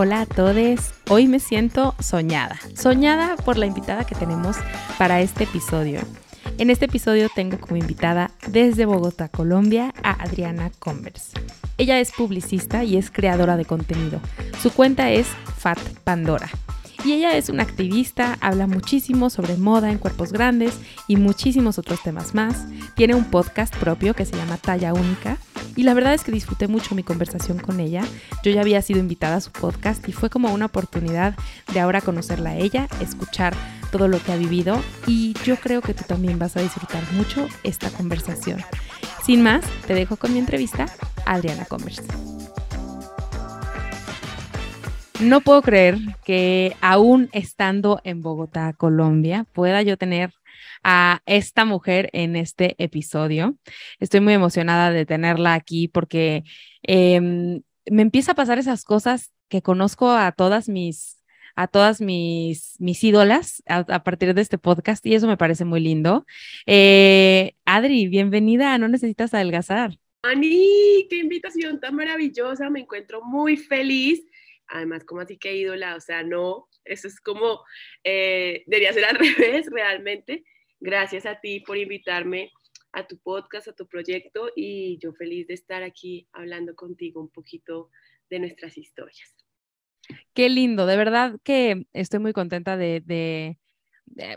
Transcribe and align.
Hola 0.00 0.20
a 0.20 0.26
todos, 0.26 0.92
hoy 1.10 1.26
me 1.26 1.40
siento 1.40 1.92
soñada, 1.98 2.56
soñada 2.76 3.34
por 3.34 3.58
la 3.58 3.66
invitada 3.66 4.06
que 4.06 4.14
tenemos 4.14 4.56
para 4.96 5.20
este 5.20 5.42
episodio. 5.42 6.02
En 6.56 6.70
este 6.70 6.84
episodio 6.84 7.28
tengo 7.34 7.58
como 7.58 7.78
invitada 7.78 8.30
desde 8.46 8.86
Bogotá, 8.86 9.28
Colombia, 9.28 9.92
a 10.04 10.12
Adriana 10.22 10.70
Converse. 10.78 11.32
Ella 11.78 11.98
es 11.98 12.12
publicista 12.12 12.84
y 12.84 12.96
es 12.96 13.10
creadora 13.10 13.56
de 13.56 13.64
contenido. 13.64 14.20
Su 14.62 14.72
cuenta 14.72 15.10
es 15.10 15.26
Fat 15.56 15.80
Pandora. 16.04 16.48
Y 17.04 17.12
ella 17.12 17.36
es 17.36 17.48
una 17.48 17.62
activista, 17.62 18.36
habla 18.40 18.66
muchísimo 18.66 19.30
sobre 19.30 19.56
moda 19.56 19.90
en 19.90 19.98
cuerpos 19.98 20.32
grandes 20.32 20.78
y 21.06 21.16
muchísimos 21.16 21.78
otros 21.78 22.02
temas 22.02 22.34
más. 22.34 22.66
Tiene 22.96 23.14
un 23.14 23.24
podcast 23.24 23.74
propio 23.76 24.14
que 24.14 24.26
se 24.26 24.36
llama 24.36 24.56
Talla 24.56 24.92
Única 24.92 25.38
y 25.76 25.84
la 25.84 25.94
verdad 25.94 26.14
es 26.14 26.24
que 26.24 26.32
disfruté 26.32 26.66
mucho 26.66 26.96
mi 26.96 27.04
conversación 27.04 27.58
con 27.58 27.78
ella. 27.78 28.02
Yo 28.42 28.50
ya 28.50 28.62
había 28.62 28.82
sido 28.82 28.98
invitada 28.98 29.36
a 29.36 29.40
su 29.40 29.52
podcast 29.52 30.08
y 30.08 30.12
fue 30.12 30.28
como 30.28 30.52
una 30.52 30.66
oportunidad 30.66 31.36
de 31.72 31.80
ahora 31.80 32.00
conocerla 32.00 32.50
a 32.50 32.56
ella, 32.56 32.88
escuchar 33.00 33.54
todo 33.92 34.08
lo 34.08 34.20
que 34.22 34.32
ha 34.32 34.36
vivido 34.36 34.82
y 35.06 35.34
yo 35.44 35.56
creo 35.56 35.80
que 35.80 35.94
tú 35.94 36.04
también 36.06 36.38
vas 36.38 36.56
a 36.56 36.62
disfrutar 36.62 37.02
mucho 37.12 37.46
esta 37.62 37.90
conversación. 37.90 38.60
Sin 39.24 39.42
más, 39.42 39.64
te 39.86 39.94
dejo 39.94 40.16
con 40.16 40.32
mi 40.32 40.40
entrevista 40.40 40.86
Adriana 41.24 41.64
Converse. 41.64 42.37
No 45.20 45.40
puedo 45.40 45.62
creer 45.62 45.96
que 46.24 46.76
aún 46.80 47.28
estando 47.32 48.00
en 48.04 48.22
Bogotá, 48.22 48.72
Colombia, 48.72 49.46
pueda 49.52 49.82
yo 49.82 49.96
tener 49.96 50.32
a 50.84 51.22
esta 51.26 51.64
mujer 51.64 52.08
en 52.12 52.36
este 52.36 52.76
episodio. 52.78 53.56
Estoy 53.98 54.20
muy 54.20 54.34
emocionada 54.34 54.92
de 54.92 55.06
tenerla 55.06 55.54
aquí 55.54 55.88
porque 55.88 56.44
em, 56.82 57.62
me 57.90 58.02
empieza 58.02 58.32
a 58.32 58.36
pasar 58.36 58.58
esas 58.58 58.84
cosas 58.84 59.32
que 59.48 59.60
conozco 59.60 60.10
a 60.10 60.30
todas 60.30 60.68
mis 60.68 61.16
a 61.56 61.66
todas 61.66 62.00
mis, 62.00 62.76
mis 62.78 63.02
ídolas 63.02 63.64
a, 63.66 64.04
partir 64.04 64.32
de 64.32 64.40
este 64.40 64.58
podcast 64.58 65.04
y 65.04 65.16
eso 65.16 65.26
me 65.26 65.36
parece 65.36 65.64
muy 65.64 65.80
lindo. 65.80 66.24
Eh, 66.66 67.56
Adri, 67.64 68.06
bienvenida, 68.06 68.78
no 68.78 68.86
necesitas 68.86 69.34
adelgazar. 69.34 69.98
Ani, 70.22 71.08
qué 71.10 71.16
invitación 71.16 71.80
tan 71.80 71.96
maravillosa, 71.96 72.70
me 72.70 72.80
encuentro 72.80 73.22
muy 73.22 73.56
feliz. 73.56 74.24
Además, 74.68 75.04
como 75.04 75.20
así 75.20 75.38
que 75.38 75.56
ídola, 75.56 75.96
o 75.96 76.00
sea, 76.00 76.22
no, 76.22 76.68
eso 76.84 77.08
es 77.08 77.20
como, 77.20 77.62
eh, 78.04 78.64
debería 78.66 78.92
ser 78.92 79.04
al 79.04 79.18
revés 79.18 79.66
realmente. 79.70 80.44
Gracias 80.80 81.26
a 81.26 81.40
ti 81.40 81.60
por 81.60 81.76
invitarme 81.76 82.50
a 82.92 83.06
tu 83.06 83.18
podcast, 83.18 83.68
a 83.68 83.72
tu 83.72 83.86
proyecto 83.86 84.50
y 84.54 84.98
yo 84.98 85.12
feliz 85.12 85.46
de 85.46 85.54
estar 85.54 85.82
aquí 85.82 86.28
hablando 86.32 86.74
contigo 86.74 87.20
un 87.20 87.30
poquito 87.30 87.90
de 88.30 88.38
nuestras 88.40 88.78
historias. 88.78 89.34
Qué 90.34 90.48
lindo, 90.48 90.86
de 90.86 90.96
verdad 90.96 91.38
que 91.42 91.86
estoy 91.92 92.20
muy 92.20 92.32
contenta 92.32 92.76
de, 92.76 93.58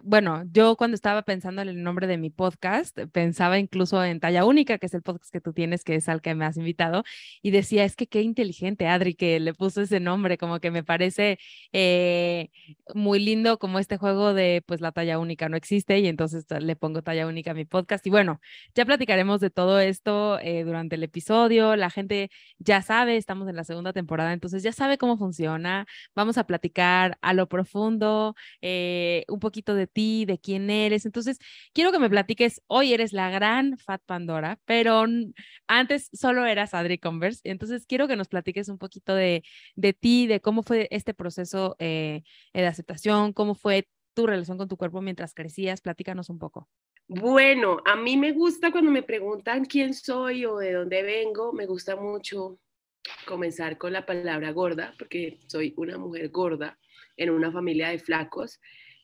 bueno, 0.04 0.44
yo 0.52 0.76
cuando 0.76 0.96
estaba 0.96 1.22
pensando 1.24 1.62
en 1.62 1.70
el 1.70 1.84
nombre 1.84 2.08
de 2.08 2.18
mi 2.18 2.30
podcast, 2.30 2.98
pensaba 3.12 3.58
incluso 3.58 4.04
en 4.04 4.20
Talla 4.20 4.46
Única, 4.46 4.78
que 4.78 4.88
es 4.88 4.94
el 4.94 5.02
podcast 5.02 5.32
que 5.32 5.42
tú 5.42 5.54
tienes, 5.54 5.84
que 5.84 5.96
es 5.96 6.10
al 6.10 6.22
que 6.22 6.36
me 6.36 6.46
has 6.46 6.58
invitado, 6.58 7.04
y 7.42 7.52
decía, 7.52 7.84
es 7.86 7.96
que 7.96 8.08
qué 8.08 8.22
inteligente 8.22 8.88
Adri 8.88 9.16
que 9.16 9.40
le 9.40 9.54
puso 9.54 9.82
ese 9.82 10.00
nombre, 10.00 10.38
como 10.38 10.60
que 10.60 10.72
me 10.72 10.84
parece 10.84 11.40
eh, 11.74 12.50
muy 12.94 13.20
lindo 13.20 13.60
como 13.60 13.80
este 13.80 13.98
juego 13.98 14.34
de, 14.34 14.64
pues 14.66 14.82
la 14.82 14.92
talla 14.92 15.20
única 15.20 15.50
no 15.50 15.58
existe 15.58 16.00
y 16.00 16.08
entonces 16.08 16.46
le 16.60 16.76
pongo 16.76 17.02
Talla 17.02 17.28
Única 17.28 17.52
a 17.52 17.54
mi 17.54 17.66
podcast. 17.66 18.06
Y 18.08 18.10
bueno, 18.10 18.42
ya 18.76 18.86
platicaremos 18.86 19.40
de 19.42 19.50
todo 19.50 19.80
esto 19.80 20.40
eh, 20.40 20.64
durante 20.64 20.96
el 20.96 21.04
episodio, 21.04 21.76
la 21.76 21.90
gente 21.90 22.30
ya 22.60 22.82
sabe, 22.82 23.18
estamos 23.18 23.48
en 23.50 23.56
la 23.56 23.64
segunda 23.64 23.94
temporada, 23.94 24.34
entonces 24.34 24.64
ya 24.64 24.72
sabe 24.74 24.98
cómo 24.98 25.18
funciona, 25.18 25.88
vamos 26.16 26.38
a 26.38 26.46
platicar 26.46 27.18
a 27.22 27.34
lo 27.34 27.48
profundo, 27.48 28.36
un 28.62 29.40
poquito 29.40 29.61
de 29.66 29.88
ti, 29.88 30.26
de 30.26 30.40
quién 30.40 30.70
eres. 30.70 31.06
Entonces, 31.06 31.38
quiero 31.74 31.92
que 31.92 32.00
me 32.00 32.10
platiques, 32.10 32.62
hoy 32.68 32.94
eres 32.94 33.14
la 33.14 33.30
gran 33.30 33.78
Fat 33.78 34.02
Pandora, 34.06 34.60
pero 34.66 35.06
antes 35.68 36.10
solo 36.14 36.46
eras 36.46 36.74
Adri 36.74 36.98
Converse. 36.98 37.42
Entonces, 37.44 37.86
quiero 37.86 38.08
que 38.08 38.16
nos 38.16 38.28
platiques 38.28 38.70
un 38.70 38.78
poquito 38.78 39.16
de, 39.16 39.44
de 39.76 39.94
ti, 39.94 40.28
de 40.28 40.42
cómo 40.42 40.64
fue 40.64 40.88
este 40.92 41.14
proceso 41.14 41.76
eh, 41.80 42.24
de 42.54 42.68
aceptación, 42.68 43.34
cómo 43.34 43.56
fue 43.56 43.88
tu 44.14 44.28
relación 44.28 44.58
con 44.58 44.68
tu 44.68 44.78
cuerpo 44.78 45.02
mientras 45.02 45.34
crecías. 45.34 45.82
Platícanos 45.82 46.30
un 46.30 46.40
poco. 46.40 46.68
Bueno, 47.08 47.78
a 47.86 47.96
mí 47.96 48.16
me 48.16 48.32
gusta 48.32 48.72
cuando 48.72 48.90
me 48.90 49.04
preguntan 49.04 49.66
quién 49.66 49.94
soy 49.94 50.46
o 50.46 50.58
de 50.58 50.74
dónde 50.74 51.04
vengo, 51.04 51.52
me 51.52 51.66
gusta 51.66 51.96
mucho 51.96 52.58
comenzar 53.26 53.78
con 53.78 53.94
la 53.94 54.06
palabra 54.06 54.52
gorda, 54.52 54.94
porque 54.98 55.40
soy 55.48 55.74
una 55.78 55.98
mujer 55.98 56.30
gorda 56.30 56.80
en 57.18 57.32
una 57.32 57.52
familia 57.52 57.90
de 57.90 58.00
flacos 58.00 58.60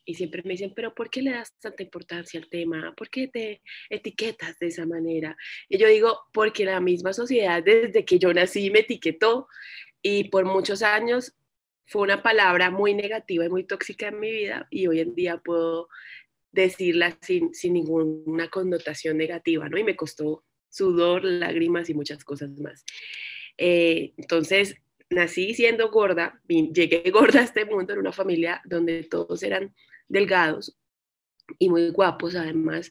y 0.08 0.14
siempre 0.14 0.42
me 0.42 0.52
dicen, 0.52 0.72
pero 0.74 0.94
¿por 0.94 1.10
qué 1.10 1.20
le 1.20 1.32
das 1.32 1.52
tanta 1.60 1.82
importancia 1.82 2.40
al 2.40 2.48
tema? 2.48 2.94
¿Por 2.96 3.10
qué 3.10 3.28
te 3.28 3.60
etiquetas 3.90 4.58
de 4.58 4.68
esa 4.68 4.86
manera? 4.86 5.36
Y 5.68 5.76
yo 5.76 5.86
digo, 5.86 6.20
porque 6.32 6.64
la 6.64 6.80
misma 6.80 7.12
sociedad 7.12 7.62
desde 7.62 8.06
que 8.06 8.18
yo 8.18 8.32
nací 8.32 8.70
me 8.70 8.78
etiquetó 8.78 9.48
y 10.00 10.24
por 10.30 10.46
muchos 10.46 10.80
años 10.80 11.34
fue 11.84 12.00
una 12.00 12.22
palabra 12.22 12.70
muy 12.70 12.94
negativa 12.94 13.44
y 13.44 13.50
muy 13.50 13.64
tóxica 13.64 14.08
en 14.08 14.18
mi 14.18 14.30
vida 14.30 14.66
y 14.70 14.86
hoy 14.86 15.00
en 15.00 15.14
día 15.14 15.42
puedo 15.44 15.88
decirla 16.52 17.18
sin, 17.20 17.52
sin 17.52 17.74
ninguna 17.74 18.48
connotación 18.48 19.18
negativa, 19.18 19.68
¿no? 19.68 19.76
Y 19.76 19.84
me 19.84 19.94
costó 19.94 20.42
sudor, 20.70 21.22
lágrimas 21.22 21.90
y 21.90 21.94
muchas 21.94 22.24
cosas 22.24 22.48
más. 22.58 22.82
Eh, 23.58 24.14
entonces, 24.16 24.80
nací 25.10 25.52
siendo 25.52 25.90
gorda, 25.90 26.40
llegué 26.48 27.02
gorda 27.12 27.40
a 27.40 27.44
este 27.44 27.66
mundo 27.66 27.92
en 27.92 27.98
una 27.98 28.12
familia 28.12 28.62
donde 28.64 29.02
todos 29.04 29.42
eran 29.42 29.74
delgados 30.08 30.76
y 31.58 31.68
muy 31.68 31.90
guapos 31.90 32.34
además. 32.34 32.90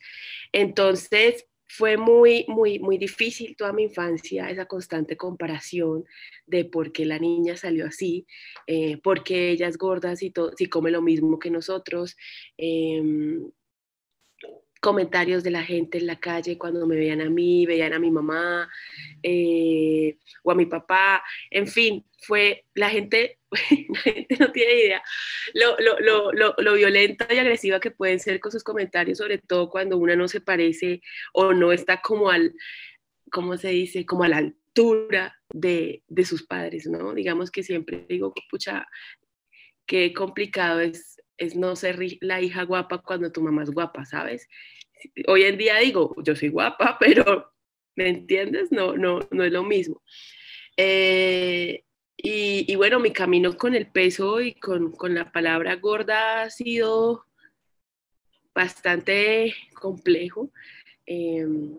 Entonces 0.51 1.45
fue 1.67 1.97
muy, 1.97 2.45
muy, 2.47 2.79
muy 2.79 2.97
difícil 2.97 3.55
toda 3.57 3.73
mi 3.73 3.83
infancia 3.83 4.49
esa 4.49 4.65
constante 4.65 5.17
comparación 5.17 6.05
de 6.45 6.65
por 6.65 6.91
qué 6.91 7.05
la 7.05 7.19
niña 7.19 7.57
salió 7.57 7.85
así, 7.85 8.25
eh, 8.67 8.97
por 8.97 9.23
qué 9.23 9.51
ella 9.51 9.67
es 9.67 9.77
gorda 9.77 10.15
si, 10.15 10.33
si 10.55 10.67
come 10.67 10.91
lo 10.91 11.01
mismo 11.01 11.39
que 11.39 11.51
nosotros. 11.51 12.15
Em, 12.57 13.51
comentarios 14.79 15.43
de 15.43 15.51
la 15.51 15.63
gente 15.63 15.97
en 15.97 16.07
la 16.07 16.19
calle 16.19 16.57
cuando 16.57 16.85
me 16.87 16.95
veían 16.95 17.21
a 17.21 17.29
mí, 17.29 17.65
veían 17.65 17.93
a 17.93 17.99
mi 17.99 18.11
mamá 18.11 18.69
eh, 19.23 20.17
o 20.43 20.51
a 20.51 20.55
mi 20.55 20.65
papá, 20.65 21.23
en 21.51 21.67
fin, 21.67 22.05
fue 22.19 22.65
la 22.73 22.89
gente, 22.89 23.39
la 23.51 23.59
gente 24.11 24.37
no 24.39 24.51
tiene 24.51 24.73
idea 24.73 25.03
lo, 25.53 25.77
lo, 25.79 26.31
lo, 26.31 26.53
lo, 26.57 26.73
violenta 26.73 27.27
y 27.33 27.37
agresiva 27.37 27.79
que 27.79 27.91
pueden 27.91 28.19
ser 28.19 28.39
con 28.39 28.51
sus 28.51 28.63
comentarios, 28.63 29.17
sobre 29.17 29.37
todo 29.37 29.69
cuando 29.69 29.97
una 29.97 30.15
no 30.15 30.27
se 30.27 30.41
parece 30.41 31.01
o 31.33 31.53
no 31.53 31.71
está 31.71 32.01
como 32.01 32.29
al, 32.29 32.53
¿cómo 33.31 33.57
se 33.57 33.69
dice? 33.69 34.05
Como 34.05 34.23
a 34.23 34.29
la 34.29 34.37
altura 34.37 35.37
de, 35.49 36.03
de 36.07 36.25
sus 36.25 36.43
padres, 36.43 36.87
¿no? 36.87 37.13
Digamos 37.13 37.51
que 37.51 37.63
siempre 37.63 38.05
digo, 38.07 38.33
pucha, 38.49 38.87
qué 39.85 40.13
complicado 40.13 40.79
es 40.81 41.21
es 41.37 41.55
no 41.55 41.75
ser 41.75 41.99
la 42.21 42.41
hija 42.41 42.63
guapa 42.63 42.99
cuando 42.99 43.31
tu 43.31 43.41
mamá 43.41 43.63
es 43.63 43.71
guapa, 43.71 44.05
¿sabes? 44.05 44.47
Hoy 45.27 45.43
en 45.43 45.57
día 45.57 45.77
digo, 45.77 46.15
yo 46.23 46.35
soy 46.35 46.49
guapa, 46.49 46.97
pero 46.99 47.51
¿me 47.95 48.09
entiendes? 48.09 48.71
No, 48.71 48.95
no, 48.95 49.19
no 49.31 49.43
es 49.43 49.51
lo 49.51 49.63
mismo. 49.63 50.01
Eh, 50.75 51.83
y, 52.19 52.75
bueno, 52.75 52.99
mi 52.99 53.11
camino 53.11 53.55
con 53.55 53.75
el 53.75 53.87
peso 53.87 54.41
y 54.41 54.55
con, 54.55 54.91
con, 54.91 55.13
la 55.13 55.31
palabra 55.31 55.75
gorda 55.75 56.41
ha 56.43 56.49
sido 56.49 57.25
bastante 58.55 59.55
complejo. 59.75 60.51
Em, 61.05 61.77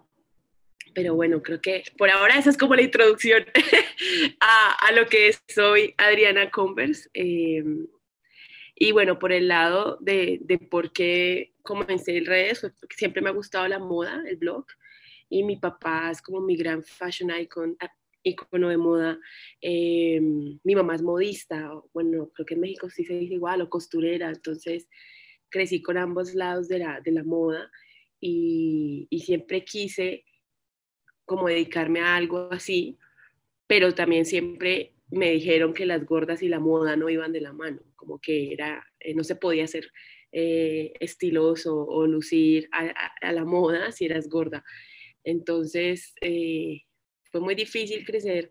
pero 0.94 1.14
bueno, 1.14 1.42
creo 1.42 1.60
que 1.60 1.82
por 1.96 2.08
ahora 2.08 2.38
esa 2.38 2.50
es 2.50 2.56
como 2.56 2.76
la 2.76 2.82
introducción 2.82 3.44
a, 4.40 4.92
lo 4.92 5.06
que 5.06 5.34
soy 5.48 5.94
Adriana 5.98 6.50
Converse. 6.50 7.10
Em, 7.14 7.88
y 8.80 8.92
bueno, 8.92 9.18
por 9.18 9.32
el 9.32 9.48
lado 9.48 9.98
de, 10.00 10.38
de 10.42 10.58
por 10.58 10.92
qué 10.92 11.52
comencé 11.62 12.16
en 12.16 12.26
redes, 12.26 12.64
siempre 12.90 13.20
me 13.20 13.28
ha 13.28 13.32
gustado 13.32 13.66
la 13.66 13.80
moda, 13.80 14.22
el 14.28 14.36
blog, 14.36 14.66
y 15.28 15.42
mi 15.42 15.56
papá 15.56 16.12
es 16.12 16.22
como 16.22 16.40
mi 16.40 16.56
gran 16.56 16.84
fashion 16.84 17.30
icon, 17.40 17.76
icono 18.22 18.68
de 18.68 18.76
moda. 18.76 19.18
Em, 19.60 20.60
mi 20.62 20.74
mamá 20.76 20.94
es 20.94 21.02
modista, 21.02 21.72
bueno, 21.92 22.30
creo 22.32 22.46
que 22.46 22.54
en 22.54 22.60
México 22.60 22.88
sí 22.88 23.04
se 23.04 23.14
dice 23.14 23.34
igual, 23.34 23.62
o 23.62 23.68
costurera, 23.68 24.28
entonces 24.28 24.88
crecí 25.48 25.82
con 25.82 25.98
ambos 25.98 26.34
lados 26.34 26.68
de 26.68 26.78
la, 26.78 27.00
de 27.00 27.10
la 27.10 27.24
moda 27.24 27.70
y, 28.20 29.08
y 29.10 29.20
siempre 29.20 29.64
quise 29.64 30.24
como 31.24 31.48
dedicarme 31.48 32.00
a 32.00 32.14
algo 32.14 32.48
así, 32.52 32.96
pero 33.66 33.92
también 33.92 34.24
siempre 34.24 34.94
me 35.10 35.30
dijeron 35.30 35.72
que 35.72 35.86
las 35.86 36.04
gordas 36.04 36.42
y 36.42 36.48
la 36.48 36.60
moda 36.60 36.96
no 36.96 37.08
iban 37.08 37.32
de 37.32 37.40
la 37.40 37.52
mano, 37.52 37.80
como 37.96 38.18
que 38.20 38.52
era, 38.52 38.86
eh, 39.00 39.14
no 39.14 39.24
se 39.24 39.36
podía 39.36 39.66
ser 39.66 39.90
eh, 40.32 40.92
estiloso 41.00 41.86
o 41.86 42.06
lucir 42.06 42.68
a, 42.72 43.32
la 43.32 43.44
moda 43.44 43.92
si 43.92 44.04
eras 44.04 44.28
gorda. 44.28 44.64
Entonces, 45.24 46.14
eh, 46.20 46.82
fue 47.30 47.40
muy 47.40 47.54
difícil 47.54 48.04
crecer 48.04 48.50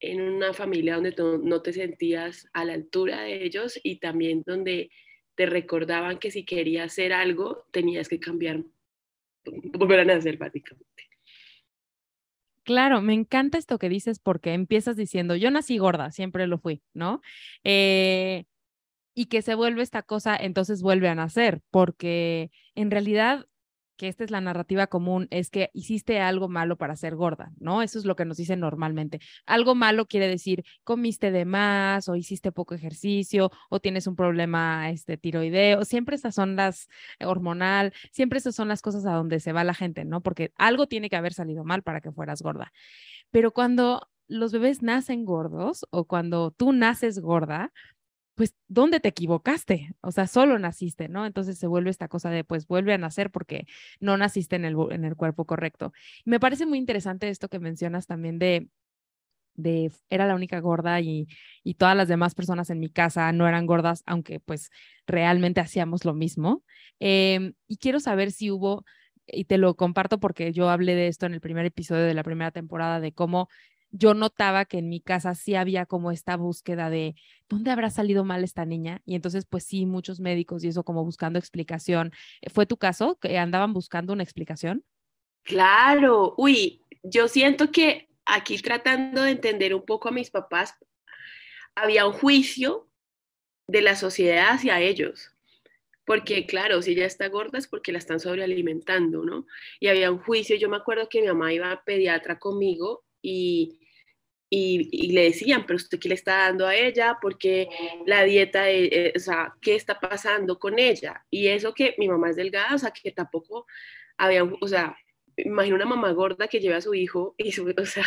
en 0.00 0.20
una 0.20 0.52
familia 0.52 0.96
donde 0.96 1.14
no 1.42 1.62
te 1.62 1.72
sentías 1.72 2.46
a 2.52 2.64
la 2.64 2.74
altura 2.74 3.22
de 3.22 3.44
ellos 3.44 3.80
y 3.82 3.98
también 3.98 4.42
donde 4.44 4.90
te 5.34 5.46
recordaban 5.46 6.18
que 6.18 6.30
si 6.30 6.44
querías 6.44 6.92
hacer 6.92 7.12
algo 7.12 7.66
tenías 7.72 8.08
que 8.08 8.20
cambiar, 8.20 8.62
volver 9.44 10.00
a 10.00 10.04
nacer 10.04 10.36
básicamente. 10.36 10.95
Claro, 12.66 13.00
me 13.00 13.14
encanta 13.14 13.58
esto 13.58 13.78
que 13.78 13.88
dices 13.88 14.18
porque 14.18 14.52
empiezas 14.52 14.96
diciendo, 14.96 15.36
yo 15.36 15.52
nací 15.52 15.78
gorda, 15.78 16.10
siempre 16.10 16.48
lo 16.48 16.58
fui, 16.58 16.82
¿no? 16.94 17.20
Eh, 17.62 18.44
y 19.14 19.26
que 19.26 19.42
se 19.42 19.54
vuelve 19.54 19.82
esta 19.82 20.02
cosa, 20.02 20.36
entonces 20.36 20.82
vuelve 20.82 21.08
a 21.08 21.14
nacer, 21.14 21.62
porque 21.70 22.50
en 22.74 22.90
realidad 22.90 23.46
que 23.96 24.08
esta 24.08 24.24
es 24.24 24.30
la 24.30 24.40
narrativa 24.40 24.86
común, 24.86 25.28
es 25.30 25.50
que 25.50 25.70
hiciste 25.72 26.20
algo 26.20 26.48
malo 26.48 26.76
para 26.76 26.96
ser 26.96 27.16
gorda, 27.16 27.52
¿no? 27.58 27.82
Eso 27.82 27.98
es 27.98 28.04
lo 28.04 28.16
que 28.16 28.24
nos 28.24 28.36
dicen 28.36 28.60
normalmente. 28.60 29.20
Algo 29.46 29.74
malo 29.74 30.06
quiere 30.06 30.28
decir 30.28 30.64
comiste 30.84 31.30
de 31.30 31.44
más 31.44 32.08
o 32.08 32.16
hiciste 32.16 32.52
poco 32.52 32.74
ejercicio 32.74 33.50
o 33.70 33.80
tienes 33.80 34.06
un 34.06 34.16
problema 34.16 34.90
este 34.90 35.16
tiroideo, 35.16 35.84
siempre 35.84 36.16
esas 36.16 36.34
son 36.34 36.56
las 36.56 36.88
hormonal, 37.20 37.92
siempre 38.12 38.38
esas 38.38 38.54
son 38.54 38.68
las 38.68 38.82
cosas 38.82 39.06
a 39.06 39.12
donde 39.12 39.40
se 39.40 39.52
va 39.52 39.64
la 39.64 39.74
gente, 39.74 40.04
¿no? 40.04 40.20
Porque 40.20 40.52
algo 40.56 40.86
tiene 40.86 41.10
que 41.10 41.16
haber 41.16 41.32
salido 41.32 41.64
mal 41.64 41.82
para 41.82 42.00
que 42.00 42.12
fueras 42.12 42.42
gorda. 42.42 42.72
Pero 43.30 43.52
cuando 43.52 44.08
los 44.28 44.52
bebés 44.52 44.82
nacen 44.82 45.24
gordos 45.24 45.86
o 45.90 46.04
cuando 46.04 46.50
tú 46.50 46.72
naces 46.72 47.20
gorda, 47.20 47.72
pues, 48.36 48.54
¿dónde 48.68 49.00
te 49.00 49.08
equivocaste? 49.08 49.94
O 50.02 50.12
sea, 50.12 50.26
solo 50.28 50.58
naciste, 50.58 51.08
¿no? 51.08 51.26
Entonces 51.26 51.58
se 51.58 51.66
vuelve 51.66 51.90
esta 51.90 52.08
cosa 52.08 52.30
de, 52.30 52.44
pues, 52.44 52.66
vuelve 52.68 52.94
a 52.94 52.98
nacer 52.98 53.30
porque 53.30 53.66
no 54.00 54.16
naciste 54.16 54.56
en 54.56 54.64
el, 54.66 54.76
en 54.90 55.04
el 55.04 55.16
cuerpo 55.16 55.46
correcto. 55.46 55.92
Me 56.24 56.38
parece 56.40 56.66
muy 56.66 56.78
interesante 56.78 57.28
esto 57.30 57.48
que 57.48 57.58
mencionas 57.58 58.06
también 58.06 58.38
de, 58.38 58.68
de, 59.54 59.90
era 60.10 60.26
la 60.26 60.34
única 60.34 60.60
gorda 60.60 61.00
y, 61.00 61.28
y 61.64 61.74
todas 61.74 61.96
las 61.96 62.08
demás 62.08 62.34
personas 62.34 62.70
en 62.70 62.80
mi 62.80 62.90
casa 62.90 63.32
no 63.32 63.48
eran 63.48 63.66
gordas, 63.66 64.02
aunque 64.06 64.40
pues 64.40 64.70
realmente 65.06 65.60
hacíamos 65.60 66.04
lo 66.04 66.14
mismo. 66.14 66.62
Em, 67.00 67.54
y 67.66 67.78
quiero 67.78 68.00
saber 68.00 68.32
si 68.32 68.50
hubo, 68.50 68.84
y 69.26 69.44
te 69.46 69.58
lo 69.58 69.74
comparto 69.76 70.20
porque 70.20 70.52
yo 70.52 70.68
hablé 70.70 70.94
de 70.94 71.08
esto 71.08 71.26
en 71.26 71.34
el 71.34 71.40
primer 71.40 71.66
episodio 71.66 72.04
de 72.04 72.14
la 72.14 72.22
primera 72.22 72.50
temporada, 72.50 73.00
de 73.00 73.12
cómo 73.12 73.48
yo 73.96 74.14
notaba 74.14 74.64
que 74.64 74.78
en 74.78 74.88
mi 74.88 75.00
casa 75.00 75.34
sí 75.34 75.54
había 75.54 75.86
como 75.86 76.10
esta 76.10 76.36
búsqueda 76.36 76.90
de 76.90 77.14
dónde 77.48 77.70
habrá 77.70 77.90
salido 77.90 78.24
mal 78.24 78.44
esta 78.44 78.64
niña. 78.64 79.00
Y 79.04 79.14
entonces, 79.14 79.46
pues 79.46 79.64
sí, 79.64 79.86
muchos 79.86 80.20
médicos 80.20 80.64
y 80.64 80.68
eso 80.68 80.84
como 80.84 81.04
buscando 81.04 81.38
explicación. 81.38 82.12
¿Fue 82.52 82.66
tu 82.66 82.76
caso 82.76 83.18
que 83.18 83.38
andaban 83.38 83.72
buscando 83.72 84.12
una 84.12 84.22
explicación? 84.22 84.84
Claro, 85.42 86.34
uy, 86.36 86.82
yo 87.02 87.28
siento 87.28 87.70
que 87.70 88.08
aquí 88.24 88.58
tratando 88.58 89.22
de 89.22 89.30
entender 89.30 89.74
un 89.74 89.84
poco 89.84 90.08
a 90.08 90.12
mis 90.12 90.30
papás, 90.30 90.74
había 91.74 92.06
un 92.06 92.12
juicio 92.12 92.88
de 93.68 93.82
la 93.82 93.96
sociedad 93.96 94.50
hacia 94.50 94.80
ellos. 94.80 95.32
Porque 96.04 96.46
claro, 96.46 96.82
si 96.82 96.92
ella 96.92 97.06
está 97.06 97.28
gorda 97.28 97.58
es 97.58 97.66
porque 97.66 97.92
la 97.92 97.98
están 97.98 98.20
sobrealimentando, 98.20 99.24
¿no? 99.24 99.46
Y 99.80 99.88
había 99.88 100.10
un 100.10 100.18
juicio, 100.18 100.56
yo 100.56 100.68
me 100.68 100.76
acuerdo 100.76 101.08
que 101.08 101.20
mi 101.20 101.26
mamá 101.26 101.52
iba 101.52 101.72
a 101.72 101.82
pediatra 101.82 102.38
conmigo 102.38 103.04
y, 103.22 103.80
y, 104.48 105.12
le 105.12 105.24
decían, 105.24 105.64
pero 105.66 105.76
usted 105.76 105.98
qué 105.98 106.08
le 106.08 106.14
está 106.14 106.36
dando 106.38 106.66
a 106.66 106.76
ella, 106.76 107.18
porque 107.20 107.68
la 108.06 108.22
dieta, 108.24 108.70
eh, 108.70 109.12
o 109.16 109.18
sea, 109.18 109.54
¿qué 109.60 109.74
está 109.74 109.98
pasando 109.98 110.58
con 110.58 110.78
ella? 110.78 111.24
Y 111.30 111.48
eso 111.48 111.74
que 111.74 111.94
mi 111.98 112.08
mamá 112.08 112.30
es 112.30 112.36
delgada, 112.36 112.74
o 112.74 112.78
sea, 112.78 112.92
que 112.92 113.10
tampoco 113.10 113.66
había, 114.16 114.44
o 114.44 114.68
sea, 114.68 114.96
imagino 115.36 115.76
una 115.76 115.84
mamá 115.84 116.12
gorda 116.12 116.48
que 116.48 116.60
lleva 116.60 116.76
a 116.76 116.80
su 116.80 116.94
hijo 116.94 117.34
y 117.36 117.48
o 117.80 117.86
sea, 117.86 118.06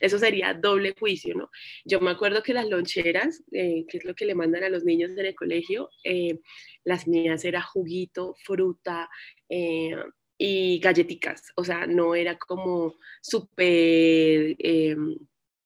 eso 0.00 0.18
sería 0.18 0.54
doble 0.54 0.94
juicio, 0.98 1.34
¿no? 1.34 1.50
Yo 1.84 2.00
me 2.00 2.10
acuerdo 2.10 2.42
que 2.42 2.54
las 2.54 2.68
loncheras, 2.68 3.42
eh, 3.52 3.84
que 3.88 3.98
es 3.98 4.04
lo 4.04 4.14
que 4.14 4.26
le 4.26 4.34
mandan 4.34 4.64
a 4.64 4.68
los 4.68 4.84
niños 4.84 5.12
en 5.12 5.26
el 5.26 5.34
colegio, 5.34 5.90
eh, 6.04 6.40
las 6.84 7.08
mías 7.08 7.44
era 7.44 7.62
juguito, 7.62 8.34
fruta, 8.44 9.08
y 10.40 10.78
galletitas, 10.78 11.52
o 11.56 11.64
sea, 11.64 11.86
no 11.86 12.14
era 12.14 12.38
como 12.38 12.96
súper 13.22 14.54
em, 14.58 15.16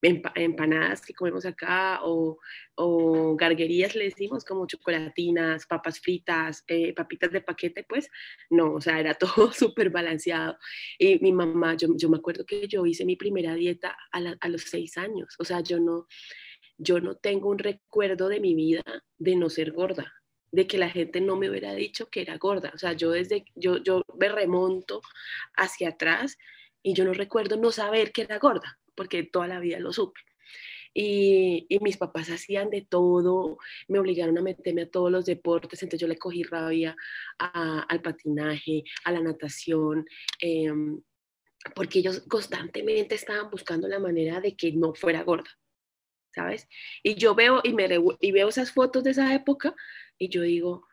empanadas 0.03 1.01
que 1.01 1.15
comemos 1.15 1.47
acá 1.47 2.01
o, 2.03 2.39
o, 2.75 3.37
garguerías, 3.37 3.95
le 3.95 4.05
decimos, 4.05 4.45
como 4.45 4.67
chocolatinas, 4.67 5.67
papas 5.67 6.01
fritas, 6.01 6.65
eh, 6.67 6.93
papitas 6.93 7.31
de 7.31 7.41
paquete, 7.41 7.85
pues 7.89 8.09
no, 8.51 8.75
o 8.75 8.81
sea, 8.81 8.99
era 8.99 9.15
todo 9.47 9.53
súper 9.53 9.91
balanceado. 9.91 10.59
Y 10.99 11.19
mi 11.21 11.33
mamá, 11.33 11.77
yo, 11.77 11.89
yo, 11.97 12.09
me 12.09 12.17
acuerdo 12.17 12.45
que 12.45 12.67
yo 12.67 12.85
hice 12.85 13.05
mi 13.05 13.17
primera 13.17 13.55
dieta 13.55 13.97
a, 14.13 14.19
a 14.41 14.49
los 14.49 14.63
seis 14.63 14.99
años, 14.99 15.37
o 15.39 15.45
sea, 15.45 15.61
yo 15.61 15.79
no, 15.79 16.07
yo 16.79 17.01
no 17.01 17.15
tengo 17.17 17.49
un 17.49 17.59
recuerdo 17.59 18.29
de 18.29 18.41
mi 18.41 18.55
vida 18.55 18.83
de 19.19 19.37
no 19.37 19.49
ser 19.51 19.73
gorda 19.73 20.13
de 20.53 20.67
que 20.67 20.79
la 20.79 20.91
gente 20.91 21.21
no 21.21 21.37
me 21.37 21.49
hubiera 21.49 21.75
dicho 21.75 22.11
que 22.11 22.21
era 22.21 22.37
gorda. 22.37 22.71
O 22.75 22.79
sea, 22.79 22.93
yo 22.93 23.11
desde, 23.11 23.47
yo, 23.55 23.79
yo 23.79 24.03
me 24.19 24.29
remonto 24.29 25.01
hacia 25.57 25.91
atrás 25.91 26.37
y 26.83 26.95
yo 26.95 27.05
no 27.05 27.15
recuerdo 27.15 27.57
no 27.57 27.73
saber 27.73 28.13
que 28.13 28.23
era 28.23 28.39
gorda, 28.39 28.79
porque 28.95 29.23
toda 29.25 29.49
la 29.49 29.61
vida 29.61 29.79
lo 29.79 29.93
supe. 29.93 30.21
Y, 30.95 31.67
y, 31.71 31.79
mis 31.81 31.97
papás 31.97 32.31
hacían 32.31 32.69
de 32.69 32.83
todo, 32.83 33.57
me 33.89 33.99
obligaron 33.99 34.37
a 34.37 34.43
meterme 34.43 34.83
a 34.83 34.91
todos 34.91 35.11
los 35.11 35.25
deportes, 35.25 35.83
entonces 35.83 36.01
yo 36.01 36.07
le 36.07 36.19
cogí 36.19 36.43
rabia 36.43 36.95
al 37.39 38.03
patinaje, 38.03 38.85
a 39.05 39.13
la 39.13 39.21
natación, 39.21 40.05
em, 40.39 41.01
porque 41.75 42.01
ellos 42.01 42.21
constantemente 42.29 43.15
estaban 43.15 43.51
buscando 43.51 43.89
la 43.89 43.99
manera 44.01 44.41
de 44.41 44.55
que 44.55 44.73
no 44.73 44.95
fuera 44.95 45.23
gorda, 45.23 45.51
¿sabes? 46.35 46.69
Y 47.03 47.15
yo 47.15 47.35
veo 47.35 47.61
y, 47.65 47.73
me, 47.73 47.89
y 48.21 48.33
veo 48.33 48.49
esas 48.49 48.73
fotos 48.73 49.03
de 49.05 49.13
esa 49.13 49.35
época 49.35 49.75
y 50.19 50.29
yo 50.29 50.43
digo, 50.43 50.87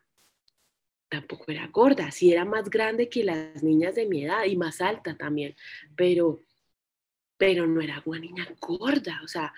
tampoco 1.10 1.46
era 1.48 1.68
gorda, 1.68 2.12
sí 2.12 2.32
era 2.32 2.46
más 2.46 2.70
grande 2.70 3.10
que 3.10 3.24
las 3.24 3.64
niñas 3.64 3.96
de 3.96 4.06
mi 4.06 4.24
edad 4.24 4.46
y 4.46 4.56
más 4.56 4.80
alta 4.80 5.18
también, 5.18 5.56
pero, 5.96 6.44
pero 7.40 7.66
no 7.66 7.80
era 7.80 8.04
una 8.06 8.20
niña 8.20 8.46
gorda, 8.60 9.22
o 9.24 9.28
sea, 9.28 9.54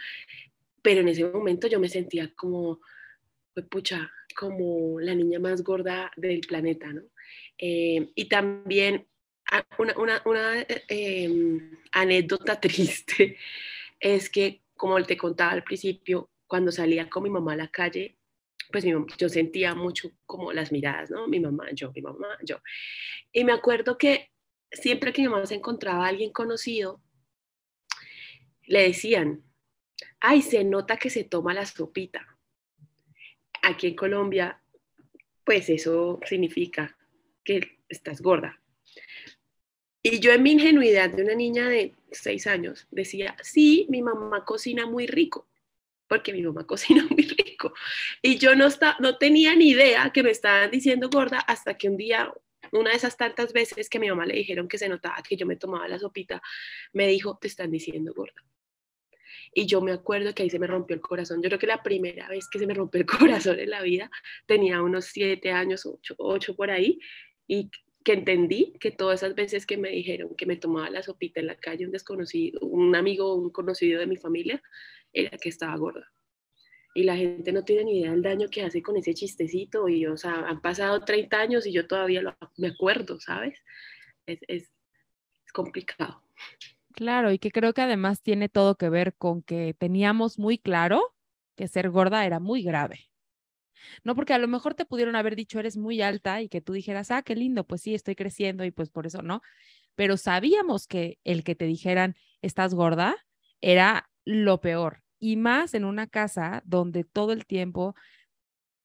pero 0.84 1.02
en 1.02 1.08
ese 1.08 1.26
momento 1.26 1.68
yo 1.68 1.80
me 1.80 1.90
sentía 1.90 2.32
como, 2.36 2.80
pues 3.56 3.66
pucha, 3.66 4.12
como 4.38 5.00
la 5.00 5.16
niña 5.16 5.40
más 5.40 5.64
gorda 5.64 6.12
del 6.16 6.42
planeta, 6.42 6.94
¿no? 6.94 7.02
Eh, 7.58 8.12
y 8.14 8.30
también 8.30 9.08
ah, 9.52 9.66
una, 9.80 10.22
una, 10.26 10.66
em, 10.88 11.76
anécdota 11.92 12.60
triste 12.62 13.38
es 14.00 14.30
que, 14.30 14.62
como 14.78 15.02
te 15.04 15.18
contaba 15.18 15.52
al 15.52 15.64
principio, 15.64 16.30
cuando 16.46 16.72
salía 16.72 17.10
con 17.10 17.24
mi 17.24 17.32
mamá 17.32 17.54
a 17.54 17.58
la 17.58 17.72
calle, 17.72 18.16
pues 18.72 18.86
yo 19.18 19.28
sentía 19.28 19.74
mucho 19.74 20.12
como 20.28 20.54
las 20.54 20.72
miradas, 20.72 21.10
¿no? 21.10 21.28
Mi 21.28 21.40
mamá, 21.40 21.66
yo, 21.74 21.92
mi 21.96 22.02
mamá, 22.02 22.28
yo. 22.44 22.58
Y 23.34 23.44
me 23.44 23.54
acuerdo 23.54 23.98
que 23.98 24.30
siempre 24.72 25.14
que 25.14 25.24
mi 25.24 25.30
mamá 25.30 25.48
se 25.48 25.56
encontraba 25.56 26.06
a 26.06 26.10
alguien 26.10 26.32
conocido, 26.32 27.02
le 28.72 28.84
decían, 28.84 29.44
ay, 30.22 30.42
se 30.42 30.64
nota 30.64 30.96
que 30.96 31.10
se 31.10 31.26
toma 31.26 31.54
la 31.54 31.66
sopita. 31.66 32.26
Aquí 33.62 33.88
en 33.88 33.96
Colombia, 33.96 34.62
pues 35.44 35.70
eso 35.70 36.22
significa 36.26 36.98
que 37.44 37.80
estás 37.90 38.22
gorda. 38.22 38.62
Y 40.02 40.20
yo 40.22 40.32
en 40.32 40.42
mi 40.42 40.54
ingenuidad 40.54 41.10
de 41.10 41.24
una 41.24 41.36
niña 41.36 41.68
de 41.68 41.94
seis 42.12 42.48
años 42.48 42.88
decía, 42.92 43.36
sí, 43.44 43.88
mi 43.90 44.02
mamá 44.02 44.46
cocina 44.46 44.86
muy 44.86 45.06
rico 45.06 45.50
porque 46.08 46.32
mi 46.34 46.42
mamá 46.42 46.66
cocina 46.68 47.06
muy 47.10 47.24
rico. 47.24 47.74
Y 48.22 48.38
yo 48.38 48.56
no, 48.56 48.68
está, 48.68 48.96
no 49.00 49.18
tenía 49.18 49.54
ni 49.56 49.70
idea 49.70 50.12
que 50.14 50.24
me 50.24 50.32
estaban 50.32 50.72
diciendo 50.72 51.10
gorda 51.10 51.40
hasta 51.40 51.78
que 51.78 51.90
un 51.90 51.98
día 51.98 52.34
una 52.72 52.92
de 52.92 52.98
esas 52.98 53.18
tantas 53.18 53.52
veces 53.52 53.90
que 53.90 54.00
mi 54.00 54.10
mamá 54.10 54.26
le 54.26 54.36
dijeron 54.36 54.68
que 54.68 54.78
se 54.78 54.88
notaba 54.88 55.22
que 55.28 55.36
yo 55.36 55.46
me 55.46 55.58
tomaba 55.58 55.88
la 55.90 56.00
sopita, 56.00 56.42
me 56.94 57.08
dijo, 57.08 57.38
te 57.38 57.48
están 57.48 57.70
diciendo 57.70 58.14
gorda. 58.14 58.42
Y 59.54 59.66
yo 59.66 59.82
me 59.82 59.92
acuerdo 59.92 60.34
que 60.34 60.44
ahí 60.44 60.50
se 60.50 60.60
me 60.60 60.68
rompió 60.68 60.96
el 60.96 61.02
corazón. 61.02 61.42
Yo 61.42 61.50
creo 61.50 61.60
que 61.60 61.68
la 61.68 61.84
primera 61.84 62.30
vez 62.30 62.48
que 62.50 62.60
se 62.60 62.68
me 62.68 62.74
rompió 62.74 63.02
el 63.02 63.08
corazón 63.46 63.60
en 63.60 63.70
la 63.70 63.82
vida 63.82 64.10
tenía 64.46 64.82
unos 64.82 65.06
siete 65.06 65.52
años, 65.52 65.86
ocho, 65.86 66.16
ocho 66.18 66.56
por 66.56 66.72
ahí, 66.72 67.00
y 67.48 67.70
que 68.04 68.14
entendí 68.14 68.74
que 68.80 68.92
todas 68.92 69.22
esas 69.22 69.36
veces 69.36 69.66
que 69.66 69.78
me 69.78 69.90
dijeron 69.90 70.36
que 70.36 70.46
me 70.46 70.56
tomaba 70.56 70.90
la 70.90 71.04
sopita 71.04 71.40
en 71.40 71.48
la 71.48 71.56
calle, 71.56 71.86
un 71.86 71.92
desconocido, 71.92 72.60
un 72.62 72.96
amigo, 72.96 73.36
un 73.36 73.52
conocido 73.52 74.00
de 74.00 74.08
mi 74.08 74.18
familia, 74.18 74.62
era 75.14 75.38
que 75.38 75.50
estaba 75.50 75.76
gorda. 75.76 76.12
Y 76.94 77.04
la 77.04 77.16
gente 77.16 77.52
no 77.52 77.64
tiene 77.64 77.86
ni 77.86 78.00
idea 78.00 78.12
del 78.12 78.22
daño 78.22 78.50
que 78.50 78.64
hace 78.64 78.82
con 78.82 78.98
ese 78.98 79.14
chistecito. 79.14 79.88
Y, 79.88 80.06
o 80.08 80.18
sea, 80.18 80.34
han 80.48 80.62
pasado 80.62 81.00
30 81.02 81.40
años 81.40 81.66
y 81.66 81.72
yo 81.72 81.88
todavía 81.88 82.22
lo, 82.22 82.36
me 82.58 82.68
acuerdo, 82.68 83.20
¿sabes? 83.20 83.58
Es, 84.26 84.40
es, 84.48 84.64
es 85.46 85.52
complicado. 85.54 86.22
Claro, 86.94 87.32
y 87.32 87.40
que 87.40 87.52
creo 87.52 87.74
que 87.74 87.82
además 87.82 88.22
tiene 88.22 88.50
todo 88.50 88.76
que 88.76 88.90
ver 88.90 89.16
con 89.16 89.42
que 89.44 89.74
teníamos 89.74 90.38
muy 90.40 90.58
claro 90.58 91.16
que 91.56 91.68
ser 91.68 91.90
gorda 91.90 92.26
era 92.26 92.40
muy 92.40 92.64
grave. 92.64 93.10
No 94.04 94.16
porque 94.16 94.34
a 94.34 94.38
lo 94.40 94.48
mejor 94.48 94.74
te 94.74 94.86
pudieron 94.86 95.16
haber 95.16 95.36
dicho 95.36 95.60
eres 95.60 95.78
muy 95.78 96.02
alta 96.02 96.42
y 96.42 96.50
que 96.50 96.62
tú 96.62 96.74
dijeras, 96.74 97.12
ah, 97.12 97.22
qué 97.24 97.36
lindo, 97.36 97.66
pues 97.66 97.82
sí, 97.82 97.94
estoy 97.96 98.16
creciendo 98.16 98.66
y 98.66 98.72
pues 98.72 98.90
por 98.90 99.06
eso 99.08 99.22
no. 99.22 99.42
Pero 99.96 100.18
sabíamos 100.18 100.88
que 100.88 101.20
el 101.24 101.44
que 101.44 101.56
te 101.56 101.66
dijeran 101.66 102.16
estás 102.42 102.74
gorda 102.74 103.18
era 103.62 104.10
lo 104.26 104.62
peor. 104.62 105.04
Y 105.20 105.38
más 105.38 105.74
en 105.76 105.86
una 105.86 106.08
casa 106.08 106.64
donde 106.66 107.04
todo 107.04 107.34
el 107.34 107.46
tiempo 107.46 107.96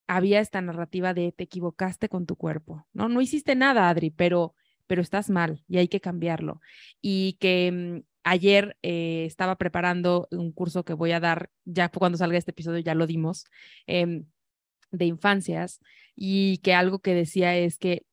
había 0.09 0.41
esta 0.41 0.61
narrativa 0.61 1.15
de 1.15 1.33
te 1.33 1.45
equivocaste 1.45 2.09
con 2.09 2.27
tu 2.27 2.37
cuerpo. 2.37 2.87
No, 2.93 3.09
no 3.09 3.21
hiciste 3.21 3.57
nada, 3.57 3.89
Adri, 3.89 4.11
pero, 4.11 4.55
pero 4.87 5.03
estás 5.03 5.31
mal 5.31 5.65
y 5.69 5.79
hay 5.79 5.89
que 5.89 6.01
cambiarlo. 6.01 6.61
Y 7.01 7.37
que 7.41 7.73
mm, 7.73 8.07
ayer 8.25 8.77
eh, 8.83 9.25
estaba 9.27 9.57
preparando 9.57 10.29
un 10.31 10.53
curso 10.53 10.85
que 10.85 10.95
voy 10.95 11.13
a 11.13 11.21
dar, 11.21 11.51
ya 11.65 11.89
cuando 11.91 12.19
salga 12.19 12.39
este 12.39 12.51
episodio 12.51 12.81
ya 12.81 12.95
lo 12.95 13.07
dimos, 13.07 13.45
em, 13.87 14.27
de 14.91 15.05
infancias 15.07 15.81
y 16.15 16.59
que 16.59 16.75
algo 16.75 17.01
que 17.01 17.15
decía 17.15 17.57
es 17.57 17.79
que 17.79 18.07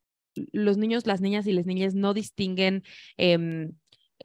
los 0.51 0.77
niños, 0.77 1.05
las 1.07 1.21
niñas 1.21 1.47
y 1.47 1.53
las 1.53 1.65
niñas 1.65 1.95
no 1.95 2.13
distinguen, 2.13 2.83
em, 3.17 3.73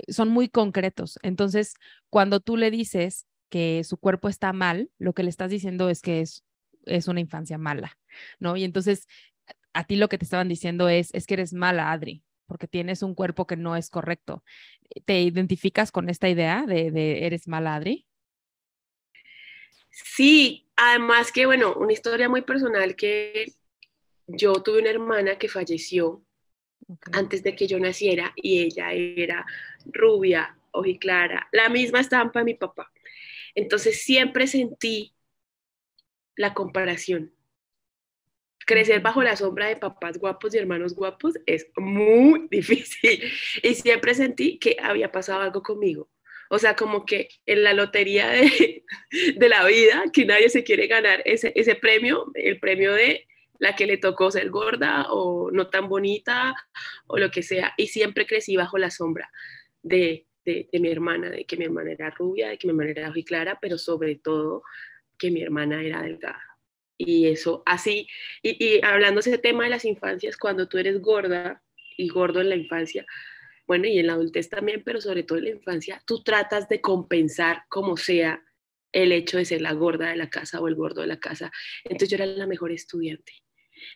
son 0.09 0.29
muy 0.29 0.49
concretos. 0.49 1.19
Entonces, 1.23 1.75
cuando 2.11 2.41
tú 2.41 2.57
le 2.57 2.71
dices 2.71 3.27
que 3.49 3.83
su 3.85 3.99
cuerpo 3.99 4.29
está 4.29 4.53
mal, 4.53 4.91
lo 4.99 5.13
que 5.15 5.23
le 5.23 5.31
estás 5.31 5.51
diciendo 5.51 5.89
es 5.91 6.03
que 6.03 6.21
es, 6.21 6.45
es 6.85 7.09
una 7.09 7.21
infancia 7.21 7.59
mala, 7.59 7.99
¿no? 8.39 8.57
Y 8.57 8.65
entonces, 8.65 9.07
a 9.73 9.85
ti 9.85 9.97
lo 9.97 10.09
que 10.09 10.19
te 10.19 10.25
estaban 10.25 10.49
diciendo 10.49 10.89
es, 10.89 11.11
es 11.15 11.27
que 11.27 11.35
eres 11.35 11.53
mala, 11.53 11.93
Adri, 11.93 12.23
porque 12.49 12.67
tienes 12.67 13.03
un 13.03 13.15
cuerpo 13.15 13.47
que 13.47 13.57
no 13.57 13.77
es 13.77 13.91
correcto. 13.91 14.43
¿Te 15.05 15.21
identificas 15.21 15.93
con 15.93 16.09
esta 16.09 16.29
idea 16.29 16.65
de, 16.67 16.91
de 16.91 17.27
eres 17.27 17.47
mala, 17.47 17.77
Adri? 17.77 18.07
Sí, 19.91 20.67
además 20.77 21.31
que, 21.31 21.47
bueno, 21.47 21.75
una 21.75 21.93
historia 21.93 22.29
muy 22.29 22.43
personal 22.43 22.97
que 22.97 23.53
yo 24.27 24.55
tuve 24.55 24.81
una 24.81 24.91
hermana 24.91 25.39
que 25.39 25.49
falleció 25.49 26.25
antes 27.13 27.43
de 27.43 27.55
que 27.55 27.67
yo 27.67 27.79
naciera 27.79 28.33
y 28.37 28.61
ella 28.61 28.93
era 28.93 29.47
rubia, 29.87 30.57
ojiclara, 30.71 31.49
la 31.53 31.69
misma 31.69 32.01
estampa 32.01 32.41
de 32.41 32.45
mi 32.45 32.55
papá. 32.55 32.91
Entonces 33.55 34.03
siempre 34.03 34.47
sentí 34.47 35.15
la 36.37 36.55
comparación. 36.55 37.35
Crecer 38.69 39.01
bajo 39.01 39.23
la 39.23 39.35
sombra 39.35 39.67
de 39.67 39.77
papás 39.77 40.19
guapos 40.19 40.55
y 40.55 40.59
hermanos 40.59 40.95
guapos 40.95 41.35
es 41.47 41.69
muy 41.77 42.47
difícil 42.51 43.23
y 43.63 43.75
siempre 43.75 44.15
sentí 44.15 44.59
que 44.59 44.77
había 44.79 45.11
pasado 45.11 45.41
algo 45.41 45.63
conmigo 45.63 46.11
o 46.51 46.59
sea, 46.59 46.77
como 46.77 47.05
que 47.05 47.29
en 47.47 47.63
la 47.63 47.75
lotería 47.75 48.31
de, 49.37 49.49
la 49.49 49.65
vida, 49.67 50.05
que 50.13 50.25
nadie 50.25 50.49
se 50.49 50.65
quiere 50.65 50.87
ganar 50.87 51.23
ese, 51.25 51.53
ese 51.55 51.75
premio, 51.75 52.31
el 52.35 52.59
premio 52.59 52.95
de 52.95 53.27
la 53.59 53.75
que 53.75 53.87
le 53.87 53.99
tocó 53.99 54.31
ser 54.31 54.51
gorda 54.51 55.07
o 55.11 55.51
no 55.51 55.69
tan 55.69 55.89
bonita 55.89 56.55
o 57.07 57.19
lo 57.19 57.31
que 57.31 57.43
sea. 57.43 57.75
Y 57.77 57.89
siempre 57.89 58.27
crecí 58.27 58.57
bajo 58.57 58.79
la 58.79 58.91
sombra 58.91 59.31
de, 59.83 60.27
de, 60.45 60.69
mi 60.81 60.91
hermana, 60.91 61.29
de 61.29 61.45
que 61.45 61.57
mi 61.57 61.67
hermana 61.67 61.93
era 61.93 62.11
rubia, 62.11 62.49
de 62.49 62.59
que 62.59 62.67
mi 62.67 62.71
hermana 62.71 62.91
era 62.91 63.13
clara, 63.27 63.59
pero 63.61 63.77
sobre 63.77 64.17
todo 64.17 64.63
que 65.19 65.31
mi 65.31 65.43
hermana 65.43 65.83
era 65.83 66.03
delgada. 66.03 66.43
Y 66.99 67.29
eso, 67.29 67.63
así, 67.65 68.09
y, 68.43 68.63
y 68.63 68.81
hablando 68.85 69.21
ese 69.21 69.39
tema 69.39 69.65
de 69.65 69.71
las 69.71 69.85
infancias, 69.85 70.37
cuando 70.37 70.69
tú 70.69 70.79
eres 70.79 71.01
gorda 71.01 71.63
y 71.97 72.09
gordo 72.09 72.41
en 72.41 72.49
la 72.49 72.57
infancia, 72.57 73.07
bueno, 73.69 73.87
y 73.87 73.99
en 73.99 74.07
la 74.07 74.15
adultez 74.15 74.49
también, 74.49 74.83
pero 74.85 75.01
sobre 75.01 75.23
todo 75.23 75.39
en 75.39 75.45
la 75.45 75.51
infancia, 75.51 76.03
tú 76.07 76.23
tratas 76.23 76.69
de 76.69 76.81
compensar 76.81 77.65
como 77.69 77.97
sea 77.97 78.43
el 78.93 79.13
hecho 79.13 79.37
de 79.37 79.45
ser 79.45 79.61
la 79.61 79.75
gorda 79.75 80.09
de 80.09 80.17
la 80.17 80.31
casa 80.31 80.61
o 80.61 80.69
el 80.69 80.75
gordo 80.75 81.03
de 81.03 81.07
la 81.07 81.21
casa. 81.21 81.53
Entonces 81.85 82.09
yo 82.09 82.17
era 82.17 82.27
la 82.27 82.47
mejor 82.47 82.73
estudiante, 82.73 83.33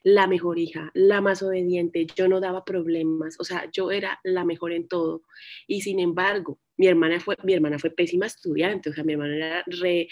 la 0.03 0.27
mejor 0.27 0.59
hija, 0.59 0.91
la 0.95 1.23
más 1.23 1.43
obediente, 1.43 2.07
yo 2.15 2.29
no 2.29 2.39
daba 2.39 2.65
problemas, 2.65 3.41
o 3.41 3.45
sea, 3.45 3.69
yo 3.73 3.91
era 3.91 4.21
la 4.25 4.45
mejor 4.45 4.73
en 4.73 4.89
todo. 4.89 5.23
Y 5.67 5.81
sin 5.81 6.01
embargo, 6.01 6.61
mi 6.77 6.87
hermana 6.87 7.19
fue, 7.19 7.37
mi 7.43 7.55
hermana 7.55 7.79
fue 7.79 7.91
pésima 7.91 8.27
estudiante, 8.27 8.91
o 8.91 8.93
sea, 8.93 9.05
mi 9.05 9.15
hermana 9.15 9.37
era 9.37 9.65
re 9.67 10.09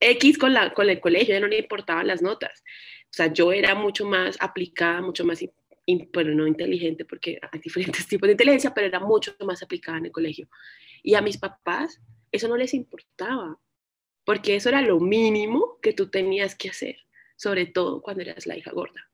X 0.00 0.38
con, 0.38 0.54
la, 0.54 0.72
con 0.72 0.88
el 0.88 1.00
colegio, 1.00 1.34
ya 1.34 1.40
no 1.40 1.48
le 1.48 1.58
importaban 1.58 2.06
las 2.06 2.22
notas. 2.22 2.62
O 3.04 3.12
sea, 3.12 3.32
yo 3.32 3.52
era 3.52 3.74
mucho 3.74 4.06
más 4.06 4.36
aplicada, 4.40 5.00
mucho 5.00 5.24
más 5.24 5.42
pero 6.12 6.34
no 6.34 6.46
inteligente 6.46 7.04
porque 7.04 7.38
hay 7.52 7.60
diferentes 7.60 8.06
tipos 8.06 8.26
de 8.26 8.32
inteligencia, 8.32 8.74
pero 8.74 8.86
era 8.86 9.00
mucho 9.00 9.34
más 9.44 9.62
aplicada 9.62 9.98
en 9.98 10.06
el 10.06 10.12
colegio. 10.12 10.48
Y 11.02 11.14
a 11.14 11.22
mis 11.22 11.38
papás 11.38 12.00
eso 12.30 12.48
no 12.48 12.56
les 12.56 12.74
importaba, 12.74 13.58
porque 14.24 14.56
eso 14.56 14.68
era 14.68 14.82
lo 14.82 15.00
mínimo 15.00 15.78
que 15.80 15.94
tú 15.94 16.10
tenías 16.10 16.54
que 16.54 16.68
hacer, 16.68 16.96
sobre 17.36 17.66
todo 17.66 18.02
cuando 18.02 18.22
eras 18.22 18.46
la 18.46 18.56
hija 18.56 18.70
gorda. 18.72 19.08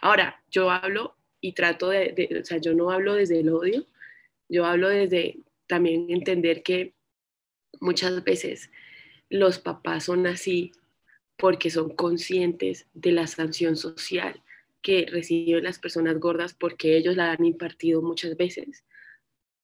Ahora, 0.00 0.42
yo 0.48 0.70
hablo 0.70 1.16
y 1.40 1.54
trato 1.54 1.88
de, 1.88 2.12
de 2.12 2.40
o 2.40 2.44
sea, 2.44 2.58
yo 2.58 2.72
no 2.72 2.90
hablo 2.90 3.14
desde 3.14 3.40
el 3.40 3.48
odio, 3.48 3.86
yo 4.48 4.64
hablo 4.64 4.88
desde 4.88 5.40
también 5.66 6.06
entender 6.08 6.62
que 6.62 6.94
muchas 7.80 8.22
veces 8.22 8.70
los 9.32 9.58
papás 9.58 10.04
son 10.04 10.26
así 10.26 10.72
porque 11.38 11.70
son 11.70 11.96
conscientes 11.96 12.86
de 12.92 13.12
la 13.12 13.26
sanción 13.26 13.76
social 13.76 14.42
que 14.82 15.06
reciben 15.10 15.64
las 15.64 15.78
personas 15.78 16.20
gordas 16.20 16.52
porque 16.52 16.98
ellos 16.98 17.16
la 17.16 17.32
han 17.32 17.44
impartido 17.44 18.02
muchas 18.02 18.36
veces 18.36 18.84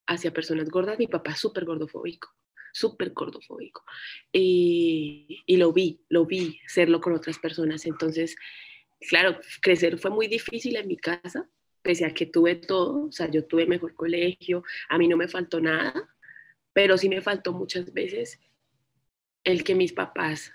hacia 0.07 0.33
personas 0.33 0.71
gordas. 0.71 0.99
Mi 0.99 1.07
papá 1.07 1.33
es 1.33 1.39
súper 1.39 1.67
gordofóbico, 1.67 2.31
súper 2.73 3.11
gordofóbico. 3.11 3.85
Y, 4.33 5.45
lo 5.49 5.73
vi, 5.75 6.01
lo 6.09 6.25
vi, 6.25 6.59
serlo 6.67 7.03
con 7.03 7.13
otras 7.13 7.39
personas. 7.39 7.85
Entonces, 7.85 8.37
claro, 9.01 9.39
crecer 9.61 9.99
fue 9.99 10.11
muy 10.11 10.29
difícil 10.29 10.77
en 10.77 10.89
mi 10.89 10.97
casa, 10.97 11.47
pese 11.83 12.07
a 12.07 12.15
que 12.15 12.25
tuve 12.25 12.55
todo, 12.55 13.09
o 13.09 13.13
sea, 13.13 13.31
yo 13.31 13.45
tuve 13.45 13.67
mejor 13.67 13.95
colegio, 13.95 14.65
a 14.89 14.97
mí 14.97 15.09
no 15.09 15.19
me 15.19 15.29
faltó 15.29 15.61
nada, 15.61 16.09
pero 16.73 16.97
sí 16.97 17.11
me 17.11 17.21
faltó 17.21 17.53
muchas 17.53 17.93
veces 17.93 18.41
el 19.53 19.65
que 19.65 19.75
mis 19.75 19.93
papás 19.93 20.53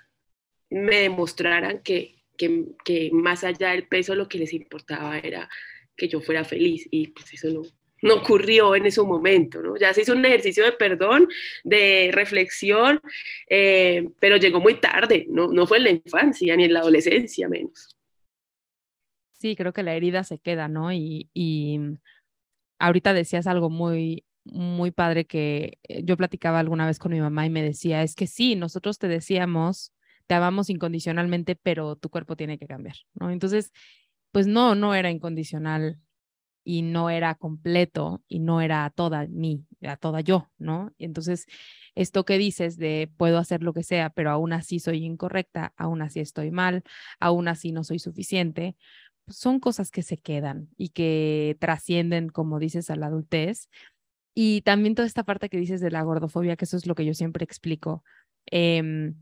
me 0.70 0.98
demostraran 0.98 1.82
que 1.84 2.24
que, 2.38 3.10
más 3.12 3.44
allá 3.44 3.72
del 3.72 3.88
peso 3.88 4.16
lo 4.16 4.28
que 4.28 4.40
les 4.40 4.54
importaba 4.54 5.20
era 5.20 5.50
que 5.96 6.08
yo 6.08 6.22
fuera 6.22 6.44
feliz 6.44 6.88
y 6.90 7.08
pues 7.08 7.34
eso 7.34 7.50
no, 7.50 7.62
no 8.02 8.16
ocurrió 8.22 8.76
en 8.76 8.86
ese 8.86 9.02
momento, 9.02 9.62
¿no? 9.62 9.78
Ya 9.78 9.94
se 9.94 10.02
hizo 10.02 10.14
un 10.14 10.26
ejercicio 10.26 10.66
de 10.66 10.72
perdón, 10.72 11.28
de 11.64 12.10
reflexión, 12.12 13.00
eh, 13.48 14.10
pero 14.20 14.38
llegó 14.38 14.60
muy 14.60 14.76
tarde, 14.76 15.26
no, 15.30 15.48
no 15.48 15.68
fue 15.68 15.78
en 15.78 15.84
la 15.84 15.90
infancia 15.92 16.56
ni 16.56 16.66
en 16.66 16.74
la 16.74 16.80
adolescencia 16.80 17.48
menos. 17.48 17.96
Sí, 19.34 19.56
creo 19.56 19.74
que 19.74 19.84
la 19.84 19.94
herida 19.94 20.24
se 20.24 20.40
queda, 20.40 20.68
¿no? 20.68 20.92
Y, 20.92 21.30
y 21.34 21.80
ahorita 22.80 23.14
decías 23.14 23.46
algo 23.46 23.70
muy, 23.70 24.24
muy 24.46 24.92
padre 24.92 25.26
que 25.26 25.80
eh, 25.84 26.04
yo 26.04 26.18
platicaba 26.18 26.60
alguna 26.60 26.86
vez 26.86 27.00
con 27.00 27.12
mi 27.12 27.22
mamá 27.22 27.46
y 27.46 27.50
me 27.50 27.64
decía, 27.64 28.04
es 28.04 28.16
que 28.16 28.28
sí, 28.28 28.56
nosotros 28.56 29.00
te 29.00 29.08
decíamos 29.08 29.94
te 30.28 30.36
amamos 30.36 30.70
incondicionalmente, 30.70 31.56
pero 31.56 31.96
tu 31.96 32.10
cuerpo 32.10 32.36
tiene 32.36 32.58
que 32.58 32.68
cambiar, 32.68 32.96
¿no? 33.14 33.30
Entonces, 33.32 33.72
pues 34.32 34.48
no, 34.48 34.76
no 34.76 34.96
era 34.96 35.12
incondicional 35.12 36.00
y 36.64 36.82
no 36.82 37.10
era 37.10 37.36
completo 37.36 38.24
y 38.28 38.40
no 38.40 38.62
era 38.62 38.90
toda 38.90 39.28
mí, 39.28 39.66
era 39.82 39.98
toda 39.98 40.22
yo, 40.22 40.50
¿no? 40.58 40.94
Entonces, 40.98 41.46
esto 41.96 42.26
que 42.26 42.38
dices 42.38 42.78
de 42.78 43.12
puedo 43.18 43.38
hacer 43.38 43.64
lo 43.64 43.74
que 43.74 43.84
sea, 43.84 44.10
pero 44.12 44.32
aún 44.32 44.54
así 44.54 44.80
soy 44.80 45.04
incorrecta, 45.06 45.74
aún 45.78 46.02
así 46.02 46.20
estoy 46.22 46.52
mal, 46.52 46.84
aún 47.20 47.48
así 47.48 47.72
no 47.72 47.84
soy 47.84 48.00
suficiente, 48.00 48.78
son 49.28 49.60
cosas 49.60 49.92
que 49.92 50.04
se 50.04 50.18
quedan 50.18 50.70
y 50.78 50.90
que 50.90 51.58
trascienden, 51.60 52.30
como 52.30 52.60
dices, 52.60 52.90
a 52.90 52.96
la 52.96 53.08
adultez. 53.08 53.70
Y 54.36 54.62
también 54.62 54.96
toda 54.96 55.08
esta 55.08 55.24
parte 55.24 55.50
que 55.50 55.58
dices 55.58 55.82
de 55.82 55.92
la 55.92 56.02
gordofobia, 56.02 56.56
que 56.56 56.66
eso 56.66 56.78
es 56.78 56.88
lo 56.88 56.96
que 56.96 57.06
yo 57.06 57.14
siempre 57.14 57.44
explico. 57.44 58.04
Eh, 58.52 59.14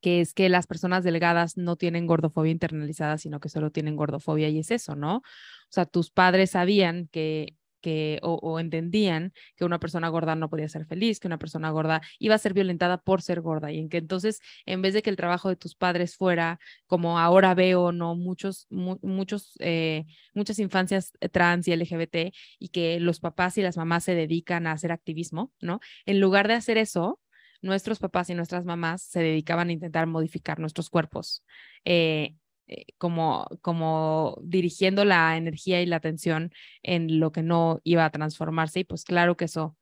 que 0.00 0.20
es 0.20 0.34
que 0.34 0.48
las 0.48 0.66
personas 0.66 1.04
delgadas 1.04 1.56
no 1.56 1.76
tienen 1.76 2.06
gordofobia 2.06 2.52
internalizada, 2.52 3.18
sino 3.18 3.40
que 3.40 3.48
solo 3.48 3.70
tienen 3.70 3.96
gordofobia 3.96 4.48
y 4.48 4.58
es 4.58 4.70
eso, 4.70 4.94
¿no? 4.94 5.16
O 5.16 5.22
sea, 5.70 5.86
tus 5.86 6.10
padres 6.10 6.50
sabían 6.50 7.08
que 7.10 7.56
que, 7.80 8.18
o, 8.22 8.58
entendían 8.60 9.32
que 9.56 9.64
una 9.64 9.78
persona 9.78 10.08
gorda 10.08 10.34
no 10.34 10.48
podía 10.50 10.68
ser 10.68 10.86
feliz, 10.86 11.20
que 11.20 11.28
una 11.28 11.38
persona 11.38 11.70
gorda 11.70 12.02
iba 12.18 12.34
a 12.34 12.38
ser 12.38 12.54
violentada 12.54 12.98
por 12.98 13.22
ser 13.22 13.40
gorda 13.40 13.72
y 13.72 13.78
en 13.78 13.88
que 13.88 13.98
entonces 13.98 14.40
en 14.66 14.82
vez 14.82 14.94
de 14.94 15.02
que 15.02 15.10
el 15.10 15.16
trabajo 15.16 15.48
de 15.48 15.56
tus 15.56 15.74
padres 15.74 16.16
fuera 16.16 16.58
como 16.86 17.18
ahora 17.18 17.54
veo, 17.54 17.92
no 17.92 18.14
muchos, 18.14 18.66
muchos, 18.70 19.54
eh, 19.60 20.04
muchas 20.34 20.58
infancias 20.58 21.12
trans 21.32 21.68
y 21.68 21.72
LGBT 21.72 22.32
y 22.58 22.68
que 22.68 23.00
los 23.00 23.20
papás 23.20 23.58
y 23.58 23.62
las 23.62 23.76
mamás 23.76 24.04
se 24.04 24.14
dedican 24.14 24.66
a 24.66 24.72
hacer 24.72 24.92
activismo, 24.92 25.52
¿no? 25.60 25.80
En 26.06 26.20
lugar 26.20 26.48
de 26.48 26.54
hacer 26.54 26.78
eso, 26.78 27.20
nuestros 27.62 27.98
papás 27.98 28.30
y 28.30 28.34
nuestras 28.34 28.64
mamás 28.64 29.02
se 29.02 29.20
dedicaban 29.20 29.68
a 29.68 29.72
intentar 29.72 30.06
modificar 30.06 30.58
nuestros 30.58 30.90
cuerpos. 30.90 31.44
Eh, 31.84 32.34
eh, 32.68 32.86
como, 32.98 33.46
como 33.62 34.38
dirigiendo 34.42 35.04
la 35.04 35.36
energía 35.36 35.82
y 35.82 35.86
la 35.86 35.96
atención 35.96 36.52
en 36.82 37.20
lo 37.20 37.32
que 37.32 37.42
no 37.42 37.80
iba 37.84 38.04
a 38.04 38.10
transformarse 38.10 38.80
y 38.80 38.84
pues 38.84 39.04
claro 39.04 39.36
que 39.36 39.46
eso 39.46 39.76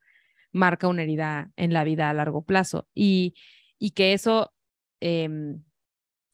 marca 0.51 0.87
una 0.87 1.03
herida 1.03 1.51
en 1.57 1.73
la 1.73 1.83
vida 1.83 2.09
a 2.09 2.13
largo 2.13 2.43
plazo. 2.43 2.87
Y, 2.93 3.35
y 3.77 3.91
que 3.91 4.13
eso 4.13 4.53
em, 4.99 5.63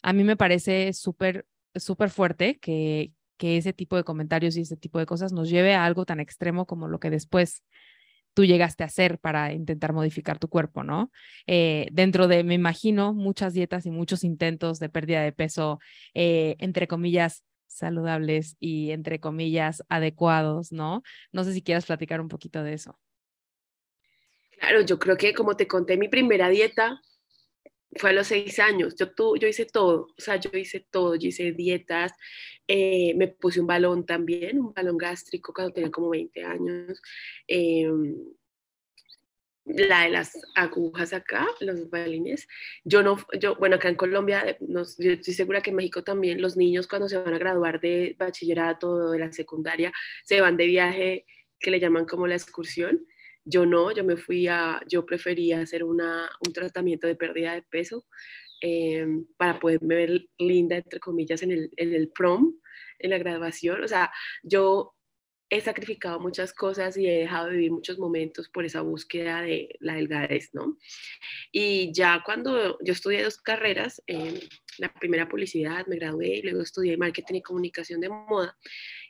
a 0.03 0.13
mí 0.13 0.23
me 0.23 0.37
parece 0.37 0.93
súper, 0.93 1.47
súper 1.75 2.09
fuerte 2.09 2.59
que, 2.59 3.13
que 3.37 3.57
ese 3.57 3.73
tipo 3.73 3.95
de 3.95 4.03
comentarios 4.03 4.57
y 4.57 4.61
ese 4.61 4.77
tipo 4.77 4.99
de 4.99 5.05
cosas 5.05 5.33
nos 5.33 5.49
lleve 5.49 5.73
a 5.73 5.85
algo 5.85 6.05
tan 6.05 6.19
extremo 6.19 6.65
como 6.65 6.87
lo 6.87 6.99
que 6.99 7.09
después 7.09 7.63
tú 8.33 8.45
llegaste 8.45 8.83
a 8.83 8.87
hacer 8.87 9.19
para 9.19 9.53
intentar 9.53 9.93
modificar 9.93 10.39
tu 10.39 10.47
cuerpo, 10.47 10.83
¿no? 10.83 11.11
Eh, 11.47 11.87
dentro 11.91 12.27
de, 12.27 12.43
me 12.43 12.53
imagino, 12.53 13.13
muchas 13.13 13.53
dietas 13.53 13.85
y 13.85 13.91
muchos 13.91 14.23
intentos 14.23 14.79
de 14.79 14.89
pérdida 14.89 15.21
de 15.21 15.31
peso, 15.31 15.79
eh, 16.13 16.55
entre 16.59 16.87
comillas, 16.87 17.43
saludables 17.67 18.57
y 18.59 18.91
entre 18.91 19.19
comillas, 19.19 19.83
adecuados, 19.89 20.71
¿no? 20.71 21.03
No 21.31 21.43
sé 21.43 21.53
si 21.53 21.61
quieras 21.61 21.85
platicar 21.85 22.21
un 22.21 22.27
poquito 22.27 22.63
de 22.63 22.73
eso. 22.73 22.99
Claro, 24.59 24.81
yo 24.81 24.99
creo 24.99 25.17
que 25.17 25.33
como 25.33 25.55
te 25.55 25.67
conté, 25.67 25.97
mi 25.97 26.07
primera 26.07 26.49
dieta 26.49 27.01
fue 27.95 28.11
a 28.11 28.13
los 28.13 28.27
seis 28.27 28.59
años. 28.59 28.95
Yo, 28.95 29.11
tu, 29.13 29.37
yo 29.37 29.47
hice 29.47 29.65
todo, 29.65 30.07
o 30.17 30.21
sea, 30.21 30.37
yo 30.37 30.49
hice 30.53 30.85
todo, 30.91 31.15
yo 31.15 31.29
hice 31.29 31.51
dietas, 31.51 32.13
eh, 32.67 33.13
me 33.15 33.27
puse 33.27 33.59
un 33.59 33.67
balón 33.67 34.05
también, 34.05 34.59
un 34.59 34.73
balón 34.73 34.97
gástrico 34.97 35.53
cuando 35.53 35.73
tenía 35.73 35.91
como 35.91 36.09
20 36.09 36.43
años. 36.43 37.01
Em, 37.47 38.15
la 39.65 40.03
de 40.03 40.09
las 40.09 40.37
agujas 40.55 41.13
acá, 41.13 41.45
los 41.59 41.89
balines. 41.89 42.47
Yo 42.83 43.03
no, 43.03 43.17
yo, 43.39 43.55
bueno, 43.55 43.75
acá 43.75 43.89
en 43.89 43.95
Colombia, 43.95 44.43
eh, 44.45 44.57
no, 44.61 44.83
yo 44.97 45.11
estoy 45.11 45.33
segura 45.33 45.61
que 45.61 45.69
en 45.69 45.75
México 45.75 46.03
también 46.03 46.41
los 46.41 46.57
niños 46.57 46.87
cuando 46.87 47.07
se 47.07 47.17
van 47.17 47.33
a 47.33 47.37
graduar 47.37 47.79
de 47.79 48.15
bachillerato 48.17 49.11
de 49.11 49.19
la 49.19 49.31
secundaria 49.31 49.91
se 50.23 50.41
van 50.41 50.57
de 50.57 50.65
viaje 50.65 51.25
que 51.59 51.71
le 51.71 51.79
llaman 51.79 52.05
como 52.05 52.27
la 52.27 52.35
excursión 52.35 53.05
yo 53.45 53.65
no, 53.65 53.91
yo 53.91 54.03
me 54.03 54.17
fui 54.17 54.47
a, 54.47 54.81
yo 54.87 55.05
prefería 55.05 55.61
hacer 55.61 55.83
una, 55.83 56.29
un 56.45 56.53
tratamiento 56.53 57.07
de 57.07 57.15
pérdida 57.15 57.53
de 57.53 57.63
peso 57.63 58.05
eh, 58.61 59.05
para 59.37 59.59
poderme 59.59 59.95
ver 59.95 60.25
linda, 60.37 60.77
entre 60.77 60.99
comillas, 60.99 61.41
en 61.41 61.51
el, 61.51 61.71
en 61.77 61.93
el 61.93 62.09
prom, 62.09 62.53
en 62.99 63.09
la 63.09 63.17
graduación. 63.17 63.83
O 63.83 63.87
sea, 63.87 64.11
yo 64.43 64.93
he 65.51 65.59
sacrificado 65.59 66.17
muchas 66.19 66.53
cosas 66.53 66.95
y 66.95 67.05
he 67.05 67.19
dejado 67.19 67.47
de 67.47 67.57
vivir 67.57 67.71
muchos 67.71 67.99
momentos 67.99 68.47
por 68.47 68.63
esa 68.63 68.79
búsqueda 68.81 69.41
de 69.41 69.75
la 69.81 69.95
delgadez, 69.95 70.49
¿no? 70.53 70.77
Y 71.51 71.91
ya 71.93 72.23
cuando 72.25 72.77
yo 72.81 72.93
estudié 72.93 73.21
dos 73.21 73.37
carreras, 73.37 74.01
eh, 74.07 74.47
la 74.77 74.93
primera 74.93 75.27
publicidad, 75.27 75.85
me 75.87 75.97
gradué 75.97 76.37
y 76.37 76.41
luego 76.43 76.61
estudié 76.61 76.95
marketing 76.95 77.35
y 77.35 77.41
comunicación 77.41 77.99
de 77.99 78.07
moda. 78.07 78.57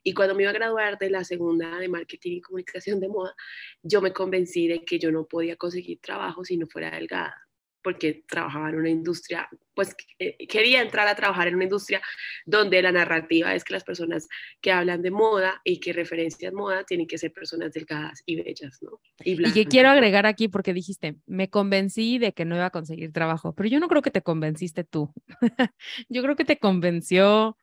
Y 0.03 0.15
cuando 0.15 0.33
me 0.33 0.41
iba 0.41 0.49
a 0.49 0.55
graduar 0.55 0.97
de 0.97 1.11
la 1.11 1.23
segunda 1.23 1.77
de 1.77 1.87
marketing 1.87 2.37
y 2.37 2.41
comunicación 2.41 2.99
de 2.99 3.07
moda, 3.07 3.35
yo 3.83 4.01
me 4.01 4.11
convencí 4.11 4.67
de 4.67 4.83
que 4.83 4.97
yo 4.97 5.11
no 5.11 5.27
podía 5.27 5.57
conseguir 5.57 5.99
trabajo 6.01 6.43
si 6.43 6.57
no 6.57 6.65
fuera 6.65 6.89
delgada 6.89 7.35
porque 7.83 8.23
trabajaba 8.27 8.69
en 8.69 8.75
una 8.75 8.89
industria, 8.89 9.49
pues 9.73 9.95
eh, 10.19 10.47
quería 10.47 10.81
entrar 10.81 11.07
a 11.07 11.15
trabajar 11.15 11.47
en 11.47 11.55
una 11.55 11.63
industria 11.63 12.01
donde 12.45 12.81
la 12.81 12.91
narrativa 12.91 13.55
es 13.55 13.63
que 13.63 13.73
las 13.73 13.83
personas 13.83 14.27
que 14.61 14.71
hablan 14.71 15.01
de 15.01 15.11
moda 15.11 15.61
y 15.63 15.79
que 15.79 15.93
referencian 15.93 16.53
moda 16.53 16.83
tienen 16.83 17.07
que 17.07 17.17
ser 17.17 17.31
personas 17.31 17.73
delgadas 17.73 18.21
y 18.25 18.41
bellas, 18.41 18.79
¿no? 18.81 18.99
Y, 19.23 19.47
y 19.47 19.53
que 19.53 19.65
quiero 19.65 19.89
agregar 19.89 20.25
aquí 20.25 20.47
porque 20.47 20.73
dijiste, 20.73 21.17
me 21.25 21.49
convencí 21.49 22.17
de 22.17 22.33
que 22.33 22.45
no 22.45 22.55
iba 22.55 22.65
a 22.65 22.71
conseguir 22.71 23.11
trabajo, 23.11 23.53
pero 23.53 23.69
yo 23.69 23.79
no 23.79 23.87
creo 23.87 24.01
que 24.01 24.11
te 24.11 24.21
convenciste 24.21 24.83
tú. 24.83 25.13
yo 26.09 26.21
creo 26.21 26.35
que 26.35 26.45
te 26.45 26.59
convenció 26.59 27.57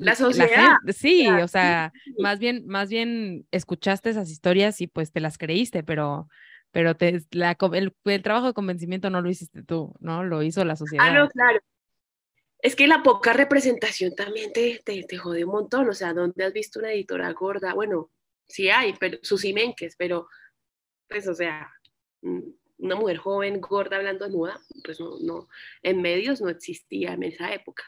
la 0.00 0.14
sociedad. 0.14 0.76
sí, 0.88 1.28
o 1.28 1.46
sea, 1.46 1.92
más 2.18 2.38
bien, 2.38 2.64
más 2.66 2.88
bien 2.88 3.46
escuchaste 3.50 4.10
esas 4.10 4.30
historias 4.30 4.80
y 4.80 4.86
pues 4.86 5.12
te 5.12 5.20
las 5.20 5.36
creíste, 5.36 5.82
pero 5.82 6.28
pero 6.72 6.96
te, 6.96 7.20
la, 7.32 7.56
el, 7.72 7.94
el, 8.04 8.22
trabajo 8.22 8.46
de 8.48 8.52
convencimiento 8.52 9.10
no 9.10 9.20
lo 9.20 9.30
hiciste 9.30 9.62
tú, 9.62 9.94
¿no? 10.00 10.24
Lo 10.24 10.42
hizo 10.42 10.64
la 10.64 10.76
sociedad. 10.76 11.06
Ah, 11.06 11.12
no, 11.12 11.28
claro. 11.28 11.60
Es 12.58 12.76
que 12.76 12.86
la 12.86 13.02
poca 13.02 13.32
representación 13.32 14.14
también 14.14 14.52
te, 14.52 14.80
te, 14.84 15.02
te 15.04 15.16
jode 15.16 15.44
un 15.44 15.52
montón. 15.52 15.88
O 15.88 15.94
sea, 15.94 16.12
¿dónde 16.12 16.44
has 16.44 16.52
visto 16.52 16.78
una 16.78 16.92
editora 16.92 17.32
gorda? 17.32 17.74
Bueno, 17.74 18.10
sí 18.46 18.68
hay, 18.68 18.94
pero 18.98 19.18
sus 19.22 19.44
imenques, 19.44 19.96
pero, 19.96 20.28
pues, 21.08 21.26
o 21.26 21.34
sea, 21.34 21.72
mm, 22.22 22.40
una 22.78 22.96
mujer 22.96 23.18
joven 23.18 23.60
gorda 23.60 23.96
hablando 23.96 24.28
moda, 24.30 24.60
pues 24.84 25.00
no, 25.00 25.18
no, 25.20 25.48
en 25.82 26.02
medios 26.02 26.40
no 26.40 26.48
existía 26.48 27.14
en 27.14 27.24
esa 27.24 27.52
época. 27.52 27.84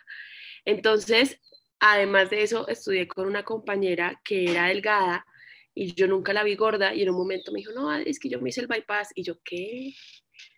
Entonces, 0.65 1.41
además 1.81 2.31
de 2.31 2.43
eso, 2.43 2.69
estudié 2.69 3.09
con 3.09 3.27
una 3.27 3.45
compañera 3.45 4.21
que 4.25 4.51
era 4.51 4.69
delgada 4.69 5.27
y 5.75 5.95
yo 5.95 6.07
nunca 6.07 6.33
la 6.33 6.45
vi 6.45 6.55
gorda 6.55 6.95
y 6.95 7.03
en 7.03 7.11
un 7.11 7.17
momento 7.17 7.53
me 7.53 7.59
dijo, 7.59 7.73
no, 7.73 7.95
es 7.95 8.19
que 8.19 8.29
yo 8.29 8.41
me 8.41 8.51
hice 8.51 8.61
el 8.61 8.67
bypass 8.67 9.11
y 9.15 9.23
yo, 9.23 9.41
¿qué? 9.43 9.95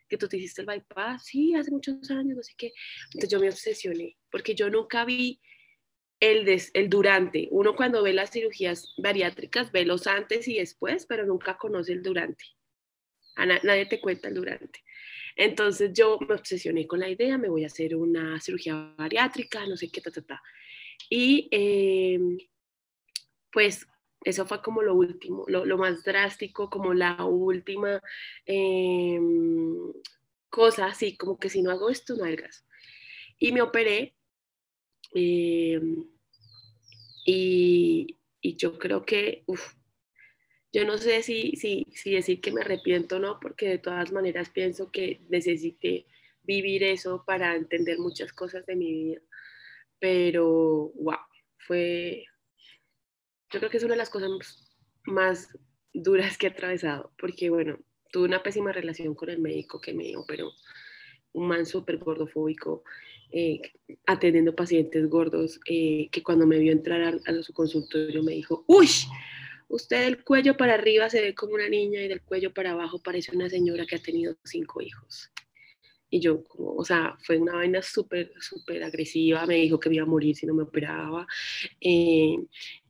¿Que 0.08 0.18
tú 0.18 0.28
te 0.28 0.36
hiciste 0.36 0.62
el 0.62 0.66
bypass? 0.66 1.24
Sí, 1.24 1.54
hace 1.54 1.70
muchos 1.70 2.10
años, 2.10 2.36
no 2.36 2.42
sé 2.42 2.52
qué. 2.56 2.72
Entonces 3.06 3.30
yo 3.30 3.40
me 3.40 3.48
obsesioné 3.48 4.16
porque 4.30 4.54
yo 4.54 4.70
nunca 4.70 5.04
vi 5.04 5.40
el, 6.20 6.44
des, 6.44 6.70
el 6.74 6.88
durante. 6.88 7.48
Uno 7.50 7.76
cuando 7.76 8.02
ve 8.02 8.12
las 8.12 8.30
cirugías 8.30 8.94
bariátricas 8.98 9.72
ve 9.72 9.84
los 9.84 10.06
antes 10.06 10.48
y 10.48 10.58
después, 10.58 11.06
pero 11.06 11.24
nunca 11.26 11.56
conoce 11.56 11.92
el 11.92 12.02
durante. 12.02 12.44
A 13.36 13.46
nadie 13.46 13.86
te 13.86 14.00
cuenta 14.00 14.28
el 14.28 14.34
durante. 14.34 14.80
Entonces 15.36 15.92
yo 15.92 16.18
me 16.20 16.34
obsesioné 16.34 16.86
con 16.86 17.00
la 17.00 17.08
idea, 17.08 17.38
me 17.38 17.48
voy 17.48 17.64
a 17.64 17.66
hacer 17.66 17.96
una 17.96 18.40
cirugía 18.40 18.94
bariátrica, 18.96 19.66
no 19.66 19.76
sé 19.76 19.90
qué, 19.90 20.00
ta, 20.00 20.10
ta, 20.10 20.22
ta. 20.22 20.42
Y 21.10 21.48
eh, 21.50 22.20
pues 23.50 23.86
eso 24.24 24.46
fue 24.46 24.62
como 24.62 24.82
lo 24.82 24.94
último, 24.94 25.44
lo, 25.48 25.78
más 25.78 26.02
drástico, 26.02 26.70
como 26.70 26.94
la 26.94 27.24
última 27.24 28.00
em, 28.46 29.92
cosa, 30.48 30.86
así 30.86 31.16
como 31.16 31.38
que 31.38 31.50
si 31.50 31.62
no 31.62 31.70
hago 31.70 31.90
esto, 31.90 32.16
no 32.16 32.24
hagas. 32.24 32.66
Y 33.38 33.52
me 33.52 33.62
operé. 33.62 34.14
Em, 35.14 36.06
y, 37.26 38.18
yo 38.42 38.78
creo 38.78 39.04
que, 39.04 39.44
yo 40.72 40.84
no 40.84 40.98
sé 40.98 41.22
si, 41.22 41.56
si, 41.56 41.86
si 41.94 42.12
decir 42.12 42.40
que 42.40 42.52
me 42.52 42.60
arrepiento 42.62 43.16
o 43.16 43.18
no, 43.18 43.38
porque 43.40 43.68
de 43.68 43.78
todas 43.78 44.12
maneras 44.12 44.50
pienso 44.50 44.90
que 44.90 45.20
necesité 45.28 46.06
vivir 46.42 46.82
eso 46.84 47.24
para 47.26 47.56
entender 47.56 47.98
muchas 47.98 48.32
cosas 48.32 48.66
de 48.66 48.76
mi 48.76 48.92
vida. 48.92 49.20
Pero, 49.98 50.92
wow, 50.94 51.18
fue, 51.58 52.26
yo 53.54 53.60
creo 53.60 53.70
que 53.70 53.76
es 53.76 53.84
una 53.84 53.94
de 53.94 53.98
las 53.98 54.10
cosas 54.10 54.30
más 55.04 55.48
duras 55.92 56.36
que 56.36 56.48
he 56.48 56.50
atravesado, 56.50 57.12
porque 57.16 57.50
bueno, 57.50 57.78
tuve 58.10 58.24
una 58.24 58.42
pésima 58.42 58.72
relación 58.72 59.14
con 59.14 59.30
el 59.30 59.38
médico 59.38 59.80
que 59.80 59.94
me 59.94 60.16
operó, 60.16 60.50
un 61.32 61.46
man 61.46 61.64
súper 61.64 61.98
gordofóbico, 61.98 62.82
eh, 63.30 63.60
atendiendo 64.06 64.56
pacientes 64.56 65.08
gordos, 65.08 65.60
eh, 65.68 66.08
que 66.10 66.22
cuando 66.22 66.48
me 66.48 66.58
vio 66.58 66.72
entrar 66.72 67.20
a, 67.24 67.42
su 67.42 67.52
consultorio 67.52 68.24
me 68.24 68.32
dijo, 68.32 68.64
uy, 68.66 68.88
usted 69.68 70.04
del 70.04 70.24
cuello 70.24 70.56
para 70.56 70.74
arriba 70.74 71.08
se 71.08 71.22
ve 71.22 71.34
como 71.34 71.54
una 71.54 71.68
niña 71.68 72.02
y 72.02 72.08
del 72.08 72.22
cuello 72.22 72.52
para 72.52 72.72
abajo 72.72 73.00
parece 73.00 73.36
una 73.36 73.48
señora 73.48 73.86
que 73.86 73.94
ha 73.94 74.02
tenido 74.02 74.36
cinco 74.44 74.82
hijos. 74.82 75.30
Y 76.10 76.20
yo, 76.20 76.42
como, 76.44 76.74
o 76.74 76.84
sea, 76.84 77.16
fue 77.24 77.38
una 77.38 77.54
vaina 77.54 77.82
súper, 77.82 78.32
súper 78.40 78.84
agresiva. 78.84 79.46
Me 79.46 79.56
dijo 79.56 79.80
que 79.80 79.92
iba 79.92 80.04
a 80.04 80.06
morir 80.08 80.36
si 80.36 80.46
no 80.46 80.54
me 80.54 80.62
operaba. 80.62 81.26
Eh, 81.80 82.36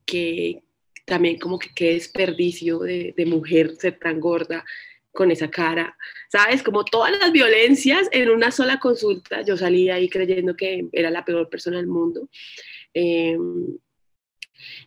que 0.04 0.62
también 1.04 1.38
como 1.38 1.58
que 1.58 1.70
qué 1.74 1.92
desperdicio 1.94 2.78
de, 2.80 3.14
mujer 3.26 3.74
ser 3.76 3.98
tan 3.98 4.20
gorda 4.20 4.64
con 5.12 5.30
esa 5.30 5.48
cara, 5.48 5.96
¿sabes? 6.30 6.62
Como 6.62 6.84
todas 6.84 7.16
las 7.18 7.30
violencias 7.30 8.08
en 8.10 8.30
una 8.30 8.50
sola 8.50 8.80
consulta, 8.80 9.42
yo 9.42 9.56
salí 9.56 9.90
ahí 9.90 10.08
creyendo 10.08 10.56
que 10.56 10.88
era 10.92 11.10
la 11.10 11.24
peor 11.24 11.48
persona 11.48 11.76
del 11.76 11.86
mundo. 11.86 12.28
Em, 12.92 13.78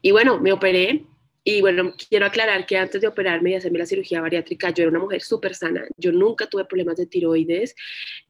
y 0.01 0.11
bueno, 0.11 0.39
me 0.39 0.51
operé 0.51 1.05
y 1.49 1.61
bueno, 1.61 1.93
quiero 2.09 2.25
aclarar 2.25 2.65
que 2.65 2.77
antes 2.77 2.99
de 2.99 3.07
operarme 3.07 3.51
y 3.51 3.55
hacerme 3.55 3.79
la 3.79 3.85
cirugía 3.85 4.19
bariátrica, 4.19 4.69
yo 4.71 4.83
era 4.83 4.89
una 4.89 4.99
mujer 4.99 5.21
súper 5.21 5.55
sana. 5.55 5.85
Yo 5.95 6.11
nunca 6.11 6.47
tuve 6.47 6.65
problemas 6.65 6.97
de 6.97 7.05
tiroides, 7.05 7.73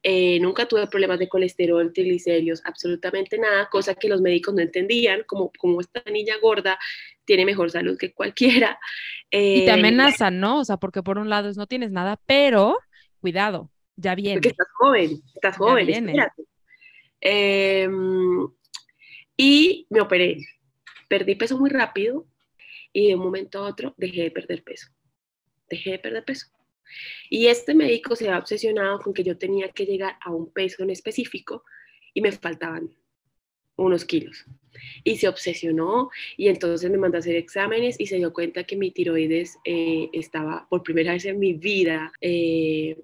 eh, 0.04 0.38
nunca 0.38 0.68
tuve 0.68 0.86
problemas 0.86 1.18
de 1.18 1.28
colesterol, 1.28 1.92
triglicéridos, 1.92 2.62
absolutamente 2.64 3.36
nada, 3.36 3.68
cosa 3.70 3.96
que 3.96 4.08
los 4.08 4.20
médicos 4.20 4.54
no 4.54 4.62
entendían, 4.62 5.24
como, 5.26 5.50
como 5.58 5.80
esta 5.80 6.00
niña 6.12 6.36
gorda 6.40 6.78
tiene 7.24 7.44
mejor 7.44 7.72
salud 7.72 7.98
que 7.98 8.12
cualquiera. 8.12 8.78
y 9.32 9.64
te 9.64 9.66
eh, 9.66 9.72
amenazan, 9.72 10.38
¿no? 10.38 10.60
O 10.60 10.64
sea, 10.64 10.76
porque 10.76 11.02
por 11.02 11.18
un 11.18 11.28
lado 11.28 11.48
es 11.48 11.56
no 11.56 11.66
tienes 11.66 11.90
nada, 11.90 12.20
pero 12.24 12.78
cuidado, 13.20 13.68
ya 13.96 14.14
viene. 14.14 14.36
Porque 14.36 14.50
estás 14.50 14.68
joven, 14.78 15.22
estás 15.34 15.56
joven, 15.56 15.88
espérate. 15.88 16.44
Em, 17.20 18.46
y 19.36 19.88
me 19.90 20.02
operé. 20.02 20.36
Perdí 21.08 21.34
peso 21.34 21.58
muy 21.58 21.70
rápido, 21.70 22.24
y 22.98 23.06
de 23.06 23.14
un 23.14 23.20
momento 23.20 23.60
a 23.60 23.68
otro 23.68 23.94
dejé 23.96 24.24
de 24.24 24.30
perder 24.32 24.64
peso. 24.64 24.88
Dejé 25.70 25.92
de 25.92 25.98
perder 26.00 26.24
peso. 26.24 26.48
Y 27.30 27.46
este 27.46 27.72
médico 27.72 28.16
se 28.16 28.28
ha 28.28 28.36
obsesionado 28.36 28.98
con 28.98 29.14
que 29.14 29.22
yo 29.22 29.38
tenía 29.38 29.68
que 29.68 29.86
llegar 29.86 30.16
a 30.20 30.32
un 30.32 30.52
peso 30.52 30.82
en 30.82 30.90
específico 30.90 31.62
y 32.12 32.20
me 32.20 32.32
faltaban 32.32 32.90
unos 33.76 34.04
kilos. 34.04 34.44
Y 35.04 35.16
se 35.16 35.28
obsesionó 35.28 36.10
y 36.36 36.48
entonces 36.48 36.90
me 36.90 36.98
mandó 36.98 37.18
a 37.18 37.20
hacer 37.20 37.36
exámenes 37.36 37.94
y 38.00 38.06
se 38.06 38.16
dio 38.16 38.32
cuenta 38.32 38.64
que 38.64 38.74
mi 38.74 38.90
tiroides 38.90 39.58
eh, 39.64 40.10
estaba 40.12 40.66
por 40.68 40.82
primera 40.82 41.12
vez 41.12 41.24
en 41.24 41.38
mi 41.38 41.52
vida, 41.52 42.12
eh, 42.20 43.00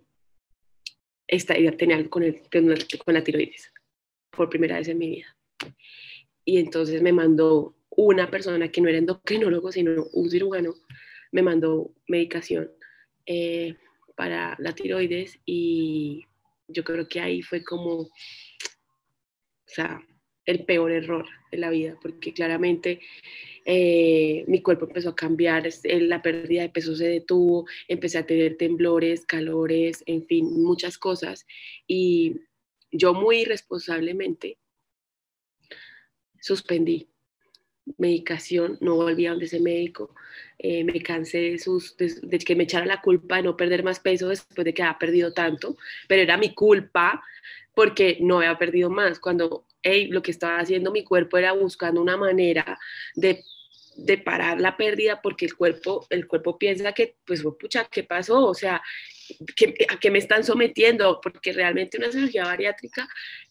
tenía 1.79 1.97
algo 1.97 2.11
con, 2.11 2.25
el, 2.25 2.43
con 2.51 3.15
la 3.15 3.23
tiroides, 3.23 3.73
por 4.31 4.49
primera 4.49 4.79
vez 4.79 4.89
en 4.89 4.99
mi 4.99 5.09
vida. 5.11 5.37
Y 6.45 6.59
entonces 6.59 7.01
me 7.01 7.13
mandó 7.13 7.77
una 7.97 8.31
persona 8.31 8.69
que 8.69 8.81
no 8.81 8.89
era 8.89 8.99
endocrinólogo, 8.99 9.73
sino 9.73 10.07
un 10.13 10.31
cirujano, 10.31 10.75
me 11.33 11.43
mandó 11.43 11.93
medicación 12.09 12.71
eh, 13.27 13.77
para 14.15 14.57
la 14.59 14.75
tiroides 14.75 15.39
y 15.45 16.27
yo 16.69 16.85
creo 16.85 17.09
que 17.09 17.21
ahí 17.21 17.43
fue 17.43 17.65
como, 17.65 18.01
o 18.01 18.11
sea, 19.67 20.01
el 20.47 20.65
peor 20.65 20.93
error 20.93 21.27
de 21.51 21.59
la 21.59 21.71
vida, 21.71 21.99
porque 22.01 22.33
claramente 22.33 23.01
eh, 23.65 24.45
mi 24.47 24.61
cuerpo 24.61 24.87
empezó 24.87 25.11
a 25.11 25.17
cambiar, 25.17 25.69
la 25.85 26.23
pérdida 26.23 26.63
de 26.63 26.69
peso 26.69 26.95
se 26.95 27.09
detuvo, 27.09 27.67
empecé 27.89 28.19
a 28.19 28.27
tener 28.27 28.57
temblores, 28.57 29.25
calores, 29.25 30.03
en 30.07 30.27
fin, 30.27 30.63
muchas 30.63 30.99
cosas. 30.99 31.47
Y 31.87 32.41
yo 32.91 33.15
muy 33.15 33.39
irresponsablemente 33.39 34.59
suspendí 36.41 37.09
medicación, 37.99 38.79
no 38.81 38.97
volví 38.97 39.27
a 39.27 39.31
donde 39.31 39.47
ese 39.47 39.61
médico, 39.61 40.15
eh, 40.59 40.85
me 40.85 41.03
cansé 41.03 41.39
de, 41.39 41.59
sus, 41.59 41.97
de, 41.97 42.39
que 42.39 42.57
me 42.57 42.65
echara 42.65 42.87
la 42.87 43.01
culpa 43.01 43.37
de 43.37 43.43
no 43.43 43.57
perder 43.57 43.83
más 43.83 44.01
peso 44.01 44.29
después 44.29 44.65
de 44.65 44.73
que 44.73 44.83
había 44.83 44.99
perdido 44.99 45.33
tanto, 45.33 45.77
pero 46.09 46.23
era 46.23 46.37
mi 46.37 46.55
culpa 46.55 47.23
porque 47.75 48.19
no 48.21 48.39
había 48.39 48.57
perdido 48.57 48.89
más, 48.89 49.19
cuando 49.19 49.67
lo 50.09 50.23
que 50.23 50.31
estaba 50.31 50.61
haciendo 50.61 50.93
mi 50.93 51.05
cuerpo 51.05 51.37
era 51.37 51.53
buscando 51.53 52.01
una 52.01 52.17
manera 52.17 52.79
de, 53.15 53.43
de 53.97 54.17
parar 54.17 54.61
la 54.61 54.77
pérdida 54.77 55.21
porque 55.21 55.45
el 55.45 55.55
cuerpo, 55.55 56.07
el 56.09 56.27
cuerpo 56.27 56.59
piensa 56.59 56.93
que, 56.93 57.17
pues, 57.27 57.43
pucha, 57.43 57.85
¿qué 57.91 58.05
pasó? 58.05 58.47
O 58.47 58.55
sea, 58.55 58.77
¿a 58.77 59.99
qué 60.01 60.11
me 60.11 60.19
están 60.19 60.45
sometiendo? 60.45 61.21
Porque 61.21 61.53
realmente 61.53 61.99
una 61.99 62.11
cirugía 62.11 62.45
bariátrica 62.45 63.07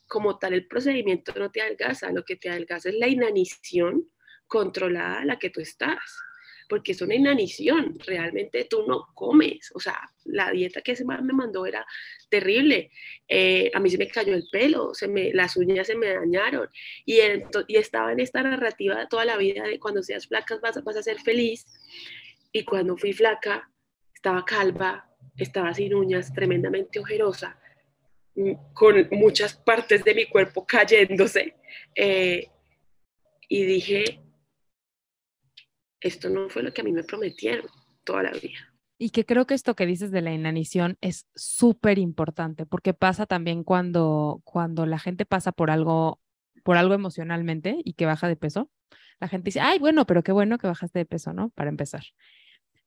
como 0.08 0.38
tal 0.38 0.54
el 0.54 0.68
procedimiento 0.68 1.34
no 1.38 1.52
te 1.52 1.62
adelgaza, 1.62 2.12
lo 2.12 2.24
que 2.24 2.36
te 2.36 2.50
adelgaza 2.50 2.90
es 2.90 2.96
la 2.96 3.08
inanición 3.08 4.08
controlada 4.54 5.22
a 5.22 5.26
la 5.26 5.40
que 5.40 5.50
tú 5.50 5.62
estás, 5.62 6.00
porque 6.70 6.92
es 6.92 7.02
una 7.02 7.16
inanición, 7.16 7.98
realmente 8.06 8.68
tú 8.70 8.86
no 8.88 9.08
comes, 9.16 9.72
o 9.74 9.80
sea, 9.80 10.00
la 10.26 10.52
dieta 10.52 10.82
que 10.82 10.92
ese 10.92 11.06
me 11.06 11.34
mandó 11.34 11.66
era 11.66 11.84
terrible, 12.30 12.92
eh, 13.28 13.72
a 13.74 13.80
mí 13.80 13.90
se 13.90 13.98
me 13.98 14.08
cayó 14.08 14.36
el 14.36 14.46
pelo, 14.52 14.94
se 14.94 15.08
me, 15.08 15.34
las 15.34 15.58
uñas 15.58 15.88
se 15.88 15.96
me 15.96 16.14
dañaron 16.14 16.70
y, 17.04 17.18
y 17.68 17.78
estaba 17.78 18.12
en 18.12 18.20
esta 18.20 18.44
narrativa 18.44 19.08
toda 19.08 19.26
la 19.26 19.38
vida 19.38 19.64
de 19.64 19.80
cuando 19.80 20.04
seas 20.04 20.28
flaca 20.28 20.60
vas, 20.62 20.84
vas 20.84 20.98
a 20.98 21.02
ser 21.02 21.20
feliz 21.20 21.66
y 22.52 22.64
cuando 22.64 22.96
fui 22.96 23.12
flaca 23.12 23.72
estaba 24.14 24.46
calva, 24.46 25.10
estaba 25.36 25.74
sin 25.74 25.96
uñas, 25.96 26.32
tremendamente 26.32 27.00
ojerosa, 27.00 27.60
mm, 28.36 28.54
con 28.76 29.08
muchas 29.10 29.56
partes 29.56 30.04
de 30.04 30.14
mi 30.14 30.26
cuerpo 30.28 30.64
cayéndose. 30.64 31.56
Eh, 31.96 32.50
y 33.50 33.66
dije, 33.66 34.23
esto 36.04 36.30
no 36.30 36.50
fue 36.50 36.64
lo 36.64 36.74
que 36.74 36.82
a 36.82 36.84
mí 36.84 36.92
me 36.92 37.04
prometieron 37.04 37.66
toda 38.04 38.24
la 38.24 38.32
vida. 38.32 38.74
Y 38.98 39.10
que 39.10 39.26
creo 39.26 39.48
que 39.48 39.54
esto 39.54 39.76
que 39.76 39.86
dices 39.86 40.12
de 40.12 40.22
la 40.22 40.34
inanición 40.34 40.98
es 41.02 41.26
súper 41.36 41.98
importante, 41.98 42.66
porque 42.66 42.94
pasa 42.94 43.26
también 43.26 43.64
cuando, 43.64 44.42
cuando 44.44 44.86
la 44.86 45.00
gente 45.00 45.26
pasa 45.26 45.52
por 45.52 45.72
algo, 45.72 46.20
por 46.64 46.78
algo 46.78 46.94
emocionalmente 46.94 47.78
y 47.84 47.94
que 47.94 48.06
baja 48.06 48.28
de 48.28 48.36
peso. 48.36 48.70
La 49.20 49.28
gente 49.28 49.46
dice, 49.46 49.62
ay, 49.62 49.80
bueno, 49.80 50.06
pero 50.06 50.24
qué 50.24 50.32
bueno 50.32 50.58
que 50.58 50.68
bajaste 50.68 51.00
de 51.00 51.06
peso, 51.06 51.34
¿no? 51.34 51.50
Para 51.50 51.70
empezar. 51.70 52.04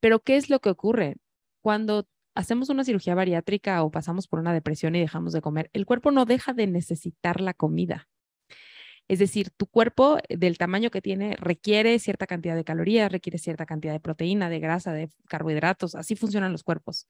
Pero 0.00 0.20
¿qué 0.20 0.36
es 0.36 0.50
lo 0.50 0.60
que 0.60 0.70
ocurre? 0.70 1.16
Cuando 1.60 2.06
hacemos 2.34 2.68
una 2.68 2.84
cirugía 2.84 3.14
bariátrica 3.14 3.82
o 3.82 3.90
pasamos 3.90 4.28
por 4.28 4.38
una 4.38 4.52
depresión 4.52 4.94
y 4.94 5.00
dejamos 5.00 5.32
de 5.32 5.40
comer, 5.40 5.70
el 5.72 5.86
cuerpo 5.86 6.10
no 6.10 6.26
deja 6.26 6.52
de 6.52 6.66
necesitar 6.66 7.40
la 7.40 7.54
comida. 7.54 8.08
Es 9.08 9.18
decir, 9.18 9.50
tu 9.56 9.66
cuerpo 9.66 10.18
eh, 10.28 10.36
del 10.36 10.58
tamaño 10.58 10.90
que 10.90 11.02
tiene 11.02 11.36
requiere 11.36 11.98
cierta 11.98 12.26
cantidad 12.26 12.56
de 12.56 12.64
calorías, 12.64 13.10
requiere 13.12 13.38
cierta 13.38 13.66
cantidad 13.66 13.92
de 13.92 14.00
proteína, 14.00 14.48
de 14.50 14.60
grasa, 14.60 14.92
de 14.92 15.10
carbohidratos, 15.28 15.94
así 15.94 16.16
funcionan 16.16 16.52
los 16.52 16.62
cuerpos. 16.64 17.06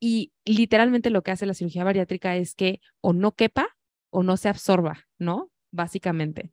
Y 0.00 0.32
literalmente 0.44 1.10
lo 1.10 1.22
que 1.22 1.30
hace 1.30 1.46
la 1.46 1.54
cirugía 1.54 1.84
bariátrica 1.84 2.36
es 2.36 2.54
que 2.54 2.80
o 3.00 3.12
no 3.12 3.32
quepa 3.32 3.68
o 4.10 4.22
no 4.22 4.36
se 4.36 4.48
absorba, 4.48 5.06
¿no? 5.18 5.50
Básicamente 5.70 6.52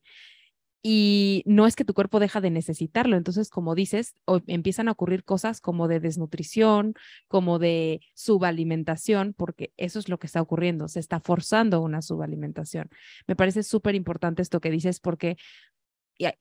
y 0.86 1.43
no 1.46 1.65
es 1.65 1.78
que 1.78 1.86
tu 1.86 1.93
cuerpo 1.93 2.19
deja 2.19 2.41
de 2.41 2.52
necesitarlo. 2.52 3.15
Entonces, 3.15 3.50
como 3.50 3.74
dices, 3.74 4.15
empiezan 4.48 4.89
a 4.89 4.91
ocurrir 4.91 5.24
cosas 5.24 5.62
como 5.62 5.88
de 5.88 6.02
desnutrición, 6.02 6.93
como 7.30 7.58
de 7.58 8.02
subalimentación, 8.13 9.34
porque 9.34 9.72
eso 9.78 9.98
es 9.98 10.10
lo 10.10 10.19
que 10.19 10.28
está 10.28 10.41
ocurriendo, 10.41 10.89
se 10.89 11.00
está 11.00 11.22
forzando 11.22 11.82
una 11.82 12.02
subalimentación. 12.02 12.89
Me 13.28 13.38
parece 13.38 13.63
súper 13.63 13.96
importante 13.96 14.41
esto 14.41 14.60
que 14.60 14.72
dices 14.72 15.00
porque 15.00 15.38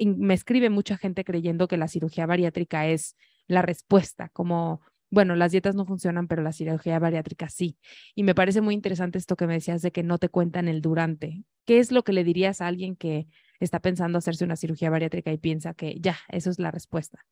me 0.00 0.34
escribe 0.34 0.70
mucha 0.70 0.98
gente 0.98 1.24
creyendo 1.24 1.68
que 1.68 1.76
la 1.76 1.86
cirugía 1.86 2.26
bariátrica 2.26 2.88
es 2.88 3.16
la 3.46 3.62
respuesta, 3.62 4.28
como 4.30 4.80
bueno, 5.08 5.36
las 5.36 5.52
dietas 5.52 5.74
no 5.74 5.84
funcionan, 5.84 6.26
pero 6.26 6.42
la 6.42 6.52
cirugía 6.52 6.98
bariátrica 6.98 7.50
sí. 7.50 7.76
Y 8.14 8.22
me 8.22 8.34
parece 8.34 8.62
muy 8.62 8.74
interesante 8.74 9.18
esto 9.18 9.36
que 9.36 9.46
me 9.46 9.52
decías 9.52 9.82
de 9.82 9.92
que 9.92 10.02
no 10.02 10.16
te 10.16 10.30
cuentan 10.30 10.68
el 10.68 10.80
durante. 10.80 11.44
¿Qué 11.66 11.80
es 11.80 11.92
lo 11.92 12.02
que 12.02 12.14
le 12.14 12.24
dirías 12.24 12.62
a 12.62 12.66
alguien 12.66 12.96
que 12.96 13.28
está 13.64 13.80
pensando 13.80 14.18
hacerse 14.18 14.44
una 14.44 14.56
cirugía 14.56 14.90
bariátrica 14.90 15.32
y 15.32 15.38
piensa 15.38 15.74
que 15.74 15.96
ya, 16.00 16.18
eso 16.28 16.50
es 16.50 16.58
la 16.58 16.70
respuesta? 16.70 17.24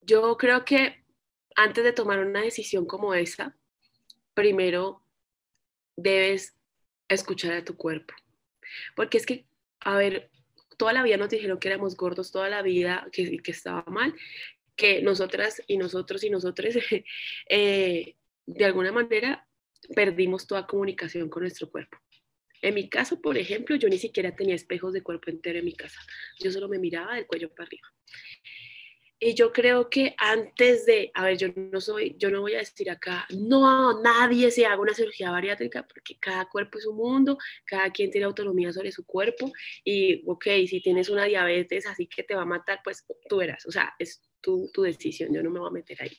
Yo 0.00 0.36
creo 0.36 0.64
que 0.64 1.04
antes 1.56 1.84
de 1.84 1.92
tomar 1.92 2.20
una 2.20 2.42
decisión 2.42 2.86
como 2.86 3.14
esa, 3.14 3.56
primero 4.34 5.02
debes 5.96 6.56
escuchar 7.08 7.52
a 7.52 7.64
tu 7.64 7.76
cuerpo. 7.76 8.14
Porque 8.94 9.18
es 9.18 9.26
que, 9.26 9.46
a 9.80 9.96
ver, 9.96 10.30
toda 10.76 10.92
la 10.92 11.02
vida 11.02 11.16
nos 11.16 11.30
dijeron 11.30 11.58
que 11.58 11.68
éramos 11.68 11.96
gordos, 11.96 12.30
toda 12.30 12.48
la 12.48 12.62
vida 12.62 13.08
que, 13.12 13.38
que 13.38 13.50
estaba 13.50 13.84
mal, 13.88 14.14
que 14.76 15.02
nosotras 15.02 15.60
y 15.66 15.76
nosotros 15.76 16.22
y 16.22 16.30
nosotros, 16.30 16.74
eh, 17.48 18.14
de 18.46 18.64
alguna 18.64 18.92
manera, 18.92 19.46
perdimos 19.94 20.46
toda 20.46 20.66
comunicación 20.66 21.28
con 21.28 21.42
nuestro 21.42 21.70
cuerpo. 21.70 21.98
En 22.62 22.74
mi 22.74 22.88
caso, 22.88 23.20
por 23.20 23.38
ejemplo, 23.38 23.76
yo 23.76 23.88
ni 23.88 23.98
siquiera 23.98 24.34
tenía 24.34 24.54
espejos 24.54 24.92
de 24.92 25.02
cuerpo 25.02 25.30
entero 25.30 25.58
en 25.58 25.64
mi 25.64 25.74
casa. 25.74 26.00
Yo 26.40 26.50
solo 26.50 26.68
me 26.68 26.78
miraba 26.78 27.14
del 27.14 27.26
cuello 27.26 27.48
para 27.50 27.66
arriba. 27.66 27.88
Y 29.20 29.34
yo 29.34 29.52
creo 29.52 29.90
que 29.90 30.14
antes 30.16 30.86
de, 30.86 31.10
a 31.12 31.24
ver, 31.24 31.36
yo 31.36 31.48
no 31.56 31.80
soy, 31.80 32.14
yo 32.18 32.30
no 32.30 32.40
voy 32.40 32.54
a 32.54 32.58
decir 32.58 32.88
acá, 32.88 33.26
no, 33.30 34.00
nadie 34.00 34.48
se 34.52 34.64
haga 34.64 34.80
una 34.80 34.94
cirugía 34.94 35.32
bariátrica 35.32 35.84
porque 35.88 36.16
cada 36.20 36.48
cuerpo 36.48 36.78
es 36.78 36.86
un 36.86 36.96
mundo, 36.96 37.36
cada 37.64 37.90
quien 37.90 38.12
tiene 38.12 38.26
autonomía 38.26 38.72
sobre 38.72 38.92
su 38.92 39.04
cuerpo 39.04 39.50
y, 39.82 40.22
ok, 40.24 40.44
si 40.68 40.80
tienes 40.80 41.08
una 41.08 41.24
diabetes 41.24 41.86
así 41.86 42.06
que 42.06 42.22
te 42.22 42.36
va 42.36 42.42
a 42.42 42.46
matar, 42.46 42.80
pues 42.84 43.04
tú 43.28 43.38
verás, 43.38 43.66
o 43.66 43.72
sea, 43.72 43.92
es 43.98 44.22
tu, 44.40 44.70
tu 44.72 44.82
decisión, 44.82 45.32
yo 45.34 45.42
no 45.42 45.50
me 45.50 45.60
voy 45.60 45.68
a 45.68 45.72
meter 45.72 46.02
ahí. 46.02 46.16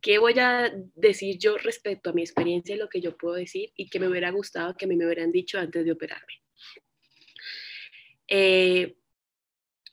¿Qué 0.00 0.18
voy 0.18 0.34
a 0.38 0.72
decir 0.94 1.38
yo 1.38 1.56
respecto 1.58 2.10
a 2.10 2.12
mi 2.12 2.22
experiencia, 2.22 2.76
lo 2.76 2.88
que 2.88 3.00
yo 3.00 3.16
puedo 3.16 3.34
decir 3.34 3.70
y 3.76 3.88
que 3.88 4.00
me 4.00 4.08
hubiera 4.08 4.30
gustado 4.30 4.76
que 4.76 4.86
a 4.86 4.88
mí 4.88 4.96
me 4.96 5.06
hubieran 5.06 5.30
dicho 5.30 5.58
antes 5.58 5.84
de 5.84 5.92
operarme? 5.92 6.42
Eh, 8.26 8.96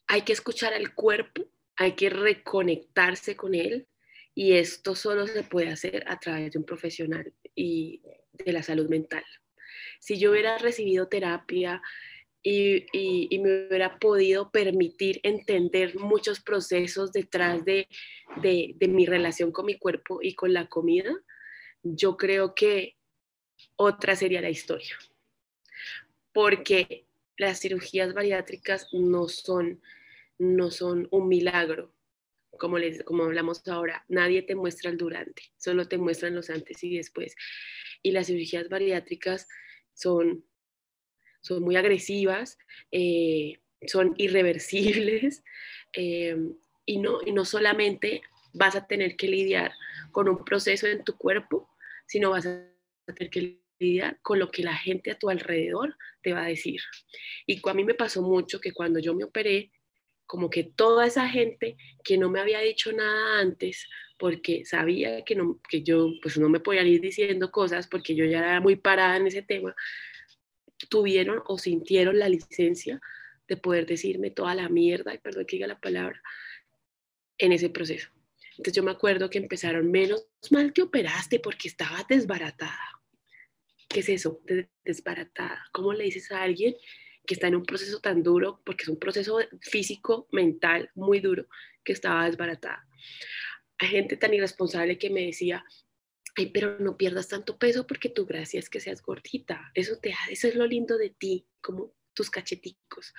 hay 0.06 0.22
que 0.22 0.32
escuchar 0.32 0.72
al 0.74 0.94
cuerpo 0.94 1.50
hay 1.80 1.92
que 1.92 2.10
reconectarse 2.10 3.36
con 3.36 3.54
él 3.54 3.88
y 4.34 4.52
esto 4.52 4.94
solo 4.94 5.26
se 5.26 5.44
puede 5.44 5.70
hacer 5.70 6.04
a 6.06 6.20
través 6.20 6.52
de 6.52 6.58
un 6.58 6.66
profesional 6.66 7.32
y 7.54 8.02
de 8.32 8.52
la 8.52 8.62
salud 8.62 8.86
mental. 8.90 9.24
Si 9.98 10.18
yo 10.18 10.30
hubiera 10.30 10.58
recibido 10.58 11.08
terapia 11.08 11.80
y, 12.42 13.38
me 13.38 13.66
hubiera 13.66 13.98
podido 13.98 14.50
permitir 14.50 15.20
entender 15.22 15.96
muchos 15.96 16.40
procesos 16.40 17.12
detrás 17.12 17.64
de, 17.64 17.88
de, 18.42 18.74
de 18.76 18.88
mi 18.88 19.06
relación 19.06 19.52
con 19.52 19.66
mi 19.66 19.78
cuerpo 19.78 20.20
y 20.22 20.34
con 20.34 20.52
la 20.52 20.66
comida, 20.68 21.12
yo 21.82 22.16
creo 22.16 22.54
que 22.54 22.96
otra 23.76 24.16
sería 24.16 24.40
la 24.40 24.50
historia. 24.50 24.96
Porque 26.32 27.06
las 27.36 27.60
cirugías 27.60 28.14
bariátricas 28.14 28.88
no 28.92 29.28
son, 29.28 29.80
no 30.38 30.70
son 30.70 31.08
un 31.10 31.28
milagro, 31.28 31.94
como, 32.58 32.78
les, 32.78 33.02
como 33.02 33.24
hablamos 33.24 33.66
ahora. 33.68 34.04
Nadie 34.08 34.42
te 34.42 34.54
muestra 34.54 34.90
el 34.90 34.98
durante, 34.98 35.42
solo 35.56 35.88
te 35.88 35.98
muestran 35.98 36.34
los 36.34 36.50
antes 36.50 36.84
y 36.84 36.96
después. 36.96 37.34
Y 38.02 38.12
las 38.12 38.26
cirugías 38.26 38.68
bariátricas 38.68 39.48
son, 39.94 40.44
son 41.40 41.62
muy 41.62 41.76
agresivas, 41.76 42.58
eh, 42.90 43.58
son 43.86 44.14
irreversibles 44.16 45.42
eh, 45.92 46.36
y, 46.86 46.98
no, 46.98 47.20
no 47.22 47.44
solamente 47.44 48.22
vas 48.52 48.76
a 48.76 48.86
tener 48.86 49.16
que 49.16 49.28
lidiar 49.28 49.72
con 50.12 50.28
un 50.28 50.44
proceso 50.44 50.86
en 50.86 51.04
tu 51.04 51.16
cuerpo, 51.16 51.68
sino 52.06 52.30
vas 52.30 52.46
a 52.46 52.66
tener 53.14 53.30
que 53.30 53.60
con 54.22 54.38
lo 54.38 54.50
que 54.50 54.62
la 54.62 54.74
gente 54.74 55.10
a 55.10 55.18
tu 55.18 55.30
alrededor 55.30 55.96
te 56.22 56.32
va 56.32 56.44
a 56.44 56.48
decir. 56.48 56.80
Y 57.46 57.60
a 57.66 57.74
mí 57.74 57.84
me 57.84 57.94
pasó 57.94 58.22
mucho 58.22 58.60
que 58.60 58.72
cuando 58.72 58.98
yo 58.98 59.14
me 59.14 59.24
operé, 59.24 59.72
como 60.26 60.50
que 60.50 60.64
toda 60.64 61.06
esa 61.06 61.28
gente 61.28 61.76
que 62.04 62.18
no 62.18 62.28
me 62.30 62.40
había 62.40 62.60
dicho 62.60 62.92
nada 62.92 63.40
antes, 63.40 63.88
porque 64.18 64.64
sabía 64.64 65.24
que, 65.24 65.34
no, 65.34 65.58
que 65.68 65.82
yo 65.82 66.10
pues 66.22 66.38
no 66.38 66.48
me 66.48 66.60
podía 66.60 66.82
ir 66.82 67.00
diciendo 67.00 67.50
cosas 67.50 67.88
porque 67.88 68.14
yo 68.14 68.24
ya 68.26 68.38
era 68.38 68.60
muy 68.60 68.76
parada 68.76 69.16
en 69.16 69.26
ese 69.26 69.42
tema, 69.42 69.74
tuvieron 70.88 71.42
o 71.46 71.58
sintieron 71.58 72.18
la 72.18 72.28
licencia 72.28 73.00
de 73.48 73.56
poder 73.56 73.86
decirme 73.86 74.30
toda 74.30 74.54
la 74.54 74.68
mierda, 74.68 75.14
y 75.14 75.18
perdón 75.18 75.44
que 75.46 75.56
diga 75.56 75.66
la 75.66 75.80
palabra, 75.80 76.20
en 77.38 77.52
ese 77.52 77.70
proceso. 77.70 78.08
Entonces 78.52 78.74
yo 78.74 78.82
me 78.82 78.90
acuerdo 78.90 79.30
que 79.30 79.38
empezaron, 79.38 79.90
menos 79.90 80.28
mal 80.50 80.72
que 80.72 80.82
operaste 80.82 81.40
porque 81.40 81.68
estaba 81.68 82.04
desbaratada. 82.08 83.02
¿Qué 83.88 84.00
es 84.00 84.08
eso? 84.08 84.40
Desbaratada. 84.84 85.66
¿Cómo 85.72 85.92
le 85.92 86.04
dices 86.04 86.30
a 86.30 86.42
alguien 86.42 86.76
que 87.26 87.34
está 87.34 87.48
en 87.48 87.56
un 87.56 87.64
proceso 87.64 88.00
tan 88.00 88.22
duro, 88.22 88.60
porque 88.64 88.82
es 88.82 88.88
un 88.88 88.98
proceso 88.98 89.38
físico, 89.60 90.28
mental, 90.30 90.90
muy 90.94 91.20
duro, 91.20 91.48
que 91.82 91.92
estaba 91.92 92.26
desbaratada? 92.26 92.86
Hay 93.78 93.88
gente 93.88 94.16
tan 94.16 94.34
irresponsable 94.34 94.98
que 94.98 95.10
me 95.10 95.26
decía, 95.26 95.64
ay, 96.36 96.46
pero 96.46 96.78
no 96.78 96.96
pierdas 96.96 97.28
tanto 97.28 97.58
peso 97.58 97.86
porque 97.86 98.08
tu 98.08 98.26
gracia 98.26 98.58
es 98.60 98.70
que 98.70 98.80
seas 98.80 99.02
gordita. 99.02 99.70
Eso, 99.74 99.98
te, 99.98 100.14
eso 100.30 100.48
es 100.48 100.54
lo 100.54 100.66
lindo 100.66 100.98
de 100.98 101.10
ti, 101.10 101.46
como 101.60 101.92
tus 102.14 102.30
cacheticos. 102.30 103.14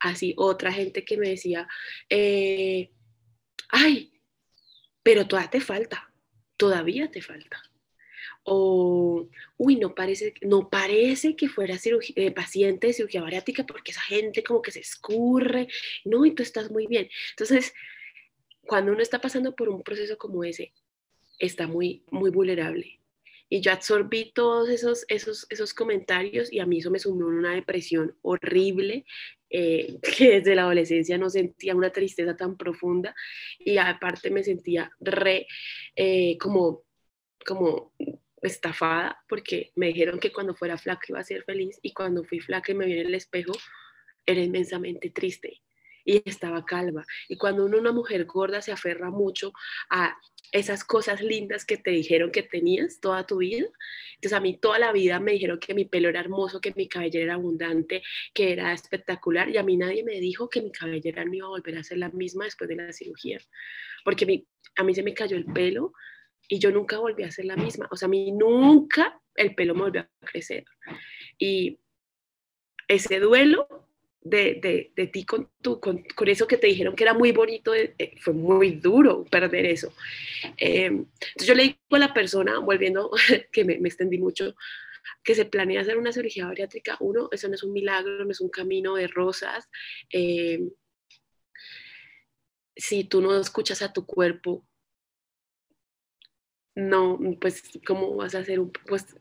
Así, 0.00 0.34
otra 0.36 0.72
gente 0.72 1.04
que 1.04 1.16
me 1.16 1.28
decía, 1.28 1.68
eh, 2.08 2.90
ay, 3.68 4.20
pero 5.02 5.26
todavía 5.26 5.50
te 5.50 5.60
falta, 5.60 6.12
todavía 6.56 7.10
te 7.10 7.22
falta 7.22 7.62
o, 8.44 9.28
uy, 9.56 9.76
no 9.76 9.94
parece, 9.94 10.34
no 10.42 10.68
parece 10.68 11.36
que 11.36 11.48
fuera 11.48 11.76
eh, 12.16 12.30
paciente 12.32 12.88
de 12.88 12.92
cirugía 12.92 13.22
bariátrica 13.22 13.64
porque 13.64 13.92
esa 13.92 14.00
gente 14.00 14.42
como 14.42 14.62
que 14.62 14.72
se 14.72 14.80
escurre, 14.80 15.68
no, 16.04 16.24
y 16.26 16.32
tú 16.34 16.42
estás 16.42 16.70
muy 16.70 16.86
bien. 16.86 17.08
Entonces, 17.30 17.72
cuando 18.66 18.92
uno 18.92 19.02
está 19.02 19.20
pasando 19.20 19.54
por 19.54 19.68
un 19.68 19.82
proceso 19.82 20.18
como 20.18 20.44
ese, 20.44 20.72
está 21.42 21.66
muy, 21.66 22.04
muy 22.10 22.30
vulnerable. 22.30 23.00
Y 23.48 23.60
yo 23.60 23.72
absorbí 23.72 24.32
todos 24.32 24.70
esos, 24.70 25.04
esos, 25.08 25.46
esos 25.50 25.74
comentarios 25.74 26.50
y 26.50 26.60
a 26.60 26.66
mí 26.66 26.78
eso 26.78 26.90
me 26.90 26.98
sumió 26.98 27.28
en 27.28 27.34
una 27.34 27.54
depresión 27.54 28.16
horrible, 28.22 29.04
eh, 29.50 29.98
que 30.16 30.40
desde 30.40 30.54
la 30.54 30.62
adolescencia 30.62 31.18
no 31.18 31.28
sentía 31.28 31.74
una 31.74 31.90
tristeza 31.90 32.36
tan 32.36 32.56
profunda 32.56 33.14
y 33.58 33.76
aparte 33.76 34.30
me 34.30 34.42
sentía 34.42 34.90
re, 35.00 35.46
eh, 35.96 36.38
como, 36.38 36.84
como 37.44 37.92
estafada 38.40 39.22
porque 39.28 39.72
me 39.74 39.88
dijeron 39.88 40.18
que 40.18 40.32
cuando 40.32 40.54
fuera 40.54 40.78
flaca 40.78 41.06
iba 41.08 41.20
a 41.20 41.24
ser 41.24 41.44
feliz 41.44 41.78
y 41.82 41.92
cuando 41.92 42.24
fui 42.24 42.40
flaca 42.40 42.72
y 42.72 42.74
me 42.74 42.86
vi 42.86 42.92
en 42.92 43.06
el 43.06 43.14
espejo 43.14 43.52
era 44.24 44.40
inmensamente 44.40 45.10
triste 45.10 45.60
y 46.04 46.22
estaba 46.28 46.64
calva. 46.64 47.04
Y 47.28 47.36
cuando 47.36 47.64
uno, 47.64 47.78
una 47.78 47.92
mujer 47.92 48.24
gorda, 48.24 48.60
se 48.62 48.72
aferra 48.72 49.10
mucho 49.10 49.52
a 49.90 50.16
esas 50.52 50.84
cosas 50.84 51.22
lindas 51.22 51.64
que 51.64 51.78
te 51.78 51.90
dijeron 51.90 52.30
que 52.30 52.42
tenías 52.42 53.00
toda 53.00 53.26
tu 53.26 53.38
vida. 53.38 53.66
Entonces 54.14 54.32
a 54.34 54.40
mí 54.40 54.58
toda 54.58 54.78
la 54.78 54.92
vida 54.92 55.18
me 55.18 55.32
dijeron 55.32 55.58
que 55.58 55.74
mi 55.74 55.86
pelo 55.86 56.10
era 56.10 56.20
hermoso, 56.20 56.60
que 56.60 56.74
mi 56.76 56.88
cabellera 56.88 57.24
era 57.24 57.34
abundante, 57.34 58.02
que 58.34 58.52
era 58.52 58.72
espectacular 58.72 59.48
y 59.48 59.56
a 59.56 59.62
mí 59.62 59.76
nadie 59.76 60.04
me 60.04 60.20
dijo 60.20 60.48
que 60.48 60.60
mi 60.60 60.70
cabellera 60.70 61.24
no 61.24 61.34
iba 61.34 61.46
a 61.46 61.50
volver 61.50 61.78
a 61.78 61.82
ser 61.82 61.98
la 61.98 62.10
misma 62.10 62.44
después 62.44 62.68
de 62.68 62.76
la 62.76 62.92
cirugía. 62.92 63.40
Porque 64.04 64.44
a 64.76 64.84
mí 64.84 64.94
se 64.94 65.02
me 65.02 65.14
cayó 65.14 65.36
el 65.36 65.46
pelo 65.46 65.94
y 66.48 66.58
yo 66.58 66.70
nunca 66.70 66.98
volví 66.98 67.22
a 67.22 67.30
ser 67.30 67.46
la 67.46 67.56
misma. 67.56 67.88
O 67.90 67.96
sea, 67.96 68.06
a 68.06 68.10
mí 68.10 68.30
nunca 68.30 69.20
el 69.34 69.54
pelo 69.54 69.74
me 69.74 69.82
volvió 69.82 70.02
a 70.02 70.26
crecer. 70.26 70.64
Y 71.38 71.78
ese 72.88 73.20
duelo 73.20 73.88
de, 74.24 74.90
de, 74.94 75.06
ti 75.08 75.24
con, 75.24 75.50
tu, 75.60 75.80
con, 75.80 76.04
con, 76.14 76.28
eso 76.28 76.46
que 76.46 76.56
te 76.56 76.68
dijeron 76.68 76.94
que 76.94 77.04
era 77.04 77.14
muy 77.14 77.32
bonito, 77.32 77.74
eh, 77.74 77.94
eh, 77.98 78.14
fue 78.20 78.32
muy 78.34 78.72
duro 78.72 79.24
perder 79.24 79.66
eso. 79.66 79.92
Em, 80.56 81.06
entonces 81.08 81.46
yo 81.46 81.54
le 81.54 81.62
digo 81.64 81.78
a 81.90 81.98
la 81.98 82.14
persona, 82.14 82.58
volviendo, 82.58 83.10
que 83.52 83.64
me, 83.64 83.78
me 83.78 83.88
extendí 83.88 84.18
mucho, 84.18 84.54
que 85.24 85.34
se 85.34 85.44
planea 85.44 85.80
hacer 85.80 85.96
una 85.98 86.12
cirugía 86.12 86.46
bariátrica, 86.46 86.96
uno, 87.00 87.28
eso 87.32 87.48
no 87.48 87.54
es 87.54 87.62
un 87.62 87.72
milagro, 87.72 88.24
no 88.24 88.30
es 88.30 88.40
un 88.40 88.50
camino 88.50 88.94
de 88.94 89.08
rosas. 89.08 89.68
Em, 90.10 90.70
si 92.76 93.04
tú 93.04 93.20
no 93.20 93.38
escuchas 93.38 93.82
a 93.82 93.92
tu 93.92 94.06
cuerpo, 94.06 94.64
no, 96.74 97.18
pues, 97.40 97.62
¿cómo 97.86 98.16
vas 98.16 98.34
a 98.34 98.38
hacer 98.38 98.58
un, 98.60 98.72
pues, 98.86 99.16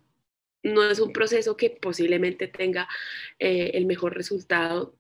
no 0.64 0.84
es 0.90 1.00
un 1.00 1.12
proceso 1.12 1.58
que 1.58 1.70
posiblemente 1.70 2.48
tenga 2.48 2.88
eh, 3.40 3.72
el 3.74 3.86
mejor 3.86 4.16
resultado, 4.16 4.96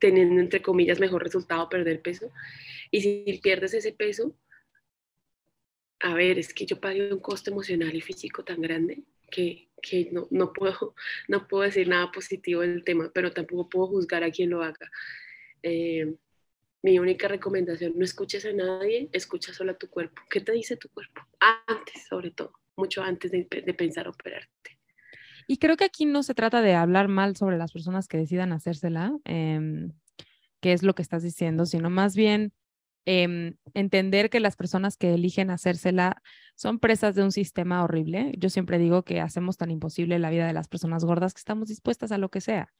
teniendo 0.00 0.40
entre 0.40 0.62
comillas 0.62 1.00
mejor 1.00 1.22
resultado 1.22 1.68
perder 1.68 2.02
peso. 2.02 2.30
Y 2.90 3.00
si 3.00 3.40
pierdes 3.42 3.74
ese 3.74 3.92
peso, 3.92 4.34
a 6.00 6.14
ver, 6.14 6.38
es 6.38 6.54
que 6.54 6.66
yo 6.66 6.80
pagué 6.80 7.12
un 7.12 7.20
costo 7.20 7.50
emocional 7.50 7.94
y 7.94 8.00
físico 8.00 8.44
tan 8.44 8.60
grande 8.60 9.02
que, 9.30 9.68
que 9.82 10.08
no, 10.12 10.26
no, 10.30 10.52
puedo, 10.52 10.94
no 11.28 11.46
puedo 11.48 11.64
decir 11.64 11.88
nada 11.88 12.10
positivo 12.10 12.62
del 12.62 12.84
tema, 12.84 13.10
pero 13.12 13.32
tampoco 13.32 13.68
puedo 13.68 13.86
juzgar 13.88 14.24
a 14.24 14.30
quien 14.30 14.50
lo 14.50 14.62
haga. 14.62 14.90
Eh, 15.62 16.14
mi 16.82 16.98
única 16.98 17.26
recomendación, 17.26 17.94
no 17.96 18.04
escuches 18.04 18.44
a 18.44 18.52
nadie, 18.52 19.08
escucha 19.12 19.52
solo 19.52 19.72
a 19.72 19.78
tu 19.78 19.88
cuerpo. 19.88 20.22
¿Qué 20.30 20.40
te 20.40 20.52
dice 20.52 20.76
tu 20.76 20.88
cuerpo? 20.88 21.22
Antes, 21.40 22.06
sobre 22.08 22.30
todo, 22.30 22.52
mucho 22.76 23.02
antes 23.02 23.32
de, 23.32 23.44
pensar 23.44 24.06
operarte. 24.06 24.77
Y 25.50 25.56
creo 25.56 25.78
que 25.78 25.84
aquí 25.84 26.04
no 26.04 26.22
se 26.22 26.34
trata 26.34 26.60
de 26.60 26.74
hablar 26.74 27.08
mal 27.08 27.34
sobre 27.34 27.56
las 27.56 27.72
personas 27.72 28.06
que 28.06 28.18
decidan 28.18 28.52
hacérsela, 28.52 29.16
eh, 29.24 29.88
que 30.60 30.74
es 30.74 30.82
lo 30.82 30.94
que 30.94 31.02
estás 31.02 31.22
diciendo, 31.22 31.64
sino 31.64 31.88
más 31.88 32.14
bien 32.14 32.52
Em, 33.10 33.54
entender 33.72 34.28
que 34.28 34.38
las 34.38 34.54
personas 34.54 34.98
que 34.98 35.14
eligen 35.14 35.48
hacérsela 35.48 36.22
son 36.56 36.78
presas 36.78 37.14
de 37.14 37.22
un 37.22 37.32
sistema 37.32 37.82
horrible. 37.82 38.34
Yo 38.36 38.50
siempre 38.50 38.78
digo 38.78 39.02
que 39.02 39.22
hacemos 39.22 39.56
tan 39.56 39.70
imposible 39.70 40.18
la 40.18 40.28
vida 40.28 40.46
de 40.46 40.52
las 40.52 40.68
personas 40.68 41.06
gordas 41.06 41.32
que 41.32 41.38
estamos 41.38 41.68
dispuestas 41.68 42.12
a 42.12 42.18
lo 42.18 42.28
que 42.28 42.42
sea. 42.42 42.70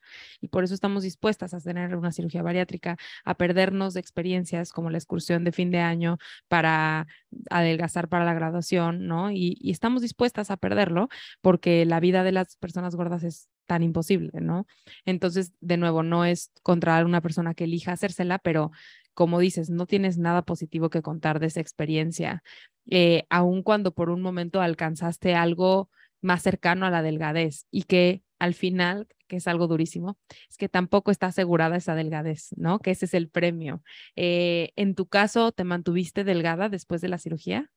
Y 0.43 0.49
por 0.49 0.65
eso 0.65 0.75
estamos 0.75 1.03
dispuestas 1.03 1.55
a 1.55 1.61
tener 1.61 1.97
una 1.97 2.13
cirugía 2.13 2.43
bariátrica, 2.43 2.99
a 3.25 3.37
perdernos 3.37 3.95
de 3.95 4.01
experiencias 4.01 4.71
como 4.71 4.91
la 4.91 4.99
excursión 4.99 5.45
de 5.45 5.53
fin 5.53 5.71
de 5.71 5.79
año 5.79 6.19
para 6.47 7.07
adelgazar 7.49 8.11
para 8.11 8.27
la 8.27 8.35
graduación, 8.35 9.07
¿no? 9.07 9.31
Y, 9.31 9.57
y 9.59 9.71
estamos 9.71 10.03
dispuestas 10.03 10.51
a 10.51 10.59
perderlo 10.59 11.09
porque 11.41 11.87
la 11.87 12.01
vida 12.01 12.23
de 12.23 12.33
las 12.33 12.57
personas 12.57 12.97
gordas 12.97 13.23
es 13.25 13.49
tan 13.65 13.83
imposible, 13.83 14.41
¿no? 14.41 14.67
Entonces, 15.05 15.53
de 15.61 15.77
nuevo, 15.77 16.03
no 16.03 16.25
es 16.25 16.51
contra 16.63 17.05
una 17.05 17.21
persona 17.21 17.55
que 17.55 17.65
elija 17.65 17.93
hacérsela, 17.93 18.39
pero 18.39 18.73
como 19.19 19.41
dices, 19.41 19.69
no 19.69 19.85
tienes 19.87 20.17
nada 20.17 20.43
positivo 20.43 20.91
que 20.91 21.03
contar 21.03 21.41
de 21.41 21.47
esa 21.49 21.61
experiencia, 21.61 22.45
eh, 22.89 23.25
aun 23.31 23.65
cuando 23.65 23.93
por 23.93 24.11
un 24.11 24.23
momento 24.23 24.61
alcanzaste 24.61 25.35
algo 25.35 25.91
más 26.21 26.45
cercano 26.45 26.87
a 26.87 26.91
la 26.91 27.03
delgadez 27.03 27.67
y 27.73 27.83
que 27.83 28.23
al 28.39 28.55
final, 28.55 29.09
que 29.27 29.39
es 29.39 29.49
algo 29.49 29.67
durísimo, 29.67 30.17
es 30.49 30.57
que 30.57 30.69
tampoco 30.69 31.11
está 31.11 31.27
asegurada 31.27 31.75
esa 31.75 31.97
delgadez, 31.97 32.51
¿no? 32.57 32.79
Que 32.79 32.93
ese 32.93 33.07
es 33.07 33.15
el 33.15 33.29
premio. 33.29 33.83
Eh, 34.15 34.71
en 34.77 34.95
tu 34.95 35.09
caso, 35.09 35.51
¿te 35.51 35.65
mantuviste 35.65 36.23
delgada 36.23 36.69
después 36.69 37.01
de 37.01 37.09
la 37.09 37.19
cirugía? 37.19 37.73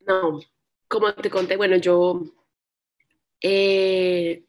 No, 0.00 0.40
como 0.88 1.14
te 1.14 1.30
conté, 1.30 1.56
bueno, 1.56 1.76
yo 1.76 2.24
eh, 3.40 4.42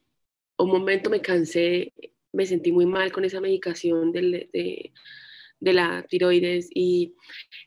un 0.57 0.71
momento 0.71 1.11
me 1.11 1.21
cansé, 1.21 1.93
me 2.31 2.47
sentí 2.47 2.71
muy 2.71 2.87
mal 2.87 3.11
con 3.11 3.23
esa 3.23 3.39
medicación 3.39 4.11
de, 4.11 4.91
de 5.59 5.73
la 5.73 6.05
tiroides 6.09 6.69
y 6.73 7.15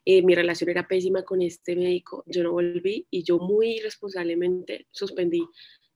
mi 0.07 0.35
relación 0.35 0.71
era 0.71 0.89
pésima 0.89 1.25
con 1.25 1.43
este 1.43 1.77
médico, 1.77 2.25
yo 2.27 2.43
no 2.43 2.53
volví 2.53 3.07
y 3.11 3.23
yo 3.23 3.39
muy 3.39 3.77
irresponsablemente 3.77 4.87
suspendí 4.91 5.47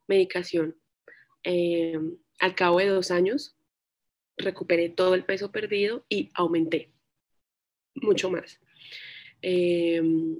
medicación. 0.06 0.76
Eh, 1.42 1.98
al 2.38 2.54
cabo 2.54 2.78
de 2.78 2.88
dos 2.88 3.11
años 3.11 3.56
recuperé 4.37 4.90
todo 4.90 5.14
el 5.14 5.24
peso 5.24 5.50
perdido 5.50 6.04
y 6.09 6.30
aumenté 6.35 6.92
mucho 7.94 8.30
más. 8.30 8.61
Em, 9.42 10.38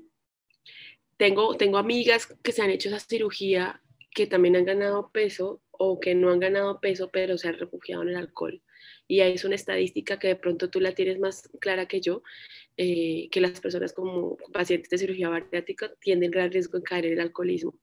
tengo, 1.17 1.57
tengo 1.57 1.79
amigas 1.79 2.27
que 2.43 2.53
se 2.53 2.63
han 2.63 2.71
hecho 2.71 2.89
esa 2.89 3.01
cirugía 3.01 3.83
que 4.11 4.27
también 4.27 4.57
han 4.57 4.65
ganado 4.65 5.11
peso 5.13 5.63
o 5.71 6.01
que 6.01 6.15
no 6.15 6.31
han 6.31 6.41
ganado 6.41 6.81
peso 6.81 7.11
pero 7.11 7.39
se 7.39 7.49
han 7.49 7.59
refugiado 7.59 8.03
en 8.03 8.11
el 8.11 8.17
alcohol. 8.17 8.63
Y 9.09 9.21
ahí 9.21 9.35
es 9.35 9.45
una 9.45 9.55
estadística 9.55 10.19
que 10.19 10.29
de 10.29 10.37
pronto 10.37 10.69
tú 10.71 10.81
la 10.81 10.93
tienes 10.93 11.19
más 11.19 11.49
clara 11.61 11.87
que 11.87 12.01
yo, 12.01 12.23
eh, 12.77 13.29
que 13.31 13.41
las 13.41 13.61
personas 13.61 13.93
como 13.93 14.37
pacientes 14.53 14.91
de 14.91 14.99
cirugía 14.99 15.29
bariátrica 15.29 15.93
tienen 16.01 16.31
gran 16.31 16.51
riesgo 16.51 16.79
de 16.79 16.85
caer 16.85 17.07
en 17.07 17.13
el 17.15 17.21
alcoholismo. 17.21 17.79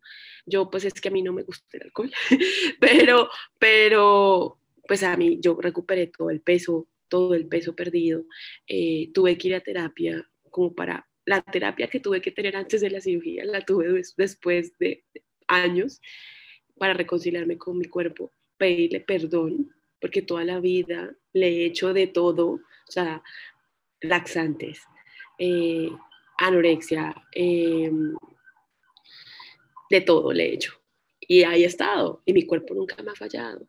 Yo 0.46 0.70
pues 0.70 0.86
es 0.86 0.94
que 0.94 1.10
a 1.10 1.12
mí 1.12 1.22
no 1.22 1.34
me 1.34 1.44
gusta 1.44 1.66
el 1.78 1.84
alcohol, 1.84 2.12
pero, 2.80 3.30
pero 3.58 4.60
pues 4.88 5.04
a 5.04 5.16
mí 5.18 5.40
yo 5.42 5.58
recuperé 5.60 6.08
todo 6.08 6.30
el 6.30 6.42
peso, 6.42 6.88
todo 7.08 7.34
el 7.34 7.48
peso 7.48 7.76
perdido, 7.76 8.26
eh, 8.68 9.10
tuve 9.14 9.38
que 9.38 9.48
ir 9.50 9.56
a 9.56 9.62
terapia 9.62 10.30
como 10.50 10.74
para 10.74 11.08
la 11.26 11.42
terapia 11.42 11.88
que 11.88 12.00
tuve 12.00 12.22
que 12.22 12.32
tener 12.32 12.56
antes 12.56 12.82
de 12.82 12.90
la 12.90 13.02
cirugía, 13.02 13.46
la 13.46 13.62
tuve 13.62 14.04
después 14.18 14.78
de 14.78 15.04
años 15.48 16.02
para 16.78 16.94
reconciliarme 16.94 17.58
con 17.58 17.78
mi 17.78 17.86
cuerpo, 17.86 18.34
pedirle 18.58 19.00
perdón, 19.00 19.74
porque 20.04 20.22
toda 20.22 20.44
la 20.44 20.60
vida 20.60 21.16
le 21.32 21.48
he 21.48 21.66
hecho 21.66 21.94
de 21.94 22.08
todo, 22.08 22.46
o 22.56 22.92
sea, 22.92 23.24
laxantes, 24.02 24.82
eh, 25.40 25.90
anorexia, 26.40 27.16
em, 27.32 28.14
de 29.90 30.02
todo 30.02 30.34
le 30.34 30.44
he 30.44 30.54
hecho. 30.56 30.74
Y 31.22 31.44
ahí 31.44 31.64
he 31.64 31.68
estado, 31.68 32.22
y 32.26 32.34
mi 32.34 32.46
cuerpo 32.46 32.74
nunca 32.74 33.02
me 33.02 33.12
ha 33.12 33.16
fallado. 33.16 33.66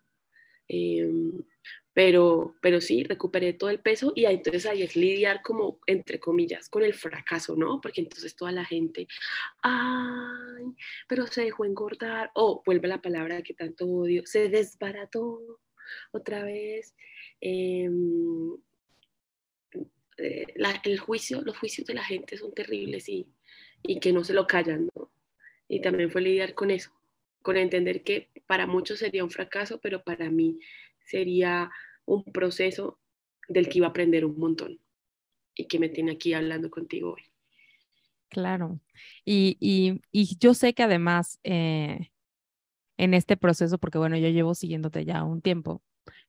Em, 0.66 1.30
pero, 1.92 2.56
pero 2.60 2.80
sí, 2.80 3.04
recuperé 3.04 3.52
todo 3.52 3.70
el 3.70 3.78
peso 3.78 4.12
y 4.16 4.24
entonces 4.24 4.66
ahí 4.66 4.82
es 4.82 4.96
lidiar 4.96 5.40
como, 5.40 5.78
entre 5.86 6.18
comillas, 6.18 6.68
con 6.68 6.82
el 6.82 6.94
fracaso, 6.94 7.54
¿no? 7.54 7.80
Porque 7.80 8.00
entonces 8.00 8.34
toda 8.34 8.50
la 8.50 8.64
gente, 8.64 9.06
ay, 9.62 10.64
pero 11.06 11.28
se 11.28 11.44
dejó 11.44 11.64
engordar, 11.64 12.32
o 12.34 12.60
vuelve 12.66 12.88
la 12.88 13.00
palabra 13.00 13.42
que 13.42 13.54
tanto 13.54 13.86
odio, 13.86 14.26
se 14.26 14.48
desbarató 14.48 15.60
otra 16.12 16.44
vez. 16.44 16.94
Em, 17.40 18.56
eh, 20.18 20.46
el 20.84 20.98
juicio, 20.98 21.42
los 21.42 21.58
juicios 21.58 21.86
de 21.86 21.94
la 21.94 22.04
gente 22.04 22.36
son 22.36 22.52
terribles 22.54 23.08
y, 23.08 23.26
y 23.82 24.00
que 24.00 24.12
no 24.12 24.24
se 24.24 24.34
lo 24.34 24.46
callan. 24.46 24.88
Y 25.68 25.80
también 25.80 26.10
fue 26.10 26.22
lidiar 26.22 26.54
con 26.54 26.70
eso, 26.70 26.92
con 27.42 27.56
entender 27.56 28.02
que 28.02 28.30
para 28.46 28.66
muchos 28.66 28.98
sería 28.98 29.24
un 29.24 29.30
fracaso, 29.30 29.80
pero 29.80 30.02
para 30.02 30.30
mí 30.30 30.58
sería 31.00 31.70
un 32.04 32.24
proceso 32.24 32.98
del 33.48 33.68
que 33.68 33.78
iba 33.78 33.86
a 33.86 33.90
aprender 33.90 34.24
un 34.24 34.38
montón 34.38 34.80
y 35.54 35.66
que 35.66 35.78
me 35.78 35.88
tiene 35.88 36.12
aquí 36.12 36.34
hablando 36.34 36.70
contigo 36.70 37.14
hoy. 37.14 37.22
Claro. 38.28 38.80
Y, 39.24 39.56
y, 39.60 40.00
y 40.10 40.36
yo 40.38 40.54
sé 40.54 40.74
que 40.74 40.82
además 40.82 41.38
eh, 41.44 42.10
en 42.96 43.14
este 43.14 43.36
proceso, 43.36 43.78
porque 43.78 43.98
bueno, 43.98 44.16
yo 44.16 44.28
llevo 44.28 44.54
siguiéndote 44.54 45.04
ya 45.04 45.24
un 45.24 45.42
tiempo, 45.42 45.82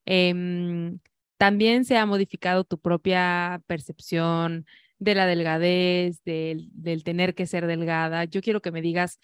em, 0.06 1.00
también 1.38 1.86
se 1.86 1.98
ha 1.98 2.06
modificado 2.06 2.64
tu 2.64 2.80
propia 2.80 3.62
percepción 3.68 4.66
de 5.00 5.16
la 5.16 5.26
delgadez, 5.28 6.24
del, 6.24 6.70
del 6.74 7.04
tener 7.04 7.36
que 7.36 7.48
ser 7.48 7.68
delgada. 7.68 8.26
Yo 8.26 8.42
quiero 8.42 8.62
que 8.62 8.72
me 8.72 8.82
digas, 8.82 9.20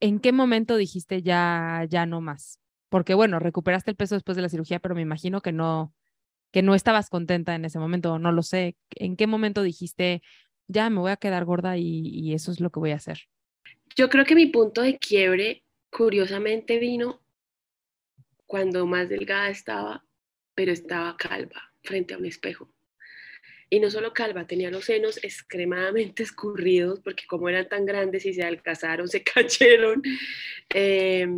¿en 0.00 0.20
qué 0.20 0.32
momento 0.32 0.76
dijiste 0.76 1.22
ya, 1.22 1.86
ya 1.88 2.06
no 2.06 2.20
más? 2.20 2.62
porque 2.92 3.14
bueno, 3.14 3.38
recuperaste 3.38 3.90
el 3.90 3.96
peso 3.96 4.16
después 4.16 4.36
de 4.36 4.42
la 4.42 4.50
cirugía, 4.50 4.78
pero 4.78 4.94
me 4.94 5.00
imagino 5.00 5.40
que 5.40 5.50
no, 5.50 5.94
que 6.52 6.60
no 6.60 6.74
estabas 6.74 7.08
contenta 7.08 7.54
en 7.54 7.64
ese 7.64 7.78
momento, 7.78 8.18
no 8.18 8.32
lo 8.32 8.42
sé. 8.42 8.76
¿En 8.96 9.16
qué 9.16 9.26
momento 9.26 9.62
dijiste, 9.62 10.22
ya 10.68 10.90
me 10.90 11.00
voy 11.00 11.10
a 11.10 11.16
quedar 11.16 11.46
gorda 11.46 11.78
y, 11.78 12.34
eso 12.34 12.52
es 12.52 12.60
lo 12.60 12.68
que 12.68 12.80
voy 12.80 12.90
a 12.90 12.96
hacer? 12.96 13.20
Yo 13.96 14.10
creo 14.10 14.26
que 14.26 14.34
mi 14.34 14.44
punto 14.44 14.82
de 14.82 14.98
quiebre, 14.98 15.64
curiosamente, 15.92 16.78
vino 16.78 17.22
cuando 18.46 18.86
más 18.86 19.08
delgada 19.08 19.50
estaba, 19.50 20.04
pero 20.54 20.72
estaba 20.72 21.16
calva 21.16 21.72
frente 21.82 22.14
a 22.14 22.18
un 22.18 22.24
espejo. 22.24 22.72
Y 23.68 23.78
no 23.78 23.90
solo 23.90 24.12
calva, 24.12 24.46
tenía 24.46 24.70
los 24.70 24.86
senos 24.86 25.22
extremadamente 25.22 26.22
escurridos, 26.22 27.00
porque 27.00 27.26
como 27.26 27.48
eran 27.48 27.68
tan 27.68 27.84
grandes 27.84 28.26
y 28.26 28.32
se 28.32 28.42
alcanzaron, 28.42 29.06
se 29.06 29.22
cayeron. 29.34 30.02
Eh, 30.70 31.28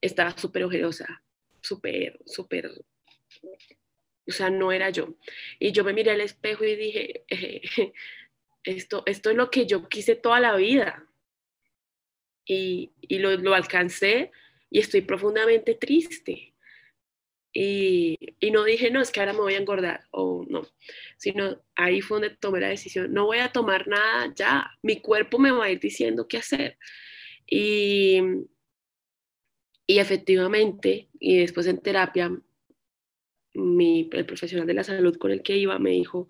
estaba 0.00 0.36
súper 0.36 0.64
ojerosa, 0.64 1.22
súper, 1.60 2.18
súper, 2.26 2.70
o 4.28 4.32
sea, 4.32 4.50
no 4.50 4.72
era 4.72 4.90
yo. 4.90 5.16
Y 5.58 5.72
yo 5.72 5.84
me 5.84 5.92
miré 5.92 6.10
al 6.10 6.20
espejo 6.20 6.64
y 6.64 6.76
dije, 6.76 7.24
esto, 8.64 9.04
esto 9.06 9.30
es 9.30 9.36
lo 9.36 9.50
que 9.50 9.66
yo 9.66 9.88
quise 9.88 10.16
toda 10.16 10.40
la 10.40 10.56
vida. 10.56 11.06
Y, 12.46 12.92
y 13.00 13.18
lo, 13.18 13.36
lo, 13.36 13.54
alcancé 13.54 14.30
y 14.70 14.78
estoy 14.78 15.00
profundamente 15.00 15.74
triste. 15.74 16.54
Y, 17.52 18.18
y, 18.38 18.50
no 18.50 18.64
dije, 18.64 18.90
no, 18.90 19.00
es 19.00 19.10
que 19.10 19.20
ahora 19.20 19.32
me 19.32 19.40
voy 19.40 19.54
a 19.54 19.58
engordar, 19.58 20.04
o 20.10 20.44
no, 20.48 20.66
sino 21.16 21.62
ahí 21.74 22.02
fue 22.02 22.20
donde 22.20 22.36
tomé 22.36 22.60
la 22.60 22.68
decisión, 22.68 23.12
no 23.14 23.24
voy 23.24 23.38
a 23.38 23.50
tomar 23.50 23.88
nada 23.88 24.30
ya, 24.36 24.70
mi 24.82 25.00
cuerpo 25.00 25.38
me 25.38 25.50
va 25.50 25.64
a 25.64 25.70
ir 25.70 25.80
diciendo 25.80 26.28
qué 26.28 26.36
hacer. 26.36 26.78
Y, 27.46 28.20
y 29.86 29.98
efectivamente, 29.98 31.08
y 31.18 31.38
después 31.38 31.66
en 31.66 31.80
terapia, 31.80 32.30
mi, 33.54 34.08
el 34.12 34.26
profesional 34.26 34.66
de 34.66 34.74
la 34.74 34.84
salud 34.84 35.16
con 35.16 35.30
el 35.30 35.42
que 35.42 35.56
iba 35.56 35.78
me 35.78 35.90
dijo, 35.90 36.28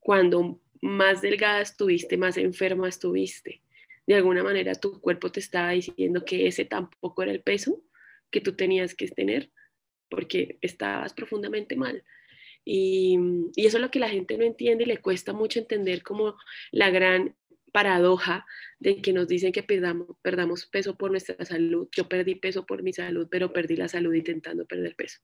cuando 0.00 0.60
más 0.80 1.22
delgada 1.22 1.60
estuviste, 1.60 2.16
más 2.16 2.36
enferma 2.36 2.88
estuviste. 2.88 3.62
De 4.06 4.14
alguna 4.14 4.42
manera 4.42 4.74
tu 4.74 5.00
cuerpo 5.00 5.30
te 5.30 5.40
estaba 5.40 5.70
diciendo 5.70 6.24
que 6.24 6.46
ese 6.46 6.64
tampoco 6.64 7.22
era 7.22 7.32
el 7.32 7.42
peso 7.42 7.82
que 8.30 8.40
tú 8.40 8.54
tenías 8.54 8.94
que 8.94 9.08
tener, 9.08 9.50
porque 10.08 10.58
estabas 10.60 11.14
profundamente 11.14 11.76
mal. 11.76 12.02
Y, 12.64 13.18
y, 13.56 13.66
eso 13.66 13.78
es 13.78 13.82
lo 13.82 13.90
que 13.90 13.98
la 13.98 14.08
gente 14.08 14.38
no 14.38 14.44
entiende 14.44 14.84
y 14.84 14.86
le 14.86 14.98
cuesta 14.98 15.32
mucho 15.32 15.58
entender 15.58 16.02
como 16.02 16.36
la 16.70 16.90
gran 16.90 17.36
paradoja 17.72 18.46
de 18.78 19.00
que 19.02 19.12
nos 19.12 19.26
dicen 19.26 19.50
que 19.52 19.62
perdamos, 19.62 20.08
perdamos 20.22 20.66
peso 20.66 20.96
por 20.96 21.10
nuestra 21.10 21.42
salud. 21.44 21.88
Yo 21.90 22.08
perdí 22.08 22.36
peso 22.36 22.64
por 22.66 22.82
mi 22.82 22.92
salud, 22.92 23.26
pero 23.30 23.52
perdí 23.52 23.76
la 23.76 23.88
salud 23.88 24.12
intentando 24.14 24.66
perder 24.66 24.94
peso. 24.94 25.20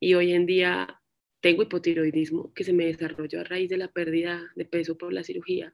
Y 0.00 0.14
hoy 0.14 0.32
en 0.32 0.46
día 0.46 1.00
tengo 1.40 1.62
hipotiroidismo 1.62 2.54
que 2.54 2.64
se 2.64 2.72
me 2.72 2.86
desarrolló 2.86 3.40
a 3.40 3.44
raíz 3.44 3.68
de 3.68 3.76
la 3.76 3.88
pérdida 3.88 4.50
de 4.54 4.64
peso 4.64 4.96
por 4.96 5.12
la 5.12 5.24
cirugía. 5.24 5.72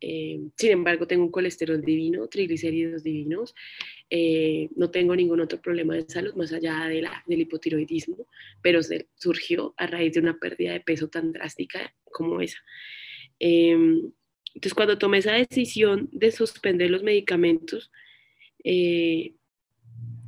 Eh, 0.00 0.40
sin 0.56 0.70
embargo, 0.70 1.06
tengo 1.06 1.24
un 1.24 1.30
colesterol 1.30 1.80
divino, 1.80 2.26
triglicéridos 2.28 3.02
divinos. 3.02 3.54
Eh, 4.08 4.68
no 4.76 4.90
tengo 4.90 5.14
ningún 5.14 5.40
otro 5.40 5.60
problema 5.60 5.94
de 5.94 6.08
salud 6.08 6.34
más 6.34 6.52
allá 6.52 6.86
de 6.86 7.02
la, 7.02 7.22
del 7.26 7.40
hipotiroidismo, 7.40 8.26
pero 8.62 8.80
surgió 9.14 9.74
a 9.76 9.86
raíz 9.86 10.14
de 10.14 10.20
una 10.20 10.38
pérdida 10.38 10.72
de 10.72 10.80
peso 10.80 11.08
tan 11.08 11.32
drástica 11.32 11.94
como 12.04 12.40
esa. 12.40 12.58
Em, 13.38 14.12
entonces, 14.54 14.74
cuando 14.74 14.98
tomé 14.98 15.18
esa 15.18 15.32
decisión 15.32 16.08
de 16.12 16.32
suspender 16.32 16.90
los 16.90 17.02
medicamentos, 17.02 17.90
eh, 18.64 19.34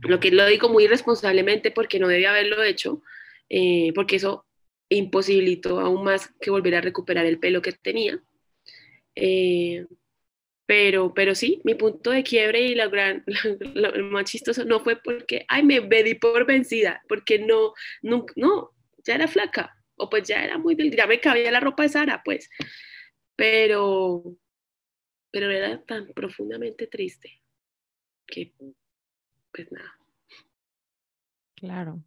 lo 0.03 0.21
que 0.21 0.31
lo 0.31 0.47
digo 0.47 0.69
muy 0.69 0.85
irresponsablemente 0.85 1.71
porque 1.71 1.99
no 1.99 2.09
debía 2.09 2.31
haberlo 2.31 2.63
hecho, 2.63 3.03
eh, 3.49 3.93
porque 3.95 4.17
eso 4.17 4.47
imposibilitó 4.89 5.81
aún 5.81 6.05
más 6.05 6.33
que 6.41 6.51
volviera 6.51 6.79
a 6.79 6.83
recuperar 6.83 7.27
el 7.27 7.39
pelo 7.39 7.63
que 7.63 7.73
tenía. 7.73 8.23
Eh, 9.15 9.87
pero, 10.67 11.13
pero 11.13 11.35
sí, 11.35 11.61
mi 11.65 11.75
punto 11.75 12.11
de 12.11 12.23
quiebre 12.23 12.63
y 12.63 12.75
la 12.75 12.89
gran, 12.89 13.25
lo 13.75 14.05
más 14.05 14.25
chistoso 14.25 14.65
no 14.65 14.81
fue 14.81 14.97
porque, 14.97 15.45
ay, 15.49 15.63
me 15.63 15.81
di 15.81 16.15
por 16.15 16.47
vencida, 16.47 17.03
porque 17.09 17.39
no, 17.39 17.75
no, 18.03 18.25
no, 18.37 18.71
ya 19.05 19.17
era 19.17 19.29
flaca, 19.29 19.75
o 19.97 20.09
pues 20.09 20.27
ya 20.27 20.43
era 20.43 20.59
muy 20.59 20.77
ya 20.91 21.07
me 21.07 21.21
cabía 21.21 21.51
la 21.51 21.61
ropa 21.61 21.83
de 21.83 21.89
Sara, 21.91 22.23
pues 22.25 22.49
pero, 23.37 24.37
pero 25.31 25.51
era 25.51 25.83
tan 25.85 26.07
profundamente 26.15 26.87
triste 26.87 27.43
que, 28.27 28.53
pues 29.53 29.71
nada. 29.73 29.99
Claro. 31.57 32.03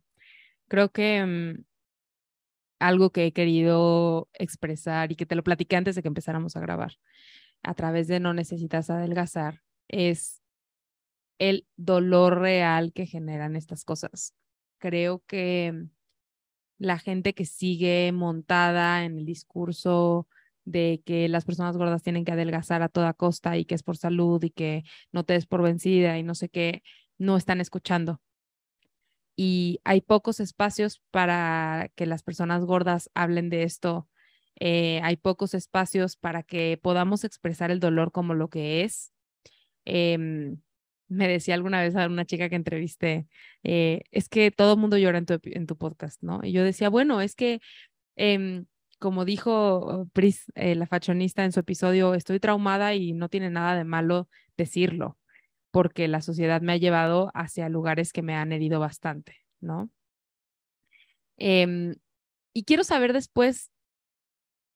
Creo 0.67 0.89
que 0.89 1.23
mm, 1.23 1.63
algo 2.79 3.11
que 3.11 3.25
he 3.25 3.33
querido 3.33 4.29
expresar 4.33 5.11
y 5.11 5.15
que 5.15 5.25
te 5.25 5.35
lo 5.35 5.43
platiqué 5.43 5.75
antes 5.75 5.95
de 5.95 6.01
que 6.01 6.07
empezáramos 6.07 6.55
a 6.55 6.59
grabar 6.59 6.93
a 7.63 7.73
través 7.73 8.07
de 8.07 8.19
No 8.19 8.33
necesitas 8.33 8.89
adelgazar 8.89 9.61
es 9.87 10.41
el 11.39 11.67
dolor 11.75 12.39
real 12.39 12.93
que 12.93 13.05
generan 13.05 13.55
estas 13.55 13.83
cosas. 13.83 14.33
Creo 14.79 15.23
que 15.27 15.87
la 16.77 16.99
gente 16.99 17.33
que 17.33 17.45
sigue 17.45 18.11
montada 18.11 19.05
en 19.05 19.17
el 19.17 19.25
discurso 19.25 20.27
de 20.65 21.01
que 21.05 21.29
las 21.29 21.45
personas 21.45 21.77
gordas 21.77 22.03
tienen 22.03 22.25
que 22.25 22.31
adelgazar 22.31 22.81
a 22.81 22.89
toda 22.89 23.13
costa 23.13 23.57
y 23.57 23.65
que 23.65 23.75
es 23.75 23.83
por 23.83 23.97
salud 23.97 24.43
y 24.43 24.49
que 24.49 24.83
no 25.11 25.23
te 25.23 25.33
des 25.33 25.45
por 25.45 25.61
vencida 25.61 26.17
y 26.17 26.23
no 26.23 26.35
sé 26.35 26.49
qué, 26.49 26.83
no 27.17 27.37
están 27.37 27.61
escuchando. 27.61 28.21
Y 29.35 29.81
hay 29.83 30.01
pocos 30.01 30.39
espacios 30.39 31.01
para 31.11 31.91
que 31.95 32.05
las 32.05 32.23
personas 32.23 32.63
gordas 32.65 33.09
hablen 33.13 33.49
de 33.49 33.63
esto. 33.63 34.09
Eh, 34.59 35.01
hay 35.03 35.17
pocos 35.17 35.53
espacios 35.53 36.15
para 36.15 36.43
que 36.43 36.79
podamos 36.81 37.23
expresar 37.23 37.71
el 37.71 37.79
dolor 37.79 38.11
como 38.11 38.33
lo 38.33 38.49
que 38.49 38.83
es. 38.83 39.13
Em, 39.85 40.61
me 41.07 41.27
decía 41.27 41.55
alguna 41.55 41.81
vez 41.81 41.95
a 41.95 42.07
una 42.07 42.25
chica 42.25 42.49
que 42.49 42.55
entrevisté, 42.55 43.27
eh, 43.63 44.03
es 44.11 44.29
que 44.29 44.51
todo 44.51 44.73
el 44.73 44.79
mundo 44.79 44.97
llora 44.97 45.17
en 45.19 45.25
tu, 45.25 45.39
en 45.43 45.67
tu, 45.67 45.77
podcast, 45.77 46.21
¿no? 46.23 46.39
Y 46.43 46.51
yo 46.51 46.63
decía, 46.63 46.89
bueno, 46.89 47.21
es 47.21 47.35
que, 47.35 47.59
em, 48.15 48.65
como 48.99 49.25
dijo 49.25 50.07
Pris, 50.13 50.51
eh, 50.55 50.75
la 50.75 50.87
fashionista 50.87 51.43
en 51.45 51.51
su 51.51 51.59
episodio, 51.59 52.15
estoy 52.15 52.39
traumada 52.39 52.95
y 52.95 53.13
no 53.13 53.29
tiene 53.29 53.49
nada 53.49 53.75
de 53.75 53.83
malo 53.83 54.29
decirlo, 54.57 55.17
porque 55.75 56.07
la 56.07 56.21
sociedad 56.21 56.61
me 56.61 56.71
ha 56.71 56.77
llevado 56.77 57.31
hacia 57.33 57.67
lugares 57.67 58.13
que 58.13 58.21
me 58.21 58.33
han 58.33 58.53
herido 58.53 58.79
bastante, 58.79 59.41
¿no? 59.59 59.91
Em, 61.35 61.95
y 62.53 62.63
quiero 62.63 62.85
saber 62.85 63.11
después, 63.11 63.73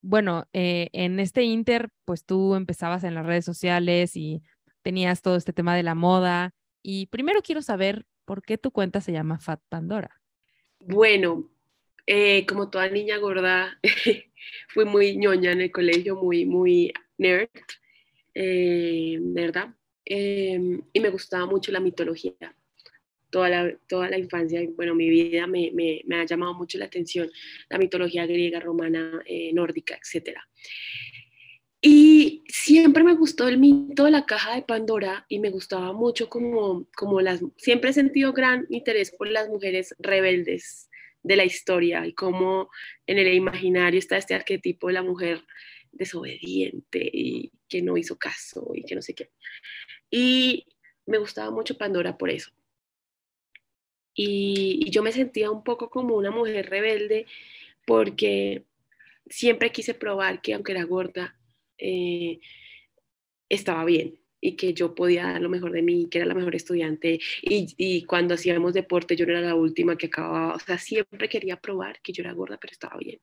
bueno, 0.02 0.46
eh, 0.52 0.90
en 0.92 1.18
este 1.18 1.42
inter, 1.44 1.88
pues 2.04 2.26
tú 2.26 2.54
empezabas 2.54 3.02
en 3.04 3.14
las 3.14 3.24
redes 3.24 3.46
sociales 3.46 4.14
y 4.14 4.42
tenías 4.82 5.22
todo 5.22 5.36
este 5.36 5.54
tema 5.54 5.74
de 5.74 5.84
la 5.84 5.94
moda. 5.94 6.52
Y 6.82 7.06
primero 7.06 7.40
quiero 7.40 7.62
saber 7.62 8.04
por 8.26 8.42
qué 8.42 8.58
tu 8.58 8.70
cuenta 8.70 9.00
se 9.00 9.12
llama 9.12 9.40
Fat 9.40 9.62
Pandora. 9.70 10.20
Bueno, 10.80 11.50
eh, 12.06 12.44
como 12.44 12.68
toda 12.68 12.90
niña 12.90 13.16
gorda, 13.16 13.80
fui 14.68 14.84
muy 14.84 15.16
ñoña 15.16 15.52
en 15.52 15.62
el 15.62 15.72
colegio, 15.72 16.16
muy, 16.16 16.44
muy 16.44 16.92
nerd, 17.16 17.48
eh, 18.34 19.16
¿verdad? 19.22 19.74
Em, 20.12 20.82
y 20.92 20.98
me 20.98 21.08
gustaba 21.08 21.46
mucho 21.46 21.70
la 21.70 21.78
mitología. 21.78 22.34
Toda 23.30 23.48
la, 23.48 23.78
toda 23.86 24.10
la 24.10 24.18
infancia, 24.18 24.60
bueno, 24.74 24.92
mi 24.96 25.08
vida 25.08 25.46
me, 25.46 25.70
me, 25.72 26.02
me 26.04 26.16
ha 26.16 26.24
llamado 26.24 26.52
mucho 26.52 26.78
la 26.78 26.86
atención, 26.86 27.30
la 27.68 27.78
mitología 27.78 28.26
griega, 28.26 28.58
romana, 28.58 29.22
eh, 29.24 29.52
nórdica, 29.52 29.96
etcétera. 29.96 30.48
Y 31.80 32.42
siempre 32.48 33.04
me 33.04 33.14
gustó 33.14 33.46
el 33.46 33.58
mito 33.58 34.04
de 34.04 34.10
la 34.10 34.26
caja 34.26 34.56
de 34.56 34.62
Pandora 34.62 35.26
y 35.28 35.38
me 35.38 35.50
gustaba 35.50 35.92
mucho 35.92 36.28
como, 36.28 36.88
como 36.96 37.20
las, 37.20 37.40
siempre 37.56 37.90
he 37.90 37.92
sentido 37.92 38.32
gran 38.32 38.66
interés 38.68 39.12
por 39.12 39.28
las 39.28 39.48
mujeres 39.48 39.94
rebeldes 40.00 40.90
de 41.22 41.36
la 41.36 41.44
historia 41.44 42.04
y 42.04 42.14
cómo 42.14 42.68
en 43.06 43.18
el 43.18 43.32
imaginario 43.32 44.00
está 44.00 44.16
este 44.16 44.34
arquetipo 44.34 44.88
de 44.88 44.94
la 44.94 45.02
mujer 45.04 45.44
desobediente 45.92 47.08
y 47.12 47.52
que 47.68 47.80
no 47.80 47.96
hizo 47.96 48.18
caso 48.18 48.72
y 48.74 48.82
que 48.82 48.96
no 48.96 49.02
sé 49.02 49.14
qué. 49.14 49.30
Y 50.10 50.66
me 51.06 51.18
gustaba 51.18 51.50
mucho 51.50 51.76
Pandora 51.78 52.18
por 52.18 52.30
eso. 52.30 52.50
Y, 54.14 54.90
yo 54.90 55.02
me 55.02 55.12
sentía 55.12 55.50
un 55.50 55.64
poco 55.64 55.88
como 55.90 56.16
una 56.16 56.30
mujer 56.30 56.68
rebelde 56.68 57.26
porque 57.86 58.64
siempre 59.26 59.72
quise 59.72 59.94
probar 59.94 60.42
que 60.42 60.54
aunque 60.54 60.72
era 60.72 60.84
gorda, 60.84 61.36
eh, 61.78 62.40
estaba 63.48 63.84
bien 63.84 64.20
y 64.40 64.56
que 64.56 64.74
yo 64.74 64.94
podía 64.94 65.24
dar 65.24 65.40
lo 65.40 65.48
mejor 65.48 65.72
de 65.72 65.82
mí, 65.82 66.08
que 66.10 66.18
era 66.18 66.26
la 66.26 66.34
mejor 66.34 66.54
estudiante 66.54 67.20
y, 67.42 67.74
y, 67.76 68.04
cuando 68.04 68.34
hacíamos 68.34 68.74
deporte 68.74 69.16
yo 69.16 69.26
no 69.26 69.32
era 69.32 69.40
la 69.40 69.54
última 69.54 69.96
que 69.96 70.06
acababa, 70.06 70.54
o 70.54 70.58
sea, 70.58 70.78
siempre 70.78 71.28
quería 71.28 71.56
probar 71.60 72.00
que 72.02 72.12
yo 72.12 72.22
era 72.22 72.32
gorda, 72.32 72.58
pero 72.60 72.72
estaba 72.72 72.96
bien. 72.98 73.20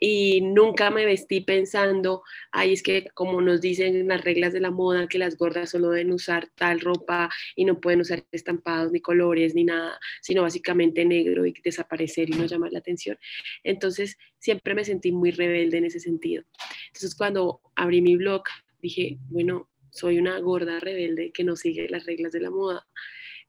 Y 0.00 0.40
nunca 0.42 0.90
me 0.90 1.04
vestí 1.04 1.40
pensando, 1.40 2.22
ay, 2.52 2.72
es 2.72 2.82
que 2.82 3.08
como 3.14 3.40
nos 3.40 3.60
dicen 3.60 4.06
las 4.08 4.22
reglas 4.22 4.52
de 4.52 4.60
la 4.60 4.70
moda, 4.70 5.08
que 5.08 5.18
las 5.18 5.36
gordas 5.36 5.70
solo 5.70 5.90
deben 5.90 6.12
usar 6.12 6.48
tal 6.54 6.80
ropa 6.80 7.28
y 7.56 7.64
no 7.64 7.80
pueden 7.80 8.00
usar 8.00 8.24
estampados 8.30 8.92
ni 8.92 9.00
colores 9.00 9.54
ni 9.54 9.64
nada, 9.64 9.98
sino 10.22 10.42
básicamente 10.42 11.04
negro 11.04 11.46
y 11.46 11.54
desaparecer 11.64 12.30
y 12.30 12.34
no 12.34 12.46
llamar 12.46 12.72
la 12.72 12.78
atención. 12.78 13.18
Entonces, 13.64 14.16
siempre 14.38 14.74
me 14.74 14.84
sentí 14.84 15.12
muy 15.12 15.30
rebelde 15.32 15.78
en 15.78 15.86
ese 15.86 16.00
sentido. 16.00 16.44
Entonces, 16.86 17.14
cuando 17.14 17.60
abrí 17.74 18.00
mi 18.00 18.16
blog, 18.16 18.42
dije, 18.80 19.18
bueno, 19.30 19.68
soy 19.98 20.18
una 20.18 20.38
gorda 20.38 20.78
rebelde 20.80 21.32
que 21.32 21.44
no 21.44 21.56
sigue 21.56 21.88
las 21.88 22.06
reglas 22.06 22.32
de 22.32 22.40
la 22.40 22.50
moda. 22.50 22.86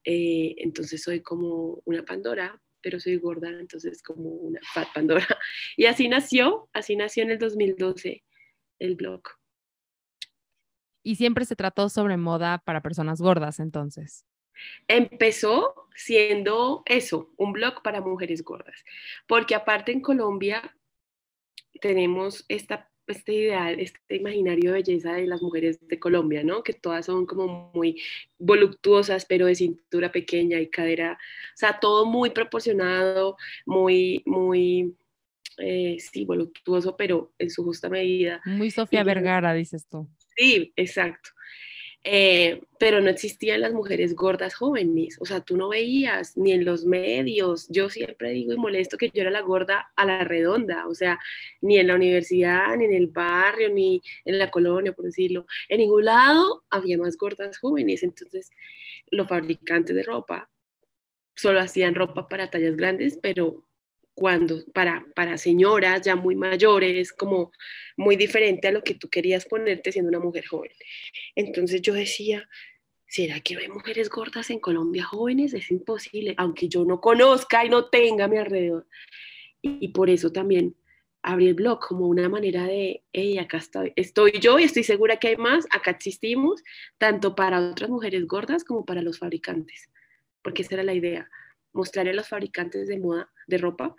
Eh, 0.03 0.55
entonces 0.57 1.03
soy 1.03 1.21
como 1.21 1.81
una 1.85 2.03
Pandora, 2.03 2.61
pero 2.81 2.99
soy 2.99 3.17
gorda, 3.17 3.49
entonces 3.49 4.01
como 4.01 4.29
una 4.29 4.59
fat 4.73 4.87
Pandora. 4.93 5.27
Y 5.77 5.85
así 5.85 6.07
nació, 6.07 6.69
así 6.73 6.95
nació 6.95 7.23
en 7.23 7.31
el 7.31 7.39
2012 7.39 8.23
el 8.79 8.95
blog. 8.95 9.21
Y 11.03 11.15
siempre 11.15 11.45
se 11.45 11.55
trató 11.55 11.89
sobre 11.89 12.17
moda 12.17 12.61
para 12.65 12.81
personas 12.81 13.21
gordas, 13.21 13.59
entonces. 13.59 14.25
Empezó 14.87 15.87
siendo 15.95 16.83
eso, 16.85 17.33
un 17.37 17.53
blog 17.53 17.81
para 17.81 18.01
mujeres 18.01 18.43
gordas, 18.43 18.83
porque 19.27 19.55
aparte 19.55 19.91
en 19.91 20.01
Colombia 20.01 20.75
tenemos 21.81 22.45
esta 22.47 22.88
este 23.11 23.33
ideal, 23.33 23.79
este 23.79 24.15
imaginario 24.15 24.71
de 24.71 24.81
belleza 24.81 25.13
de 25.13 25.27
las 25.27 25.41
mujeres 25.41 25.79
de 25.87 25.99
Colombia, 25.99 26.43
¿no? 26.43 26.63
Que 26.63 26.73
todas 26.73 27.05
son 27.05 27.25
como 27.25 27.71
muy 27.73 28.01
voluptuosas, 28.37 29.25
pero 29.25 29.45
de 29.47 29.55
cintura 29.55 30.11
pequeña 30.11 30.59
y 30.59 30.69
cadera, 30.69 31.13
o 31.13 31.57
sea, 31.57 31.79
todo 31.79 32.05
muy 32.05 32.29
proporcionado, 32.31 33.37
muy, 33.65 34.23
muy, 34.25 34.95
eh, 35.57 35.97
sí, 35.99 36.25
voluptuoso, 36.25 36.95
pero 36.95 37.33
en 37.37 37.49
su 37.49 37.63
justa 37.63 37.89
medida. 37.89 38.41
Muy 38.45 38.71
Sofía 38.71 39.03
Vergara, 39.03 39.53
dices 39.53 39.87
tú. 39.87 40.07
Sí, 40.35 40.73
exacto. 40.75 41.31
Eh, 42.05 42.61
pero 42.79 43.01
no 43.01 43.09
existían 43.09 43.59
las 43.59 43.73
mujeres 43.73 44.15
gordas 44.15 44.55
jóvenes, 44.55 45.17
o 45.19 45.25
sea, 45.25 45.41
tú 45.41 45.57
no 45.57 45.67
veías 45.67 46.37
ni 46.37 46.53
en 46.53 46.63
los 46.63 46.85
medios, 46.85 47.67
yo 47.69 47.89
siempre 47.89 48.31
digo 48.31 48.53
y 48.53 48.57
molesto 48.57 48.97
que 48.97 49.09
yo 49.13 49.21
era 49.21 49.29
la 49.31 49.41
gorda 49.41 49.91
a 49.97 50.05
la 50.05 50.23
redonda, 50.23 50.87
o 50.87 50.95
sea, 50.95 51.19
ni 51.59 51.77
en 51.77 51.87
la 51.87 51.95
universidad, 51.95 52.77
ni 52.77 52.85
en 52.85 52.93
el 52.93 53.07
barrio, 53.07 53.69
ni 53.69 54.01
en 54.23 54.39
la 54.39 54.49
colonia, 54.49 54.93
por 54.93 55.05
decirlo, 55.05 55.45
en 55.67 55.79
ningún 55.79 56.05
lado 56.05 56.63
había 56.69 56.97
más 56.97 57.17
gordas 57.17 57.57
jóvenes, 57.57 58.01
entonces 58.01 58.49
los 59.11 59.27
fabricantes 59.27 59.93
de 59.93 60.03
ropa 60.03 60.49
solo 61.35 61.59
hacían 61.59 61.95
ropa 61.95 62.29
para 62.29 62.49
tallas 62.49 62.77
grandes, 62.77 63.19
pero 63.21 63.65
cuando 64.19 64.65
para, 64.73 65.05
para 65.15 65.37
señoras 65.37 66.01
ya 66.01 66.17
muy 66.17 66.35
mayores, 66.35 67.13
como 67.13 67.53
muy 67.95 68.17
diferente 68.17 68.67
a 68.67 68.71
lo 68.73 68.83
que 68.83 68.93
tú 68.93 69.09
querías 69.09 69.45
ponerte 69.45 69.93
siendo 69.93 70.09
una 70.09 70.19
mujer 70.19 70.45
joven. 70.45 70.71
Entonces 71.35 71.81
yo 71.81 71.93
decía, 71.93 72.49
¿será 73.07 73.39
que 73.39 73.55
hay 73.55 73.69
mujeres 73.69 74.09
gordas 74.09 74.49
en 74.49 74.59
Colombia 74.59 75.05
jóvenes? 75.05 75.53
Es 75.53 75.71
imposible, 75.71 76.35
aunque 76.37 76.67
yo 76.67 76.83
no 76.83 76.99
conozca 76.99 77.63
y 77.63 77.69
no 77.69 77.85
tenga 77.85 78.25
a 78.25 78.27
mi 78.27 78.37
alrededor. 78.37 78.87
Y, 79.61 79.87
por 79.89 80.09
eso 80.09 80.33
también 80.33 80.75
abrí 81.21 81.47
el 81.47 81.53
blog 81.53 81.79
como 81.79 82.05
una 82.07 82.27
manera 82.27 82.65
de, 82.65 83.03
hey, 83.13 83.37
acá 83.37 83.57
estoy, 83.57 83.93
estoy 83.95 84.33
yo 84.41 84.59
y 84.59 84.63
estoy 84.63 84.83
segura 84.83 85.15
que 85.15 85.29
hay 85.29 85.37
más, 85.37 85.65
acá 85.71 85.91
existimos, 85.91 86.61
tanto 86.97 87.35
para 87.35 87.71
otras 87.71 87.89
mujeres 87.89 88.27
gordas 88.27 88.65
como 88.65 88.85
para 88.85 89.01
los 89.01 89.19
fabricantes, 89.19 89.89
porque 90.41 90.63
esa 90.63 90.75
era 90.75 90.83
la 90.83 90.93
idea, 90.93 91.29
mostrarle 91.79 92.11
a 92.11 92.15
los 92.15 92.27
fabricantes 92.27 92.87
de 92.89 92.99
moda, 92.99 93.31
de 93.47 93.57
ropa, 93.57 93.95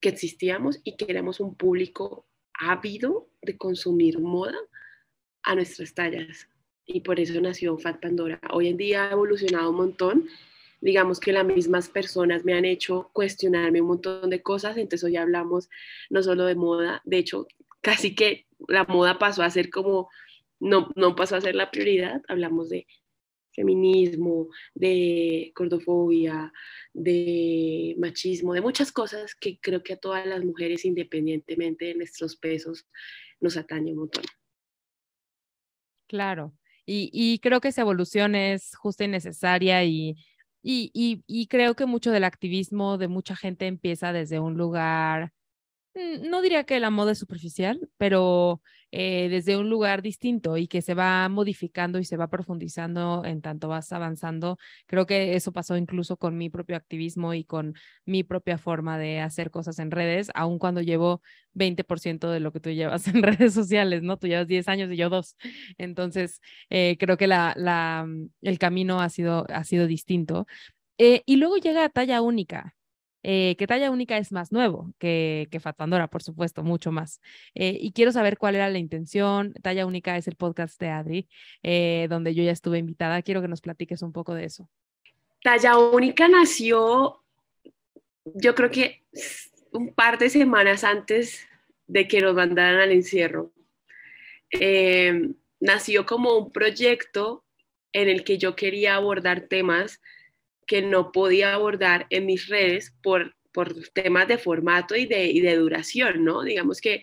que 0.00 0.08
existíamos 0.08 0.80
y 0.82 0.96
que 0.96 1.06
éramos 1.08 1.38
un 1.38 1.54
público 1.54 2.26
ávido 2.52 3.28
de 3.42 3.56
consumir 3.56 4.18
moda 4.18 4.58
a 5.44 5.54
nuestras 5.54 5.94
tallas. 5.94 6.48
Y 6.84 7.00
por 7.00 7.20
eso 7.20 7.40
nació 7.40 7.78
Fat 7.78 8.00
Pandora. 8.00 8.40
Hoy 8.52 8.66
en 8.66 8.76
día 8.76 9.08
ha 9.08 9.12
evolucionado 9.12 9.70
un 9.70 9.76
montón. 9.76 10.28
Digamos 10.80 11.20
que 11.20 11.32
las 11.32 11.44
mismas 11.44 11.88
personas 11.88 12.44
me 12.44 12.54
han 12.54 12.64
hecho 12.64 13.10
cuestionarme 13.12 13.80
un 13.80 13.88
montón 13.88 14.30
de 14.30 14.42
cosas. 14.42 14.76
Entonces 14.76 15.04
hoy 15.04 15.16
hablamos 15.16 15.68
no 16.08 16.22
solo 16.24 16.44
de 16.46 16.56
moda, 16.56 17.02
de 17.04 17.18
hecho, 17.18 17.46
casi 17.80 18.16
que 18.16 18.46
la 18.66 18.84
moda 18.84 19.18
pasó 19.18 19.44
a 19.44 19.50
ser 19.50 19.70
como, 19.70 20.08
no, 20.58 20.90
no 20.96 21.14
pasó 21.14 21.36
a 21.36 21.40
ser 21.40 21.54
la 21.54 21.70
prioridad. 21.70 22.20
Hablamos 22.26 22.68
de 22.68 22.88
feminismo, 23.52 24.48
de 24.74 25.52
cordofobia, 25.54 26.52
de 26.92 27.94
machismo, 27.98 28.54
de 28.54 28.60
muchas 28.60 28.92
cosas 28.92 29.34
que 29.34 29.58
creo 29.60 29.82
que 29.82 29.94
a 29.94 29.98
todas 29.98 30.26
las 30.26 30.44
mujeres, 30.44 30.84
independientemente 30.84 31.86
de 31.86 31.94
nuestros 31.94 32.36
pesos, 32.36 32.86
nos 33.40 33.56
atañe 33.56 33.92
un 33.92 33.98
montón. 33.98 34.24
Claro, 36.06 36.54
y, 36.86 37.38
creo 37.38 37.60
que 37.60 37.68
esa 37.68 37.82
evolución 37.82 38.34
es 38.34 38.74
justa 38.76 39.04
y 39.04 39.08
necesaria 39.08 39.84
y, 39.84 40.16
y, 40.62 40.90
y 41.24 41.46
creo 41.46 41.76
que 41.76 41.86
mucho 41.86 42.10
del 42.10 42.24
activismo 42.24 42.98
de 42.98 43.06
mucha 43.06 43.36
gente 43.36 43.66
empieza 43.68 44.12
desde 44.12 44.40
un 44.40 44.54
lugar 44.54 45.32
Mm, 45.94 46.28
no 46.30 46.42
diría 46.42 46.64
que 46.64 46.80
la 46.80 46.90
moda 46.90 47.12
es 47.12 47.18
superficial, 47.18 47.88
pero 47.96 48.62
eh, 48.92 49.28
desde 49.30 49.56
un 49.56 49.70
lugar 49.70 50.02
distinto 50.02 50.56
y 50.56 50.68
que 50.68 50.82
se 50.82 50.94
va 50.94 51.28
modificando 51.28 51.98
y 51.98 52.04
se 52.04 52.16
va 52.16 52.28
profundizando 52.28 53.24
en 53.24 53.40
tanto 53.42 53.68
vas 53.68 53.92
avanzando. 53.92 54.58
Creo 54.86 55.06
que 55.06 55.34
eso 55.36 55.52
pasó 55.52 55.76
incluso 55.76 56.16
con 56.16 56.36
mi 56.36 56.50
propio 56.50 56.76
activismo 56.76 57.34
y 57.34 57.44
con 57.44 57.74
mi 58.04 58.24
propia 58.24 58.58
forma 58.58 58.98
de 58.98 59.20
hacer 59.20 59.50
cosas 59.50 59.78
en 59.78 59.90
redes, 59.90 60.30
aun 60.34 60.58
cuando 60.58 60.80
llevo 60.82 61.22
20% 61.54 62.30
de 62.30 62.40
lo 62.40 62.52
que 62.52 62.60
tú 62.60 62.70
llevas 62.70 63.06
en 63.08 63.22
redes 63.22 63.54
sociales, 63.54 64.02
¿no? 64.02 64.18
Tú 64.18 64.26
llevas 64.26 64.46
10 64.48 64.68
años 64.68 64.90
y 64.92 64.96
yo 64.96 65.08
dos. 65.10 65.36
Entonces, 65.78 66.40
eh, 66.70 66.96
creo 66.98 67.16
que 67.16 67.26
el 67.26 68.58
camino 68.58 69.00
ha 69.00 69.08
sido, 69.08 69.46
ha 69.50 69.64
sido 69.64 69.86
distinto. 69.86 70.46
Eh, 70.98 71.22
y 71.26 71.36
luego 71.36 71.56
llega 71.56 71.84
a 71.84 71.88
talla 71.88 72.20
única, 72.22 72.74
eh, 73.22 73.56
que 73.58 73.66
talla 73.66 73.90
única 73.90 74.16
es 74.18 74.32
más 74.32 74.52
nuevo 74.52 74.92
que, 74.98 75.48
que 75.50 75.60
Fat 75.60 75.76
Pandora, 75.76 76.08
por 76.08 76.22
supuesto, 76.22 76.62
mucho 76.62 76.92
más. 76.92 77.20
Eh, 77.54 77.76
y 77.80 77.92
quiero 77.92 78.12
saber 78.12 78.38
cuál 78.38 78.54
era 78.54 78.68
la 78.70 78.78
intención. 78.78 79.52
Talla 79.62 79.86
única 79.86 80.16
es 80.16 80.26
el 80.28 80.36
podcast 80.36 80.80
de 80.80 80.88
Adri, 80.88 81.28
donde 82.08 82.34
yo 82.34 82.42
ya 82.42 82.52
estuve 82.52 82.78
invitada. 82.78 83.22
Quiero 83.22 83.42
que 83.42 83.48
nos 83.48 83.60
platiques 83.60 84.02
un 84.02 84.12
poco 84.12 84.34
de 84.34 84.44
eso. 84.44 84.68
Talla 85.42 85.78
única 85.78 86.28
nació, 86.28 87.22
yo 88.24 88.54
creo 88.54 88.70
que 88.70 89.02
un 89.72 89.94
par 89.94 90.18
de 90.18 90.30
semanas 90.30 90.84
antes 90.84 91.46
de 91.86 92.06
que 92.08 92.20
nos 92.20 92.34
mandaran 92.34 92.80
al 92.80 92.92
encierro. 92.92 93.52
nació 95.60 96.06
como 96.06 96.36
un 96.36 96.52
proyecto 96.52 97.44
en 97.92 98.08
el 98.08 98.24
que 98.24 98.38
yo 98.38 98.56
quería 98.56 98.94
abordar 98.94 99.42
temas 99.42 100.00
que 100.70 100.82
no 100.82 101.10
podía 101.10 101.52
abordar 101.52 102.06
en 102.10 102.26
mis 102.26 102.46
redes 102.46 102.94
por, 103.02 103.34
por 103.50 103.74
temas 103.88 104.28
de 104.28 104.38
formato 104.38 104.94
y 104.94 105.04
de, 105.04 105.26
y 105.26 105.40
de 105.40 105.56
duración, 105.56 106.24
¿no? 106.24 106.44
Digamos 106.44 106.80
que 106.80 107.02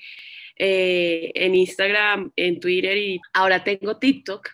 eh, 0.56 1.34
en 1.36 1.54
Instagram, 1.54 2.32
en 2.38 2.62
Twitter 2.62 2.98
y 2.98 3.20
ahora 3.34 3.66
tengo 3.66 3.98
TikTok, 3.98 4.48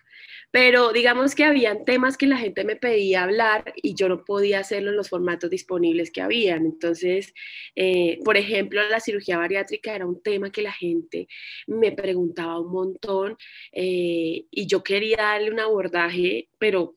pero 0.50 0.92
digamos 0.94 1.36
que 1.36 1.44
habían 1.44 1.86
temas 1.86 2.18
que 2.18 2.26
la 2.26 2.38
gente 2.38 2.64
me 2.64 2.76
pedía 2.76 3.22
hablar 3.22 3.76
y 3.76 3.94
yo 3.94 4.10
no 4.10 4.26
podía 4.26 4.62
hacerlo 4.62 4.90
en 4.90 4.98
los 4.98 5.10
formatos 5.10 5.52
disponibles 5.52 6.10
que 6.10 6.22
habían. 6.22 6.66
Entonces, 6.66 7.36
eh, 7.76 8.18
por 8.26 8.36
ejemplo, 8.36 8.82
la 8.90 9.00
cirugía 9.00 9.38
bariátrica 9.38 9.94
era 9.94 10.08
un 10.08 10.24
tema 10.24 10.52
que 10.52 10.64
la 10.64 10.74
gente 10.74 11.28
me 11.68 11.92
preguntaba 11.92 12.60
un 12.60 12.72
montón 12.72 13.38
eh, 13.74 14.46
y 14.50 14.66
yo 14.66 14.84
quería 14.84 15.18
darle 15.18 15.52
un 15.52 15.60
abordaje, 15.60 16.50
pero 16.58 16.96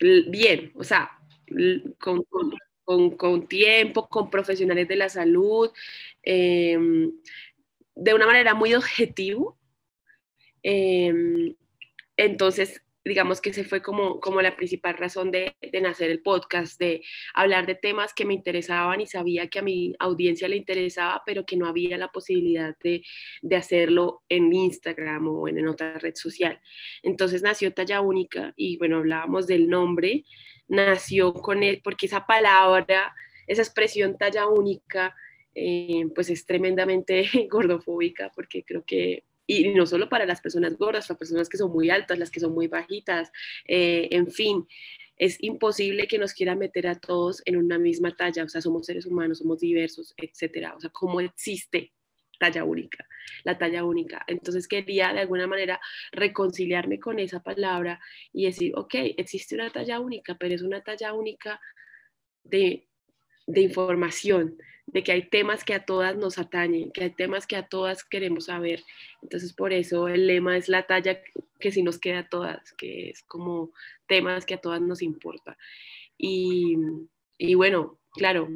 bien, 0.00 0.72
o 0.74 0.84
sea, 0.84 1.10
con, 1.98 2.24
con, 3.16 3.48
tiempo, 3.48 4.08
con 4.08 4.30
profesionales 4.30 4.88
de 4.88 4.96
la 4.96 5.08
salud, 5.08 5.70
em, 6.22 7.12
de 7.94 8.14
una 8.14 8.26
manera 8.26 8.54
muy 8.54 8.74
objetivo. 8.74 9.58
Em, 10.62 11.54
entonces, 12.16 12.82
digamos 13.04 13.40
que 13.40 13.50
ese 13.50 13.64
fue 13.64 13.80
como, 13.82 14.20
como 14.20 14.42
la 14.42 14.56
principal 14.56 14.96
razón 14.96 15.30
de, 15.30 15.56
de, 15.60 15.80
nacer 15.80 16.10
el 16.10 16.22
podcast, 16.22 16.78
de 16.78 17.02
hablar 17.34 17.66
de 17.66 17.74
temas 17.74 18.12
que 18.12 18.24
me 18.24 18.34
interesaban 18.34 19.00
y 19.00 19.06
sabía 19.06 19.48
que 19.48 19.60
a 19.60 19.62
mi 19.62 19.94
audiencia 19.98 20.48
le 20.48 20.56
interesaba, 20.56 21.22
pero 21.24 21.46
que 21.46 21.56
no 21.56 21.66
había 21.66 21.96
la 21.96 22.08
posibilidad 22.08 22.76
de, 22.82 23.02
de 23.42 23.56
hacerlo 23.56 24.22
en 24.28 24.52
Instagram 24.52 25.28
o 25.28 25.48
en, 25.48 25.66
otra 25.66 25.98
red 25.98 26.14
social. 26.14 26.60
Entonces 27.02 27.42
nació 27.42 27.72
Talla 27.72 28.00
Única 28.00 28.52
y 28.56 28.76
bueno, 28.76 28.98
hablábamos 28.98 29.46
del 29.46 29.68
nombre, 29.68 30.24
nació 30.68 31.32
con 31.32 31.62
él, 31.62 31.80
porque 31.82 32.06
esa 32.06 32.26
palabra, 32.26 33.14
esa 33.46 33.62
expresión 33.62 34.18
Talla 34.18 34.46
Única, 34.46 35.14
eh, 35.54 36.04
pues 36.14 36.28
es 36.30 36.44
tremendamente 36.44 37.28
gordofóbica, 37.50 38.30
porque 38.34 38.62
creo 38.62 38.84
que 38.84 39.24
y 39.50 39.74
no 39.74 39.84
solo 39.84 40.08
para 40.08 40.26
las 40.26 40.40
personas 40.40 40.78
gordas, 40.78 41.08
para 41.08 41.18
personas 41.18 41.48
que 41.48 41.56
son 41.56 41.72
muy 41.72 41.90
altas, 41.90 42.20
las 42.20 42.30
que 42.30 42.38
son 42.38 42.54
muy 42.54 42.68
bajitas, 42.68 43.32
eh, 43.64 44.06
en 44.12 44.30
fin, 44.30 44.64
es 45.16 45.42
imposible 45.42 46.06
que 46.06 46.18
nos 46.18 46.34
quiera 46.34 46.54
meter 46.54 46.86
a 46.86 46.94
todos 46.94 47.42
en 47.44 47.56
una 47.56 47.76
misma 47.76 48.14
talla, 48.14 48.44
o 48.44 48.48
sea, 48.48 48.60
somos 48.60 48.86
seres 48.86 49.06
humanos, 49.06 49.38
somos 49.38 49.58
diversos, 49.58 50.14
etcétera, 50.16 50.74
o 50.76 50.80
sea, 50.80 50.90
¿cómo 50.90 51.20
existe 51.20 51.92
talla 52.38 52.62
única, 52.62 53.08
la 53.42 53.58
talla 53.58 53.84
única? 53.84 54.24
Entonces 54.28 54.68
quería 54.68 55.12
de 55.12 55.18
alguna 55.18 55.48
manera 55.48 55.80
reconciliarme 56.12 57.00
con 57.00 57.18
esa 57.18 57.42
palabra 57.42 58.00
y 58.32 58.46
decir, 58.46 58.72
ok, 58.76 58.94
existe 59.16 59.56
una 59.56 59.70
talla 59.70 59.98
única, 59.98 60.36
pero 60.38 60.54
es 60.54 60.62
una 60.62 60.80
talla 60.82 61.12
única 61.12 61.60
de, 62.44 62.86
de 63.48 63.60
información, 63.62 64.56
de 64.92 65.04
que 65.04 65.12
hay 65.12 65.28
temas 65.28 65.64
que 65.64 65.74
a 65.74 65.84
todas 65.84 66.16
nos 66.16 66.38
atañen, 66.38 66.90
que 66.90 67.04
hay 67.04 67.10
temas 67.10 67.46
que 67.46 67.56
a 67.56 67.68
todas 67.68 68.04
queremos 68.04 68.46
saber. 68.46 68.82
Entonces, 69.22 69.52
por 69.52 69.72
eso 69.72 70.08
el 70.08 70.26
lema 70.26 70.56
es 70.56 70.68
la 70.68 70.86
talla 70.86 71.20
que 71.58 71.70
sí 71.70 71.82
nos 71.82 71.98
queda 71.98 72.20
a 72.20 72.28
todas, 72.28 72.72
que 72.74 73.10
es 73.10 73.22
como 73.22 73.72
temas 74.06 74.46
que 74.46 74.54
a 74.54 74.60
todas 74.60 74.80
nos 74.80 75.02
importa. 75.02 75.56
Y, 76.18 76.76
y 77.38 77.54
bueno, 77.54 78.00
claro, 78.12 78.48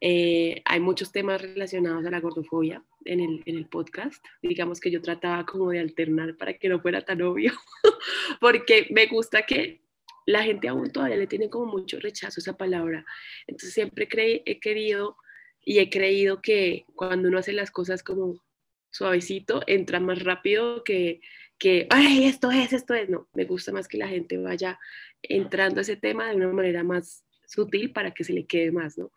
eh, 0.00 0.62
hay 0.64 0.80
muchos 0.80 1.12
temas 1.12 1.40
relacionados 1.40 2.04
a 2.04 2.10
la 2.10 2.20
gordofobia 2.20 2.84
en 3.04 3.20
el, 3.20 3.42
en 3.46 3.56
el, 3.56 3.66
podcast. 3.66 4.24
Digamos 4.42 4.80
que 4.80 4.90
yo 4.90 5.00
trataba 5.00 5.46
como 5.46 5.70
de 5.70 5.78
alternar 5.78 6.36
para 6.36 6.54
que 6.54 6.68
no 6.68 6.80
fuera 6.80 7.02
tan 7.02 7.22
obvio, 7.22 7.52
porque 8.40 8.88
me 8.90 9.06
gusta 9.06 9.42
que 9.42 9.80
la 10.26 10.42
gente 10.42 10.68
aún 10.68 10.90
todavía 10.90 11.16
le 11.16 11.28
tiene 11.28 11.48
como 11.48 11.66
mucho 11.66 12.00
rechazo 12.00 12.40
a 12.40 12.42
esa 12.42 12.56
palabra. 12.56 13.04
Entonces 13.46 13.74
siempre 13.74 14.08
he 14.44 14.58
querido 14.58 15.16
y 15.64 15.78
he 15.78 15.90
creído 15.90 16.42
que 16.42 16.84
cuando 16.94 17.28
uno 17.28 17.38
hace 17.38 17.52
las 17.52 17.70
cosas 17.70 18.02
como 18.02 18.42
suavecito, 18.90 19.62
entra 19.66 20.00
más 20.00 20.22
rápido 20.22 20.84
que, 20.84 21.20
que, 21.58 21.86
ay, 21.90 22.24
esto 22.24 22.50
es, 22.50 22.72
esto 22.72 22.94
es. 22.94 23.08
No, 23.08 23.28
me 23.32 23.44
gusta 23.44 23.72
más 23.72 23.88
que 23.88 23.98
la 23.98 24.08
gente 24.08 24.36
vaya 24.36 24.78
entrando 25.22 25.78
a 25.78 25.82
ese 25.82 25.96
tema 25.96 26.28
de 26.28 26.36
una 26.36 26.52
manera 26.52 26.82
más 26.84 27.24
sutil 27.46 27.92
para 27.92 28.12
que 28.12 28.24
se 28.24 28.32
le 28.32 28.46
quede 28.46 28.72
más, 28.72 28.98
¿no? 28.98 29.12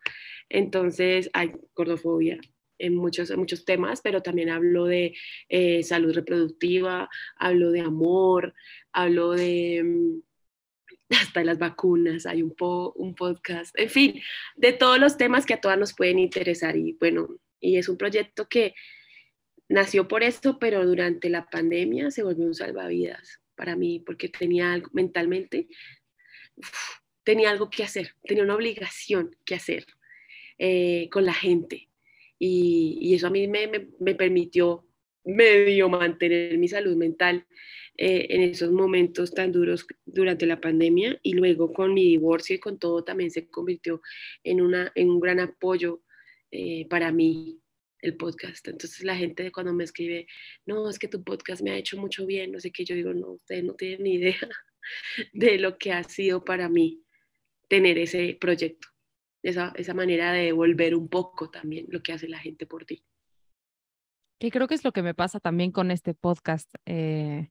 Entonces, 0.48 1.30
hay 1.32 1.52
gordofobia 1.74 2.38
en 2.78 2.94
muchos, 2.94 3.30
en 3.30 3.38
muchos 3.38 3.64
temas, 3.64 4.00
pero 4.00 4.22
también 4.22 4.50
hablo 4.50 4.84
de 4.86 5.14
eh, 5.48 5.82
salud 5.82 6.14
reproductiva, 6.14 7.08
hablo 7.36 7.70
de 7.70 7.80
amor, 7.80 8.54
hablo 8.92 9.32
de 9.32 9.82
mm, 9.84 10.20
hasta 11.10 11.44
las 11.44 11.58
vacunas, 11.58 12.26
hay 12.26 12.42
un, 12.42 12.54
un 12.58 13.14
podcast, 13.14 13.78
en 13.78 13.90
fin, 13.90 14.22
de 14.56 14.72
todos 14.72 14.98
los 14.98 15.16
temas 15.16 15.46
que 15.46 15.54
a 15.54 15.60
todas 15.60 15.78
nos 15.78 15.94
pueden 15.94 16.18
interesar. 16.18 16.76
Y 16.76 16.92
bueno, 16.94 17.28
y 17.60 17.76
es 17.76 17.88
un 17.88 17.96
proyecto 17.96 18.48
que 18.48 18.74
nació 19.68 20.08
por 20.08 20.22
esto, 20.22 20.58
pero 20.58 20.84
durante 20.86 21.28
la 21.28 21.48
pandemia 21.48 22.10
se 22.10 22.22
volvió 22.22 22.46
un 22.46 22.54
salvavidas 22.54 23.40
para 23.54 23.76
mí, 23.76 24.00
porque 24.00 24.28
tenía 24.28 24.72
algo 24.72 24.90
mentalmente, 24.92 25.68
tenía 27.24 27.50
algo 27.50 27.70
que 27.70 27.84
hacer, 27.84 28.14
tenía 28.22 28.44
una 28.44 28.54
obligación 28.54 29.34
que 29.44 29.54
hacer 29.54 29.86
eh, 30.58 31.08
con 31.10 31.24
la 31.24 31.34
gente. 31.34 31.88
Y, 32.38 32.98
y 33.00 33.14
eso 33.14 33.28
a 33.28 33.30
mí 33.30 33.48
me, 33.48 33.66
me, 33.66 33.88
me 33.98 34.14
permitió 34.14 34.86
medio 35.24 35.88
mantener 35.88 36.56
mi 36.58 36.68
salud 36.68 36.96
mental 36.96 37.46
eh, 37.98 38.26
en 38.28 38.42
esos 38.42 38.70
momentos 38.72 39.32
tan 39.32 39.52
duros 39.52 39.86
durante 40.04 40.44
la 40.44 40.60
pandemia 40.60 41.18
y 41.22 41.32
luego 41.32 41.72
con 41.72 41.94
mi 41.94 42.04
divorcio 42.04 42.56
y 42.56 42.58
con 42.60 42.78
todo 42.78 43.04
también 43.04 43.30
se 43.30 43.48
convirtió 43.48 44.02
en, 44.44 44.60
una, 44.60 44.92
en 44.94 45.08
un 45.08 45.18
gran 45.18 45.40
apoyo 45.40 46.02
eh, 46.50 46.86
para 46.88 47.10
mí 47.10 47.58
el 48.00 48.16
podcast. 48.16 48.68
Entonces 48.68 49.02
la 49.02 49.16
gente 49.16 49.50
cuando 49.50 49.72
me 49.72 49.84
escribe, 49.84 50.26
no, 50.66 50.90
es 50.90 50.98
que 50.98 51.08
tu 51.08 51.24
podcast 51.24 51.62
me 51.62 51.70
ha 51.70 51.76
hecho 51.78 51.96
mucho 51.96 52.26
bien, 52.26 52.52
no 52.52 52.60
sé 52.60 52.70
qué, 52.70 52.84
yo 52.84 52.94
digo, 52.94 53.14
no, 53.14 53.32
ustedes 53.32 53.64
no 53.64 53.74
tienen 53.74 54.02
ni 54.02 54.14
idea 54.14 54.36
de 55.32 55.58
lo 55.58 55.78
que 55.78 55.92
ha 55.92 56.04
sido 56.04 56.44
para 56.44 56.68
mí 56.68 57.02
tener 57.68 57.98
ese 57.98 58.36
proyecto, 58.38 58.88
esa, 59.42 59.72
esa 59.74 59.94
manera 59.94 60.32
de 60.32 60.44
devolver 60.44 60.94
un 60.94 61.08
poco 61.08 61.50
también 61.50 61.86
lo 61.88 62.02
que 62.02 62.12
hace 62.12 62.28
la 62.28 62.38
gente 62.38 62.66
por 62.66 62.84
ti. 62.84 63.02
Que 64.38 64.50
creo 64.50 64.68
que 64.68 64.74
es 64.74 64.84
lo 64.84 64.92
que 64.92 65.02
me 65.02 65.14
pasa 65.14 65.40
también 65.40 65.72
con 65.72 65.90
este 65.90 66.12
podcast. 66.12 66.70
Eh, 66.84 67.48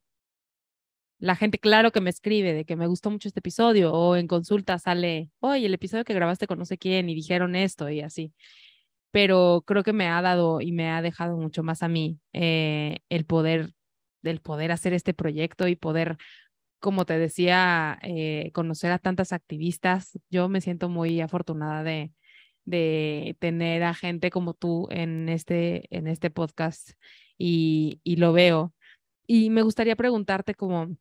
la 1.25 1.35
gente, 1.35 1.57
claro 1.59 1.91
que 1.91 2.01
me 2.01 2.11
escribe 2.11 2.53
de 2.53 2.65
que 2.65 2.75
me 2.75 2.87
gustó 2.87 3.09
mucho 3.09 3.27
este 3.27 3.39
episodio 3.39 3.91
o 3.93 4.15
en 4.15 4.27
consulta 4.27 4.77
sale, 4.79 5.31
oye, 5.39 5.65
el 5.65 5.73
episodio 5.73 6.05
que 6.05 6.13
grabaste 6.13 6.45
con 6.47 6.59
no 6.59 6.65
sé 6.65 6.77
quién 6.77 7.09
y 7.09 7.15
dijeron 7.15 7.55
esto 7.55 7.89
y 7.89 8.01
así. 8.01 8.33
Pero 9.11 9.63
creo 9.65 9.83
que 9.83 9.93
me 9.93 10.07
ha 10.07 10.21
dado 10.21 10.61
y 10.61 10.71
me 10.71 10.91
ha 10.91 11.01
dejado 11.01 11.37
mucho 11.37 11.63
más 11.63 11.83
a 11.83 11.87
mí 11.87 12.19
eh, 12.33 12.99
el 13.09 13.25
poder, 13.25 13.73
el 14.23 14.41
poder 14.41 14.71
hacer 14.71 14.93
este 14.93 15.13
proyecto 15.15 15.67
y 15.67 15.75
poder, 15.75 16.17
como 16.79 17.05
te 17.05 17.17
decía, 17.17 17.99
eh, 18.03 18.51
conocer 18.53 18.91
a 18.91 18.99
tantas 18.99 19.33
activistas. 19.33 20.19
Yo 20.29 20.49
me 20.49 20.61
siento 20.61 20.89
muy 20.89 21.21
afortunada 21.21 21.83
de, 21.83 22.13
de 22.65 23.35
tener 23.39 23.83
a 23.83 23.93
gente 23.95 24.31
como 24.31 24.53
tú 24.53 24.87
en 24.91 25.29
este, 25.29 25.87
en 25.95 26.07
este 26.07 26.29
podcast 26.29 26.91
y, 27.37 28.01
y 28.03 28.17
lo 28.17 28.33
veo. 28.33 28.73
Y 29.27 29.49
me 29.49 29.63
gustaría 29.63 29.95
preguntarte 29.95 30.55
como, 30.55 30.97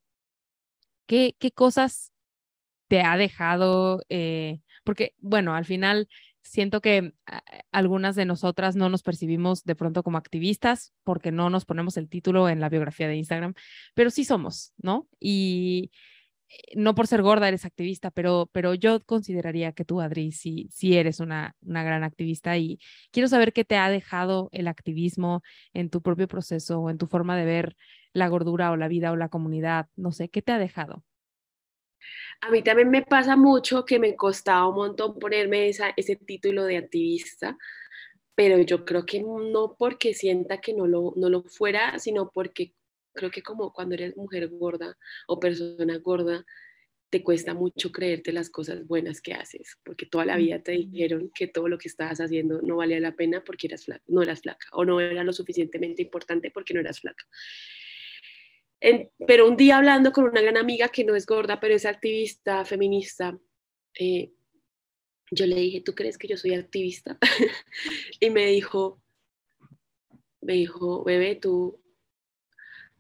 ¿Qué, 1.07 1.35
cosas 1.55 2.13
te 2.89 3.03
ha 3.03 3.17
dejado? 3.17 4.03
Eh, 4.09 4.61
porque, 4.85 5.15
bueno, 5.19 5.55
al 5.55 5.65
final 5.65 6.09
siento 6.43 6.81
que 6.81 7.15
ah, 7.27 7.43
algunas 7.73 8.17
de 8.17 8.27
nosotras 8.27 8.77
no 8.77 8.89
nos 8.89 9.03
percibimos 9.03 9.65
de 9.65 9.75
pronto 9.75 10.03
como 10.03 10.19
activistas 10.19 10.93
porque 11.03 11.33
no 11.33 11.51
nos 11.51 11.65
ponemos 11.65 11.97
el 11.97 12.09
título 12.09 12.49
en 12.49 12.61
la 12.61 12.69
biografía 12.69 13.09
de 13.09 13.17
Instagram, 13.17 13.55
pero 13.95 14.11
sí 14.11 14.25
somos, 14.25 14.73
¿no? 14.77 15.09
Y 15.19 15.91
eh, 16.49 16.75
no 16.77 16.95
por 16.95 17.07
ser 17.07 17.23
gorda 17.23 17.49
eres 17.49 17.65
activista, 17.65 18.11
pero, 18.11 18.51
pero 18.53 18.75
yo 18.75 19.01
consideraría 19.05 19.73
que 19.73 19.85
tú, 19.85 20.01
Adri, 20.01 20.33
sí, 20.33 20.69
sí 20.71 20.97
eres 20.97 21.21
una, 21.21 21.57
una 21.63 21.83
gran 21.83 22.05
activista 22.05 22.57
y 22.59 22.79
quiero 23.11 23.29
saber 23.29 23.53
qué 23.53 23.65
te 23.65 23.77
ha 23.77 23.89
dejado 23.91 24.51
el 24.53 24.69
activismo 24.69 25.43
en 25.73 25.91
tu 25.91 26.03
propio 26.03 26.29
proceso 26.29 26.81
o 26.81 26.91
en 26.91 26.99
tu 26.99 27.07
forma 27.07 27.37
de 27.37 27.45
ver 27.45 27.77
la 28.15 28.29
gordura 28.29 28.71
o 28.71 28.77
la 28.77 28.89
vida 28.89 29.13
o 29.13 29.17
la 29.17 29.29
comunidad? 29.29 29.89
No 29.97 30.13
sé, 30.13 30.31
¿qué 30.31 30.41
te 30.41 30.53
ha 30.53 30.59
dejado? 30.59 31.05
A 32.41 32.51
mí 32.51 32.63
también 32.63 32.91
me 32.91 33.03
pasa 33.03 33.37
mucho 33.37 33.85
que 33.85 33.99
me 33.99 34.17
costaba 34.17 34.69
un 34.69 34.77
montón 34.77 35.19
ponerme 35.19 35.69
ese 35.69 36.17
título 36.17 36.65
de 36.65 36.79
activista, 36.79 37.57
pero 38.35 38.59
yo 38.59 38.85
creo 38.85 39.05
que 39.07 39.23
no 39.23 39.77
porque 39.79 40.15
sienta 40.15 40.61
que 40.61 40.75
no 40.75 40.87
lo, 40.87 41.13
no 41.17 41.29
lo 41.29 41.43
fuera, 41.45 41.99
sino 41.99 42.31
porque 42.31 42.75
creo 43.13 43.31
que 43.31 43.43
como 43.43 43.73
cuando 43.73 43.95
eres 43.95 44.17
mujer 44.17 44.49
gorda 44.49 44.97
o 45.29 45.39
persona 45.39 45.99
gorda, 45.99 46.45
te 47.11 47.23
cuesta 47.23 47.55
mucho 47.55 47.93
creerte 47.93 48.33
las 48.33 48.51
cosas 48.51 48.89
buenas 48.89 49.21
que 49.21 49.35
haces, 49.35 49.79
porque 49.85 50.05
toda 50.05 50.25
la 50.25 50.37
vida 50.37 50.61
te 50.61 50.73
dijeron 50.73 51.31
que 51.33 51.47
todo 51.47 51.69
lo 51.69 51.79
que 51.79 51.87
estabas 51.87 52.21
haciendo 52.21 52.61
no 52.61 52.77
valía 52.77 52.99
la 52.99 53.15
pena 53.15 53.45
porque 53.45 53.69
eras 53.69 53.85
flaca, 53.85 54.03
no 54.09 54.21
eras 54.21 54.41
flaca 54.41 54.67
o 54.73 54.85
no 54.85 55.01
era 55.01 55.23
lo 55.23 55.33
suficientemente 55.33 56.03
importante 56.03 56.51
porque 56.51 56.75
no 56.75 56.81
eras 56.81 56.99
flaca 56.99 57.25
pero 59.27 59.49
un 59.49 59.57
día 59.57 59.79
hablando 59.79 60.13
con 60.13 60.25
una 60.25 60.41
gran 60.41 60.57
amiga 60.57 60.89
que 60.89 61.05
no 61.05 61.15
es 61.15 61.27
gorda, 61.27 61.61
pero 61.61 61.75
es 61.75 61.87
activista, 61.87 62.65
feminista, 62.65 63.39
eh, 63.99 64.33
yo 65.31 65.47
le 65.47 65.57
dije, 65.57 65.81
¿tú 65.81 65.95
crees 65.95 66.19
que 66.19 66.29
yo 66.29 66.37
soy 66.37 66.55
activista? 66.55 67.19
y 68.21 68.31
me 68.31 68.47
dijo, 68.47 69.03
me 70.41 70.55
dijo, 70.55 71.03
bebé, 71.05 71.35
tú, 71.35 71.81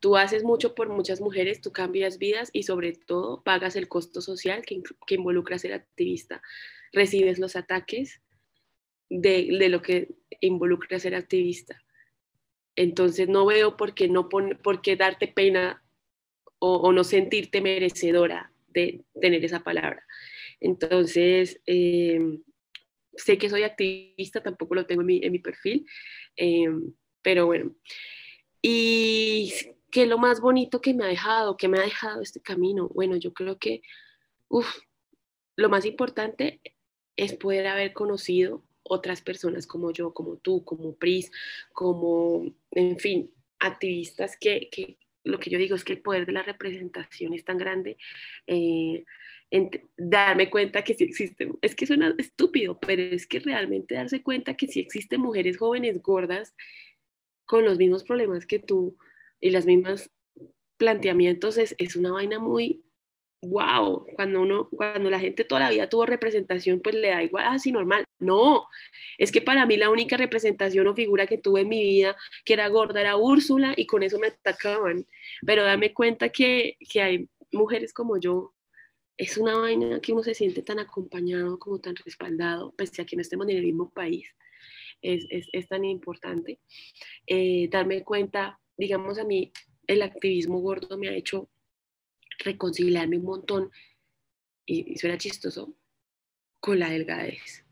tú 0.01 0.17
haces 0.17 0.43
mucho 0.43 0.75
por 0.75 0.89
muchas 0.89 1.21
mujeres, 1.21 1.61
tú 1.61 1.71
cambias 1.73 2.19
vidas 2.19 2.51
y 2.53 2.63
sobre 2.63 2.93
todo 2.93 3.43
pagas 3.43 3.77
el 3.77 3.89
costo 3.89 4.21
social 4.21 4.65
que, 4.65 4.83
que 5.07 5.15
involucra 5.17 5.59
ser 5.59 5.75
activista. 5.75 6.43
Recibes 6.93 7.39
los 7.39 7.57
ataques 7.57 8.23
de, 9.11 9.49
de 9.59 9.69
lo 9.69 9.83
que 9.83 10.15
involucra 10.41 10.99
ser 10.99 11.15
activista. 11.15 11.84
Entonces 12.77 13.29
no 13.29 13.47
veo 13.47 13.77
por 13.77 13.95
qué, 13.95 14.09
no 14.09 14.29
por 14.29 14.83
qué 14.83 14.97
darte 14.97 15.29
pena 15.29 15.83
o, 16.59 16.93
no 16.93 17.05
sentirte 17.05 17.61
merecedora 17.61 18.53
de 18.69 19.05
tener 19.21 19.45
esa 19.45 19.61
palabra. 19.61 20.03
Entonces, 20.61 21.61
eh, 21.67 22.39
sé 23.17 23.39
que 23.39 23.51
soy 23.51 23.65
activista, 23.65 24.43
tampoco 24.43 24.75
lo 24.75 24.87
tengo 24.87 25.03
en 25.03 25.33
mi, 25.33 25.39
perfil, 25.39 25.87
eh, 26.37 26.69
pero 27.23 27.47
bueno. 27.47 27.75
Y 28.63 29.53
que 29.91 30.07
lo 30.07 30.19
más 30.19 30.41
bonito 30.41 30.81
que 30.81 30.95
me 30.95 31.05
ha 31.05 31.09
dejado, 31.09 31.57
que 31.57 31.69
me 31.69 31.79
ha 31.79 31.83
dejado 31.83 32.23
este 32.23 32.41
camino, 32.41 32.89
bueno, 32.89 33.17
yo 33.17 33.33
creo 33.35 33.59
que 33.59 33.83
lo 35.57 35.69
más 35.69 35.85
importante 35.85 36.61
es 37.17 37.35
poder 37.35 37.67
haber 37.67 37.93
conocido 37.93 38.65
otras 38.85 39.21
personas 39.23 39.67
como 39.67 39.91
yo, 39.91 40.15
como 40.15 40.37
tú, 40.37 40.65
como 40.65 40.95
Pris, 40.95 41.31
como, 41.73 42.55
en 42.71 42.99
fin, 42.99 43.31
activistas 43.59 44.37
que, 44.39 44.69
que 44.71 44.99
lo 45.25 45.41
que 45.41 45.51
yo 45.51 45.59
digo 45.59 45.75
es 45.75 45.85
que 45.85 45.95
el 45.95 46.03
poder 46.03 46.27
de 46.27 46.33
la 46.33 46.43
representación 46.43 47.35
es 47.35 47.45
tan 47.45 47.59
grande. 47.59 47.97
Eh, 48.47 49.05
darme 49.97 50.51
cuenta 50.51 50.83
que 50.83 50.95
sí 50.95 51.05
existen, 51.05 51.57
es 51.63 51.75
que 51.75 51.87
suena 51.87 52.15
estúpido, 52.19 52.79
pero 52.81 53.03
es 53.03 53.27
que 53.27 53.41
realmente 53.41 53.95
darse 53.95 54.23
cuenta 54.23 54.57
que 54.57 54.67
sí 54.67 54.81
existen 54.81 55.21
mujeres 55.21 55.59
jóvenes 55.59 56.03
gordas 56.03 56.55
con 57.47 57.65
los 57.65 57.79
mismos 57.79 58.05
problemas 58.05 58.47
que 58.47 58.59
tú 58.59 58.97
y 59.41 59.51
las 59.51 59.67
mismas 59.67 60.11
planteamientos 60.77 61.57
es, 61.59 61.75
es 61.79 61.95
una 61.95 62.13
vaina 62.13 62.39
muy, 62.39 62.84
wow, 63.49 64.07
cuando 64.15 64.41
uno, 64.43 64.69
cuando 64.71 65.11
la 65.11 65.21
gente 65.21 65.45
toda 65.45 65.63
la 65.63 65.71
vida 65.71 65.89
tuvo 65.89 66.07
representación, 66.07 66.81
pues 66.81 66.95
le 66.95 67.09
da 67.09 67.23
igual, 67.23 67.45
así 67.47 67.71
ah, 67.71 67.75
normal. 67.75 68.05
No, 68.19 68.67
es 69.19 69.33
que 69.33 69.43
para 69.43 69.67
mí 69.67 69.77
la 69.77 69.91
única 69.91 70.17
representación 70.17 70.87
o 70.87 70.95
figura 70.95 71.27
que 71.27 71.39
tuve 71.39 71.63
en 71.63 71.69
mi 71.69 71.83
vida 71.83 72.17
que 72.45 72.55
era 72.55 72.69
gorda 72.69 73.01
era 73.01 73.17
Úrsula 73.17 73.75
y 73.77 73.87
con 73.87 74.03
eso 74.03 74.19
me 74.19 74.29
atacaban. 74.29 75.07
Pero 75.47 75.65
dame 75.65 75.93
cuenta 75.93 76.29
que, 76.31 76.77
que 76.91 77.03
hay 77.03 77.29
mujeres 77.53 77.93
como 77.93 78.19
yo, 78.19 78.55
es 79.17 79.39
una 79.39 79.57
vaina 79.57 80.01
que 80.01 80.13
uno 80.13 80.23
se 80.23 80.35
siente 80.35 80.63
tan 80.63 80.79
acompañado, 80.79 81.59
como 81.59 81.81
tan 81.81 81.97
respaldado, 81.97 82.73
pese 82.77 83.03
a 83.03 83.07
que 83.07 83.17
no 83.17 83.23
estemos 83.23 83.49
en 83.49 83.57
el 83.57 83.65
mismo 83.65 83.91
país. 83.91 84.29
Es, 85.03 85.27
es, 85.31 85.49
es 85.53 85.69
tan 85.69 85.85
importante. 85.85 86.59
Eh, 87.27 87.69
darme 87.71 88.03
cuenta, 88.03 88.59
digamos 88.77 89.19
a 89.19 89.25
mí, 89.25 89.53
el 89.87 90.03
activismo 90.03 90.61
gordo 90.61 90.99
me 90.99 91.09
ha 91.09 91.15
hecho 91.15 91.51
reconciliarme 92.39 93.19
un 93.19 93.25
montón, 93.25 93.71
y, 94.67 94.97
suena 94.97 95.19
chistoso, 95.19 95.77
con 96.61 96.79
la 96.79 96.91
delgadez. 96.91 97.65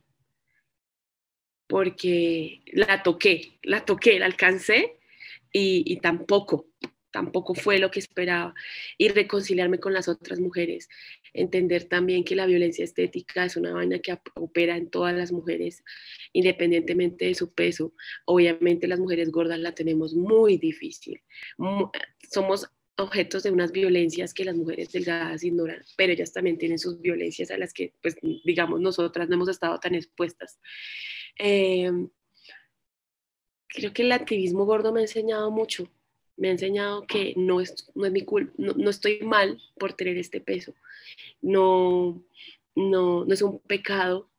Porque 1.66 2.62
la 2.72 3.02
toqué, 3.02 3.58
la 3.62 3.84
toqué, 3.84 4.18
la 4.18 4.26
alcancé 4.26 4.98
y, 5.52 5.82
y 5.86 5.96
tampoco, 6.00 6.66
tampoco 7.10 7.54
fue 7.54 7.78
lo 7.78 7.90
que 7.90 8.00
esperaba. 8.00 8.54
Y 8.98 9.08
reconciliarme 9.08 9.78
con 9.78 9.94
las 9.94 10.08
otras 10.08 10.38
mujeres. 10.38 10.88
Entender 11.32 11.84
también 11.84 12.24
que 12.24 12.36
la 12.36 12.44
violencia 12.44 12.84
estética 12.84 13.46
es 13.46 13.56
una 13.56 13.72
vaina 13.72 14.00
que 14.00 14.18
opera 14.34 14.76
en 14.76 14.90
todas 14.90 15.14
las 15.16 15.32
mujeres, 15.32 15.82
independientemente 16.34 17.24
de 17.24 17.34
su 17.34 17.54
peso. 17.54 17.94
Obviamente 18.26 18.86
las 18.86 18.98
mujeres 18.98 19.30
gordas 19.30 19.58
la 19.58 19.74
tenemos 19.74 20.14
muy 20.14 20.58
difícil. 20.58 21.22
Somos 22.30 22.70
objetos 22.96 23.42
de 23.42 23.50
unas 23.50 23.72
violencias 23.72 24.34
que 24.34 24.44
las 24.44 24.56
mujeres 24.56 24.92
delgadas 24.92 25.42
ignoran, 25.44 25.82
pero 25.96 26.12
ellas 26.12 26.32
también 26.32 26.58
tienen 26.58 26.78
sus 26.78 27.00
violencias 27.00 27.50
a 27.50 27.58
las 27.58 27.72
que, 27.72 27.94
pues, 28.02 28.16
digamos, 28.44 28.80
nosotras 28.80 29.28
no 29.28 29.36
hemos 29.36 29.48
estado 29.48 29.78
tan 29.80 29.94
expuestas. 29.94 30.58
Em, 31.36 32.08
creo 33.68 33.92
que 33.92 34.02
el 34.02 34.12
activismo 34.12 34.64
gordo 34.66 34.92
me 34.92 35.00
ha 35.00 35.04
enseñado 35.04 35.50
mucho, 35.50 35.90
me 36.36 36.48
ha 36.48 36.52
enseñado 36.52 37.06
que 37.06 37.34
no 37.36 37.60
es, 37.60 37.90
no 37.94 38.06
es 38.06 38.12
mi 38.12 38.22
culpa, 38.22 38.52
no, 38.58 38.90
estoy 38.90 39.20
mal 39.20 39.58
por 39.78 39.94
tener 39.94 40.18
este 40.18 40.40
peso, 40.40 40.74
no, 41.40 42.22
no, 42.74 43.24
no 43.24 43.34
es 43.34 43.42
un 43.42 43.58
pecado 43.60 44.30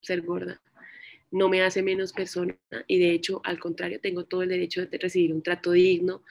ser 0.00 0.22
gorda, 0.22 0.62
no 1.30 1.48
me 1.48 1.62
hace 1.62 1.82
menos 1.82 2.12
persona 2.12 2.56
y 2.86 2.98
de 2.98 3.12
hecho, 3.12 3.42
al 3.44 3.58
contrario, 3.58 4.00
tengo 4.00 4.24
todo 4.24 4.42
el 4.42 4.48
derecho 4.48 4.86
de 4.86 4.98
recibir 4.98 5.34
un 5.34 5.42
trato 5.42 5.72
digno, 5.72 6.22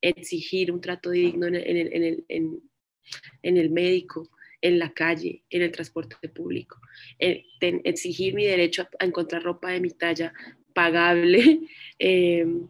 exigir 0.00 0.70
un 0.70 0.80
trato 0.80 1.10
digno 1.10 1.46
en 1.46 1.54
el, 1.54 2.24
en 2.28 3.56
el, 3.56 3.70
médico, 3.70 4.28
en 4.60 4.78
la 4.78 4.92
calle, 4.92 5.42
en 5.50 5.62
el 5.62 5.72
transporte 5.72 6.28
público, 6.28 6.80
eh, 7.18 7.44
exigir 7.60 8.34
mi 8.34 8.44
derecho 8.44 8.88
a, 8.98 9.04
encontrar 9.04 9.42
ropa 9.42 9.70
de 9.70 9.80
mi 9.80 9.90
talla 9.90 10.32
pagable, 10.74 11.60
em, 11.98 12.68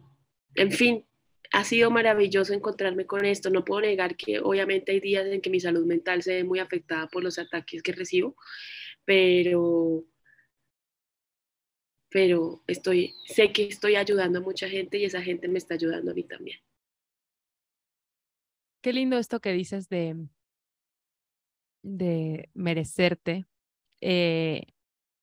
en 0.55 0.71
fin, 0.71 1.03
ha 1.51 1.63
sido 1.63 1.91
maravilloso 1.91 2.53
encontrarme 2.53 3.05
con 3.05 3.25
esto. 3.25 3.49
No 3.49 3.63
puedo 3.63 3.81
negar 3.81 4.15
que 4.17 4.39
obviamente 4.39 4.91
hay 4.91 4.99
días 4.99 5.25
en 5.27 5.41
que 5.41 5.49
mi 5.49 5.59
salud 5.59 5.85
mental 5.85 6.21
se 6.23 6.35
ve 6.35 6.43
muy 6.43 6.59
afectada 6.59 7.07
por 7.07 7.23
los 7.23 7.39
ataques 7.39 7.81
que 7.83 7.91
recibo, 7.93 8.35
pero 9.05 10.05
pero 12.09 12.63
estoy 12.67 13.13
sé 13.27 13.51
que 13.51 13.67
estoy 13.67 13.95
ayudando 13.95 14.39
a 14.39 14.41
mucha 14.41 14.69
gente 14.69 14.97
y 14.97 15.05
esa 15.05 15.21
gente 15.21 15.47
me 15.47 15.57
está 15.57 15.75
ayudando 15.75 16.11
a 16.11 16.13
mí 16.13 16.23
también. 16.23 16.59
Qué 18.87 18.93
lindo 18.93 19.17
esto 19.17 19.41
que 19.41 19.51
dices 19.51 19.89
de, 19.89 20.15
de 21.83 22.49
merecerte. 22.53 23.45
Eh, 23.99 24.67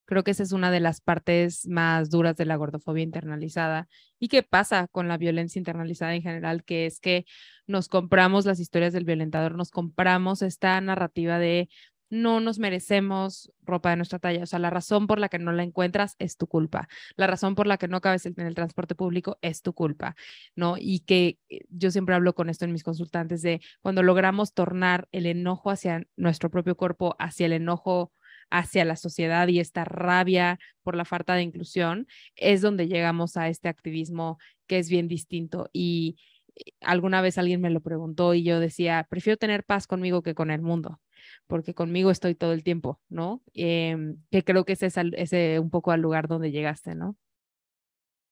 creo 0.04 0.22
que 0.22 0.32
esa 0.32 0.42
es 0.42 0.52
una 0.52 0.70
de 0.70 0.80
las 0.80 1.00
partes 1.00 1.66
más 1.66 2.10
duras 2.10 2.36
de 2.36 2.44
la 2.44 2.56
gordofobia 2.56 3.04
internalizada 3.04 3.88
y 4.18 4.28
qué 4.28 4.42
pasa 4.42 4.86
con 4.88 5.08
la 5.08 5.16
violencia 5.16 5.58
internalizada 5.58 6.14
en 6.14 6.20
general, 6.20 6.62
que 6.62 6.84
es 6.84 7.00
que 7.00 7.24
nos 7.66 7.88
compramos 7.88 8.44
las 8.44 8.60
historias 8.60 8.92
del 8.92 9.06
violentador, 9.06 9.54
nos 9.54 9.70
compramos 9.70 10.42
esta 10.42 10.78
narrativa 10.82 11.38
de 11.38 11.70
no 12.10 12.40
nos 12.40 12.58
merecemos 12.58 13.52
ropa 13.62 13.90
de 13.90 13.96
nuestra 13.96 14.18
talla. 14.18 14.42
O 14.42 14.46
sea, 14.46 14.58
la 14.58 14.70
razón 14.70 15.06
por 15.06 15.18
la 15.18 15.28
que 15.28 15.38
no 15.38 15.52
la 15.52 15.62
encuentras 15.62 16.16
es 16.18 16.36
tu 16.36 16.46
culpa. 16.46 16.88
La 17.16 17.26
razón 17.26 17.54
por 17.54 17.66
la 17.66 17.78
que 17.78 17.88
no 17.88 18.00
cabes 18.00 18.26
en 18.26 18.38
el 18.38 18.54
transporte 18.54 18.94
público 18.94 19.38
es 19.42 19.62
tu 19.62 19.72
culpa, 19.74 20.16
¿no? 20.54 20.76
Y 20.78 21.00
que 21.00 21.38
eh, 21.48 21.60
yo 21.70 21.90
siempre 21.90 22.14
hablo 22.14 22.34
con 22.34 22.50
esto 22.50 22.64
en 22.64 22.72
mis 22.72 22.84
consultantes 22.84 23.42
de 23.42 23.60
cuando 23.82 24.02
logramos 24.02 24.54
tornar 24.54 25.08
el 25.12 25.26
enojo 25.26 25.70
hacia 25.70 26.06
nuestro 26.16 26.50
propio 26.50 26.76
cuerpo, 26.76 27.16
hacia 27.18 27.46
el 27.46 27.52
enojo 27.52 28.12
hacia 28.50 28.84
la 28.84 28.96
sociedad 28.96 29.48
y 29.48 29.58
esta 29.60 29.84
rabia 29.84 30.58
por 30.82 30.96
la 30.96 31.04
falta 31.04 31.34
de 31.34 31.42
inclusión, 31.42 32.06
es 32.36 32.60
donde 32.60 32.86
llegamos 32.88 33.36
a 33.36 33.48
este 33.48 33.68
activismo 33.68 34.38
que 34.66 34.78
es 34.78 34.88
bien 34.88 35.08
distinto. 35.08 35.70
Y 35.72 36.16
eh, 36.56 36.72
alguna 36.80 37.20
vez 37.22 37.38
alguien 37.38 37.60
me 37.60 37.70
lo 37.70 37.80
preguntó 37.80 38.34
y 38.34 38.44
yo 38.44 38.60
decía, 38.60 39.06
prefiero 39.10 39.36
tener 39.38 39.64
paz 39.64 39.86
conmigo 39.86 40.22
que 40.22 40.34
con 40.34 40.50
el 40.50 40.62
mundo 40.62 41.00
porque 41.46 41.74
conmigo 41.74 42.10
estoy 42.10 42.34
todo 42.34 42.52
el 42.52 42.64
tiempo, 42.64 43.00
¿no? 43.08 43.42
Em, 43.54 44.16
que 44.30 44.44
creo 44.44 44.64
que 44.64 44.74
ese 44.74 44.86
es 44.86 44.96
ese 44.96 45.58
un 45.58 45.70
poco 45.70 45.90
al 45.90 46.00
lugar 46.00 46.28
donde 46.28 46.50
llegaste, 46.50 46.94
¿no? 46.94 47.16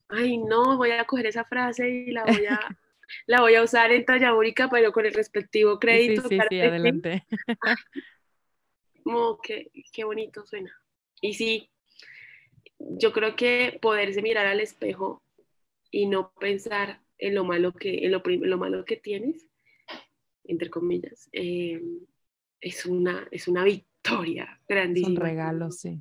Ay, 0.08 0.38
no, 0.38 0.76
voy 0.76 0.90
a 0.90 1.04
coger 1.04 1.26
esa 1.26 1.44
frase 1.44 1.88
y 1.88 2.10
la 2.10 2.24
voy 2.24 2.46
a, 2.46 2.58
la 3.26 3.40
voy 3.40 3.54
a 3.54 3.62
usar 3.62 3.92
en 3.92 4.04
talla 4.04 4.34
única, 4.34 4.68
pero 4.68 4.92
con 4.92 5.06
el 5.06 5.14
respectivo 5.14 5.78
crédito. 5.78 6.22
Sí, 6.28 6.38
sí, 6.38 6.46
sí, 6.48 6.60
adelante. 6.60 7.26
Oh, 9.04 9.40
qué, 9.42 9.68
qué 9.92 10.04
bonito 10.04 10.46
suena. 10.46 10.72
Y 11.20 11.34
sí, 11.34 11.68
yo 12.78 13.12
creo 13.12 13.34
que 13.34 13.78
poderse 13.82 14.22
mirar 14.22 14.46
al 14.46 14.60
espejo 14.60 15.24
y 15.90 16.06
no 16.06 16.32
pensar 16.38 17.00
en 17.18 17.34
lo 17.34 17.44
malo 17.44 17.72
que, 17.72 18.04
en 18.06 18.12
lo, 18.12 18.22
lo 18.24 18.58
malo 18.58 18.84
que 18.84 18.96
tienes, 18.96 19.48
entre 20.44 20.70
comillas, 20.70 21.28
eh, 21.32 21.80
es 22.62 22.86
una, 22.86 23.28
es 23.30 23.48
una 23.48 23.64
victoria 23.64 24.58
grandísima. 24.66 25.12
Es 25.12 25.18
un 25.18 25.24
regalo, 25.26 25.70
sí. 25.70 26.00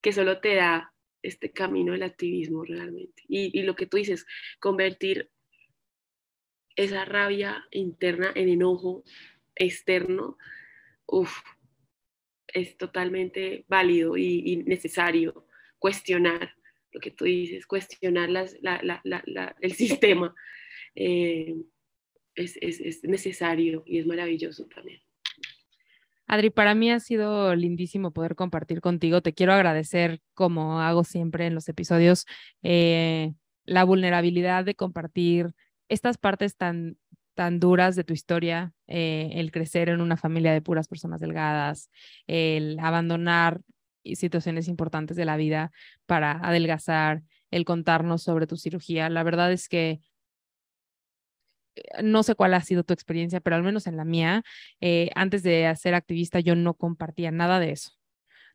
Que 0.00 0.12
solo 0.12 0.40
te 0.40 0.56
da 0.56 0.92
este 1.22 1.52
camino 1.52 1.92
del 1.92 2.02
activismo 2.02 2.64
realmente. 2.64 3.22
Y, 3.28 3.56
y 3.56 3.62
lo 3.62 3.76
que 3.76 3.86
tú 3.86 3.98
dices, 3.98 4.26
convertir 4.58 5.30
esa 6.74 7.04
rabia 7.04 7.64
interna 7.70 8.32
en 8.34 8.48
enojo 8.48 9.04
externo, 9.54 10.38
uf, 11.06 11.30
es 12.46 12.76
totalmente 12.76 13.64
válido 13.68 14.16
y, 14.16 14.56
necesario 14.66 15.46
cuestionar 15.78 16.54
lo 16.92 17.00
que 17.00 17.10
tú 17.10 17.26
dices, 17.26 17.66
cuestionar 17.66 18.30
las, 18.30 18.56
el 19.60 19.72
sistema. 19.72 20.34
Eh, 20.94 21.54
es, 22.34 22.56
es, 22.60 23.04
necesario 23.04 23.82
y 23.84 23.98
es 23.98 24.06
maravilloso 24.06 24.66
también. 24.66 25.02
Adri, 26.28 26.50
para 26.50 26.74
mí 26.74 26.90
ha 26.90 27.00
sido 27.00 27.54
lindísimo 27.56 28.12
poder 28.12 28.34
compartir 28.36 28.82
contigo. 28.82 29.22
Te 29.22 29.32
quiero 29.32 29.54
agradecer, 29.54 30.20
como 30.34 30.80
hago 30.80 31.02
siempre 31.02 31.46
en 31.46 31.54
los 31.54 31.68
episodios, 31.70 32.26
eh, 32.62 33.32
la 33.64 33.84
vulnerabilidad 33.84 34.64
de 34.64 34.74
compartir 34.74 35.54
estas 35.88 36.18
partes 36.18 36.56
tan 36.56 36.96
tan 37.34 37.60
duras 37.60 37.94
de 37.94 38.02
tu 38.02 38.12
historia, 38.14 38.72
eh, 38.88 39.30
el 39.34 39.52
crecer 39.52 39.88
en 39.90 40.00
una 40.00 40.16
familia 40.16 40.52
de 40.52 40.60
puras 40.60 40.88
personas 40.88 41.20
delgadas, 41.20 41.88
el 42.26 42.78
abandonar 42.80 43.60
situaciones 44.04 44.66
importantes 44.66 45.16
de 45.16 45.24
la 45.24 45.36
vida 45.36 45.70
para 46.06 46.32
adelgazar, 46.32 47.22
el 47.52 47.64
contarnos 47.64 48.24
sobre 48.24 48.48
tu 48.48 48.56
cirugía. 48.56 49.08
La 49.08 49.22
verdad 49.22 49.52
es 49.52 49.68
que 49.68 50.00
no 52.02 52.22
sé 52.22 52.34
cuál 52.34 52.54
ha 52.54 52.60
sido 52.62 52.84
tu 52.84 52.92
experiencia, 52.94 53.40
pero 53.40 53.56
al 53.56 53.62
menos 53.62 53.86
en 53.86 53.96
la 53.96 54.04
mía, 54.04 54.42
eh, 54.80 55.10
antes 55.14 55.42
de 55.42 55.72
ser 55.76 55.94
activista 55.94 56.40
yo 56.40 56.54
no 56.56 56.74
compartía 56.74 57.30
nada 57.30 57.60
de 57.60 57.72
eso. 57.72 57.92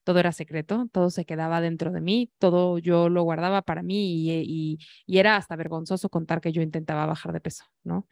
Todo 0.03 0.19
era 0.19 0.33
secreto, 0.33 0.87
todo 0.91 1.09
se 1.09 1.25
quedaba 1.25 1.61
dentro 1.61 1.91
de 1.91 2.01
mí, 2.01 2.31
todo 2.37 2.77
yo 2.79 3.09
lo 3.09 3.23
guardaba 3.23 3.61
para 3.61 3.83
mí 3.83 4.29
y, 4.43 4.79
y 5.05 5.17
era 5.17 5.37
hasta 5.37 5.55
vergonzoso 5.55 6.09
contar 6.09 6.41
que 6.41 6.51
yo 6.51 6.61
intentaba 6.61 7.05
bajar 7.05 7.31
de 7.33 7.39
peso, 7.41 7.65
¿no? 7.83 8.07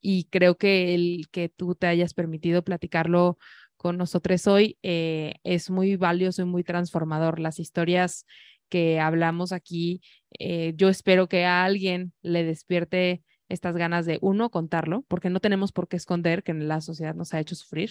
y 0.00 0.24
creo 0.24 0.56
que 0.56 0.94
el 0.94 1.28
que 1.30 1.48
tú 1.48 1.74
te 1.74 1.86
hayas 1.86 2.14
permitido 2.14 2.62
platicarlo 2.64 3.38
con 3.76 3.96
nosotros 3.96 4.46
hoy 4.46 4.78
eh, 4.82 5.36
es 5.44 5.70
muy 5.70 5.96
valioso 5.96 6.42
y 6.42 6.44
muy 6.46 6.64
transformador. 6.64 7.40
Las 7.40 7.58
historias 7.58 8.26
que 8.68 9.00
hablamos 9.00 9.52
aquí, 9.52 10.02
eh, 10.38 10.74
yo 10.76 10.88
espero 10.88 11.28
que 11.28 11.44
a 11.44 11.64
alguien 11.64 12.12
le 12.22 12.44
despierte 12.44 13.22
estas 13.50 13.76
ganas 13.76 14.06
de, 14.06 14.18
uno, 14.22 14.50
contarlo, 14.50 15.04
porque 15.08 15.28
no 15.28 15.40
tenemos 15.40 15.72
por 15.72 15.88
qué 15.88 15.96
esconder 15.96 16.42
que 16.42 16.54
la 16.54 16.80
sociedad 16.80 17.14
nos 17.14 17.34
ha 17.34 17.40
hecho 17.40 17.54
sufrir. 17.54 17.90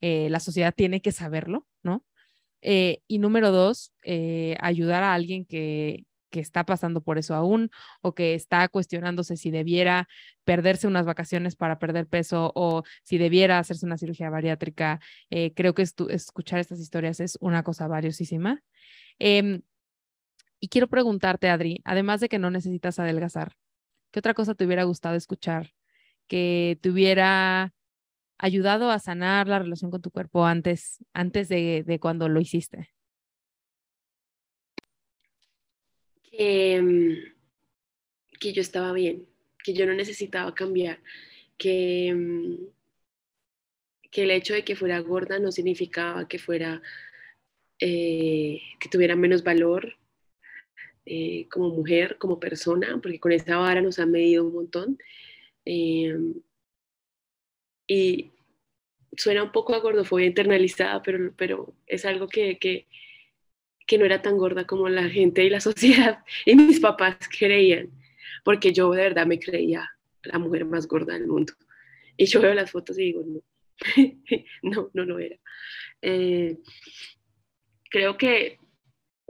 Eh, 0.00 0.28
la 0.30 0.40
sociedad 0.40 0.74
tiene 0.74 1.00
que 1.00 1.12
saberlo, 1.12 1.66
¿no? 1.82 2.04
y 2.66 3.18
número 3.18 3.50
dos, 3.50 3.92
ayudar 4.58 5.02
a 5.02 5.12
alguien 5.12 5.44
que, 5.44 6.06
que 6.34 6.40
está 6.40 6.66
pasando 6.66 7.00
por 7.00 7.16
eso 7.16 7.36
aún 7.36 7.70
o 8.02 8.12
que 8.12 8.34
está 8.34 8.66
cuestionándose 8.66 9.36
si 9.36 9.52
debiera 9.52 10.08
perderse 10.42 10.88
unas 10.88 11.06
vacaciones 11.06 11.54
para 11.54 11.78
perder 11.78 12.08
peso 12.08 12.50
o 12.56 12.82
si 13.04 13.18
debiera 13.18 13.60
hacerse 13.60 13.86
una 13.86 13.98
cirugía 13.98 14.30
bariátrica. 14.30 14.98
Eh, 15.30 15.52
creo 15.54 15.74
que 15.74 15.82
escuchar 15.82 16.58
estas 16.58 16.80
historias 16.80 17.20
es 17.20 17.38
una 17.40 17.62
cosa 17.62 17.86
valiosísima. 17.86 18.64
Em, 19.20 19.62
y 20.58 20.66
quiero 20.66 20.88
preguntarte, 20.88 21.50
Adri, 21.50 21.80
además 21.84 22.18
de 22.20 22.28
que 22.28 22.40
no 22.40 22.50
necesitas 22.50 22.98
adelgazar, 22.98 23.52
¿qué 24.14 24.20
otra 24.20 24.32
cosa 24.32 24.54
te 24.54 24.64
hubiera 24.64 24.84
gustado 24.84 25.16
escuchar 25.16 25.72
que 26.28 26.78
te 26.80 26.88
hubiera 26.88 27.74
ayudado 28.38 28.92
a 28.92 29.00
sanar 29.00 29.48
la 29.48 29.58
relación 29.58 29.90
con 29.90 30.02
tu 30.02 30.12
cuerpo 30.12 30.46
antes, 30.46 31.04
antes 31.12 31.48
de 31.48 31.98
cuando 32.00 32.28
lo 32.28 32.40
hiciste? 32.40 32.90
Mm, 36.30 37.14
que, 38.38 38.52
yo 38.52 38.62
estaba 38.62 38.92
bien, 38.92 39.26
que 39.64 39.74
yo 39.74 39.84
no 39.84 39.94
necesitaba 39.94 40.54
cambiar, 40.54 41.00
que, 41.58 42.14
mm, 42.14 42.66
que 44.12 44.22
el 44.22 44.30
hecho 44.30 44.54
de 44.54 44.62
que 44.62 44.76
fuera 44.76 45.00
gorda 45.00 45.40
no 45.40 45.50
significaba 45.50 46.28
que 46.28 46.38
fuera, 46.38 46.80
eh, 47.80 48.60
que 48.78 48.88
tuviera 48.88 49.16
menos 49.16 49.42
valor 49.42 49.96
eh, 51.06 51.46
como 51.50 51.68
mujer, 51.70 52.16
como 52.18 52.40
persona, 52.40 52.98
porque 53.02 53.20
con 53.20 53.32
esta 53.32 53.56
vara 53.58 53.80
nos 53.82 53.98
han 53.98 54.10
medido 54.10 54.44
un 54.44 54.54
montón. 54.54 54.98
Em, 55.64 56.34
y 57.86 58.32
suena 59.16 59.42
un 59.42 59.52
poco 59.52 59.74
a 59.74 59.80
gordofobia 59.80 60.26
internalizada, 60.26 61.02
pero, 61.02 61.32
pero 61.36 61.74
es 61.86 62.04
algo 62.04 62.28
que, 62.28 62.58
que, 62.58 62.86
que 63.86 63.98
no 63.98 64.04
era 64.04 64.22
tan 64.22 64.38
gorda 64.38 64.66
como 64.66 64.88
la 64.88 65.08
gente 65.08 65.44
y 65.44 65.50
la 65.50 65.60
sociedad 65.60 66.24
y 66.46 66.56
mis 66.56 66.80
papás 66.80 67.16
creían, 67.28 67.90
porque 68.44 68.72
yo 68.72 68.90
de 68.92 69.02
verdad 69.02 69.26
me 69.26 69.38
creía 69.38 69.90
la 70.22 70.38
mujer 70.38 70.64
más 70.64 70.86
gorda 70.88 71.14
del 71.14 71.26
mundo. 71.26 71.52
Y 72.16 72.26
yo 72.26 72.40
veo 72.40 72.54
las 72.54 72.70
fotos 72.70 72.98
y 72.98 73.04
digo, 73.04 73.22
no, 73.26 73.42
no, 74.62 74.90
no 74.94 75.04
lo 75.04 75.18
era. 75.18 75.36
Eh, 76.00 76.58
creo 77.90 78.16
que, 78.16 78.58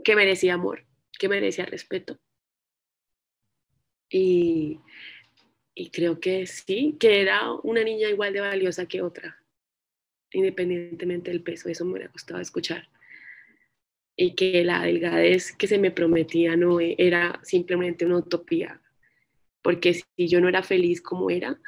que 0.03 0.15
merecía 0.15 0.53
amor, 0.53 0.85
que 1.17 1.29
merecía 1.29 1.65
respeto. 1.65 2.17
Y, 4.09 4.79
y 5.73 5.89
creo 5.89 6.19
que 6.19 6.45
sí, 6.47 6.95
que 6.99 7.21
era 7.21 7.51
una 7.63 7.83
niña 7.83 8.09
igual 8.09 8.33
de 8.33 8.41
valiosa 8.41 8.85
que 8.87 9.01
otra, 9.01 9.37
independientemente 10.31 11.31
del 11.31 11.43
peso. 11.43 11.69
Eso 11.69 11.85
me 11.85 11.93
hubiera 11.93 12.11
escuchar 12.41 12.87
y 14.15 14.33
que 14.35 14.63
la 14.63 14.83
delgadez 14.83 15.51
que 15.55 15.67
se 15.67 15.77
me 15.77 15.91
prometía 15.91 16.55
no 16.55 16.79
era 16.79 17.39
simplemente 17.43 18.05
una 18.05 18.17
utopía, 18.17 18.81
porque 19.61 19.93
si 19.93 20.27
yo 20.27 20.39
no 20.39 20.47
era 20.47 20.63
feliz 20.63 21.01
como 21.01 21.29
era, 21.29 21.59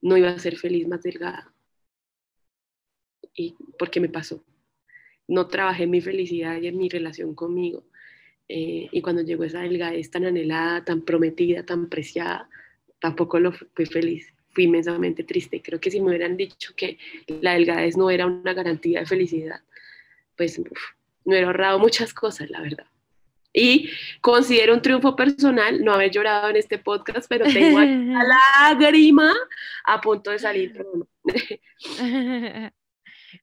no 0.00 0.16
iba 0.16 0.28
a 0.30 0.38
ser 0.38 0.56
feliz 0.56 0.86
más 0.86 1.02
delgada. 1.02 1.52
Y 3.34 3.56
porque 3.78 4.00
me 4.00 4.08
pasó. 4.08 4.44
No 5.26 5.48
trabajé 5.48 5.84
en 5.84 5.90
mi 5.90 6.00
felicidad 6.00 6.60
y 6.60 6.68
en 6.68 6.76
mi 6.78 6.88
relación 6.88 7.34
conmigo. 7.34 7.84
Eh, 8.48 8.88
y 8.90 9.02
cuando 9.02 9.22
llegó 9.22 9.44
esa 9.44 9.60
delgadez 9.60 10.10
tan 10.10 10.24
anhelada, 10.24 10.84
tan 10.84 11.02
prometida, 11.02 11.64
tan 11.64 11.88
preciada, 11.88 12.48
tampoco 13.00 13.38
lo 13.38 13.52
fui 13.52 13.86
feliz. 13.86 14.32
Fui 14.50 14.64
inmensamente 14.64 15.24
triste. 15.24 15.60
Creo 15.62 15.80
que 15.80 15.90
si 15.90 16.00
me 16.00 16.08
hubieran 16.08 16.36
dicho 16.36 16.72
que 16.74 16.98
la 17.26 17.52
delgadez 17.52 17.96
no 17.96 18.10
era 18.10 18.26
una 18.26 18.54
garantía 18.54 19.00
de 19.00 19.06
felicidad, 19.06 19.60
pues 20.36 20.58
me 20.58 20.66
hubiera 21.24 21.46
ahorrado 21.48 21.78
muchas 21.78 22.14
cosas, 22.14 22.48
la 22.50 22.62
verdad. 22.62 22.86
Y 23.52 23.90
considero 24.20 24.74
un 24.74 24.82
triunfo 24.82 25.16
personal 25.16 25.82
no 25.82 25.92
haber 25.92 26.10
llorado 26.10 26.48
en 26.50 26.56
este 26.56 26.78
podcast, 26.78 27.28
pero 27.28 27.46
tengo 27.46 27.80
la 27.80 28.24
lágrima 28.70 29.34
a 29.84 30.00
punto 30.00 30.30
de 30.30 30.38
salir. 30.38 30.72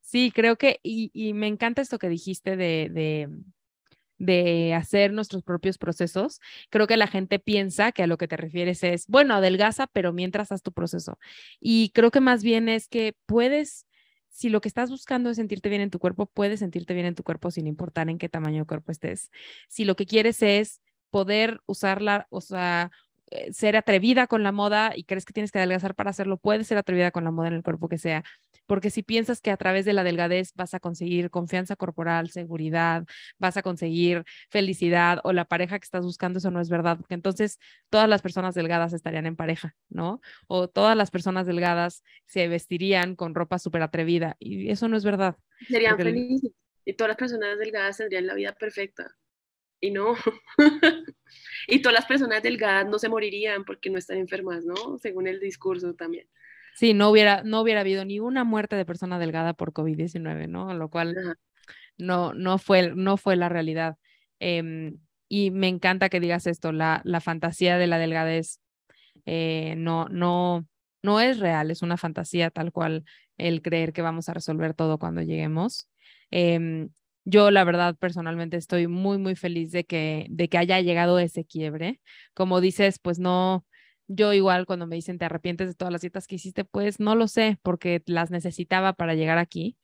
Sí, 0.02 0.32
creo 0.34 0.56
que, 0.56 0.80
y, 0.82 1.34
me 1.34 1.48
encanta 1.48 1.82
esto 1.82 2.00
que 2.00 2.10
dijiste 2.10 2.56
de, 2.56 2.90
de, 2.92 3.30
de, 4.18 4.74
hacer 4.74 5.14
nuestros 5.14 5.44
propios 5.44 5.78
procesos. 5.78 6.40
Creo 6.70 6.88
que 6.88 6.98
la 6.98 7.08
gente 7.08 7.40
piensa 7.40 7.92
que 7.92 8.04
a 8.04 8.08
lo 8.08 8.18
que 8.18 8.28
te 8.28 8.38
refieres 8.38 8.84
es, 8.84 9.08
bueno, 9.08 9.36
adelgaza, 9.36 9.88
pero 9.88 10.14
mientras 10.14 10.52
haz 10.52 10.62
tu 10.62 10.72
proceso. 10.72 11.18
Y 11.60 11.90
creo 11.94 12.12
que 12.12 12.22
más 12.22 12.44
bien 12.44 12.70
es 12.70 12.88
que 12.88 13.16
puedes 13.26 13.86
si 14.36 14.50
lo 14.50 14.60
que 14.60 14.68
estás 14.68 14.90
buscando 14.90 15.30
es 15.30 15.38
sentirte 15.38 15.70
bien 15.70 15.82
en 15.82 15.90
tu 15.90 15.98
cuerpo, 16.00 16.26
puedes 16.26 16.60
sentirte 16.60 16.94
bien 16.94 17.06
en 17.06 17.16
tu 17.16 17.24
cuerpo 17.24 17.52
sin 17.52 17.68
importar 17.68 18.10
en 18.10 18.18
qué 18.18 18.28
tamaño 18.28 18.60
de 18.60 18.66
cuerpo 18.66 18.92
estés. 18.92 19.32
Si 19.70 19.86
lo 19.86 19.96
que 19.96 20.06
quieres 20.06 20.42
es 20.44 20.82
poder 21.10 21.62
usarla, 21.68 22.28
o 22.30 22.42
sea, 22.42 22.92
eh, 23.32 23.54
ser 23.54 23.78
atrevida 23.78 24.28
con 24.28 24.44
la 24.44 24.52
moda 24.52 24.92
y 24.94 25.06
crees 25.06 25.26
que 25.26 25.34
tienes 25.34 25.52
que 25.52 25.60
adelgazar 25.60 25.96
para 25.96 26.10
hacerlo, 26.10 26.38
puedes 26.38 26.68
ser 26.68 26.78
atrevida 26.78 27.12
con 27.12 27.24
la 27.24 27.32
moda 27.32 27.48
en 27.48 27.54
el 27.54 27.64
cuerpo 27.64 27.88
que 27.88 27.98
sea. 27.98 28.26
Porque 28.66 28.90
si 28.90 29.04
piensas 29.04 29.42
que 29.42 29.52
a 29.52 29.58
través 29.58 29.86
de 29.86 29.94
la 29.94 30.04
delgadez 30.04 30.52
vas 30.56 30.74
a 30.74 30.80
conseguir 30.80 31.30
confianza 31.30 31.76
corporal, 31.76 32.30
seguridad, 32.30 33.06
vas 33.38 33.58
a 33.58 33.62
conseguir 33.62 34.24
felicidad 34.50 35.20
o 35.24 35.34
la 35.34 35.46
pareja 35.46 35.80
que 35.80 35.86
estás 35.86 36.04
buscando, 36.04 36.40
eso 36.40 36.52
no 36.52 36.62
es 36.62 36.70
verdad. 36.70 36.98
Porque 36.98 37.14
entonces 37.14 37.60
todas 37.90 38.10
las 38.10 38.22
personas 38.22 38.56
delgadas 38.56 38.94
estarían 38.94 39.26
en 39.26 39.36
pareja, 39.36 39.76
¿no? 39.90 40.22
O 40.48 40.68
todas 40.68 40.98
las 40.98 41.12
personas 41.12 41.46
delgadas 41.46 42.04
se 42.26 42.48
vestirían 42.48 43.16
con 43.16 43.36
ropa 43.36 43.60
súper 43.60 43.82
atrevida 43.82 44.36
y 44.40 44.70
eso 44.70 44.88
no 44.88 44.98
es 44.98 45.04
verdad. 45.04 45.38
Serían 45.68 45.98
felices 45.98 46.52
y 46.86 46.94
todas 46.94 47.10
las 47.10 47.18
personas 47.18 47.58
delgadas 47.58 47.98
tendrían 47.98 48.28
la 48.28 48.36
vida 48.36 48.54
perfecta. 48.54 49.16
Y 49.82 49.92
no. 49.92 50.16
y 51.68 51.82
todas 51.82 51.94
las 51.94 52.06
personas 52.06 52.44
delgadas 52.44 52.88
no 52.88 53.00
se 53.00 53.10
morirían 53.10 53.66
porque 53.66 53.90
no 53.90 53.98
están 53.98 54.18
enfermas, 54.18 54.64
¿no? 54.64 54.98
Según 55.00 55.28
el 55.28 55.40
discurso 55.40 55.96
también. 55.96 56.30
Sí, 56.76 56.94
no 56.94 57.10
hubiera, 57.10 57.42
no 57.44 57.62
hubiera 57.62 57.82
habido 57.82 58.04
ni 58.04 58.20
una 58.20 58.44
muerte 58.44 58.76
de 58.76 58.86
persona 58.86 59.18
delgada 59.18 59.54
por 59.54 59.72
COVID-19, 59.72 60.48
¿no? 60.50 60.74
Lo 60.74 60.90
cual 60.90 61.38
no, 61.98 62.34
no, 62.34 62.58
fue, 62.58 62.94
no 62.96 63.18
fue 63.18 63.36
la 63.38 63.50
realidad. 63.50 63.98
Em, 64.40 64.98
y 65.30 65.52
me 65.52 65.70
encanta 65.70 66.10
que 66.10 66.20
digas 66.20 66.48
esto, 66.48 66.72
la, 66.72 67.02
la 67.06 67.22
fantasía 67.22 67.78
de 67.78 67.88
la 67.88 67.98
delgadez 67.98 68.60
eh, 69.26 69.76
no, 69.78 70.08
no, 70.10 70.68
no 71.02 71.22
es 71.22 71.40
real, 71.40 71.72
es 71.72 71.82
una 71.82 71.98
fantasía 71.98 72.52
tal 72.52 72.72
cual 72.72 73.06
el 73.38 73.62
creer 73.62 73.94
que 73.94 74.02
vamos 74.02 74.30
a 74.30 74.34
resolver 74.34 74.74
todo 74.74 75.00
cuando 75.00 75.22
lleguemos. 75.22 75.90
Em, 76.32 76.90
yo, 77.26 77.52
la 77.52 77.64
verdad, 77.64 77.96
personalmente 77.98 78.58
estoy 78.58 78.88
muy, 78.88 79.18
muy 79.18 79.36
feliz 79.36 79.72
de 79.72 79.86
que, 79.86 80.28
de 80.30 80.48
que 80.50 80.58
haya 80.58 80.80
llegado 80.82 81.20
ese 81.20 81.46
quiebre. 81.46 82.02
Como 82.34 82.62
dices, 82.62 83.00
pues 83.00 83.20
no, 83.20 83.66
yo 84.08 84.34
igual 84.34 84.66
cuando 84.66 84.88
me 84.88 84.96
dicen 84.96 85.18
te 85.18 85.26
arrepientes 85.26 85.68
de 85.68 85.74
todas 85.76 85.92
las 85.92 86.02
dietas 86.02 86.28
que 86.28 86.36
hiciste, 86.36 86.66
pues 86.66 87.00
no 87.00 87.16
lo 87.16 87.28
sé, 87.28 87.60
porque 87.64 88.02
las 88.06 88.32
necesitaba 88.32 88.94
para 88.94 89.16
llegar 89.16 89.38
aquí. 89.38 89.78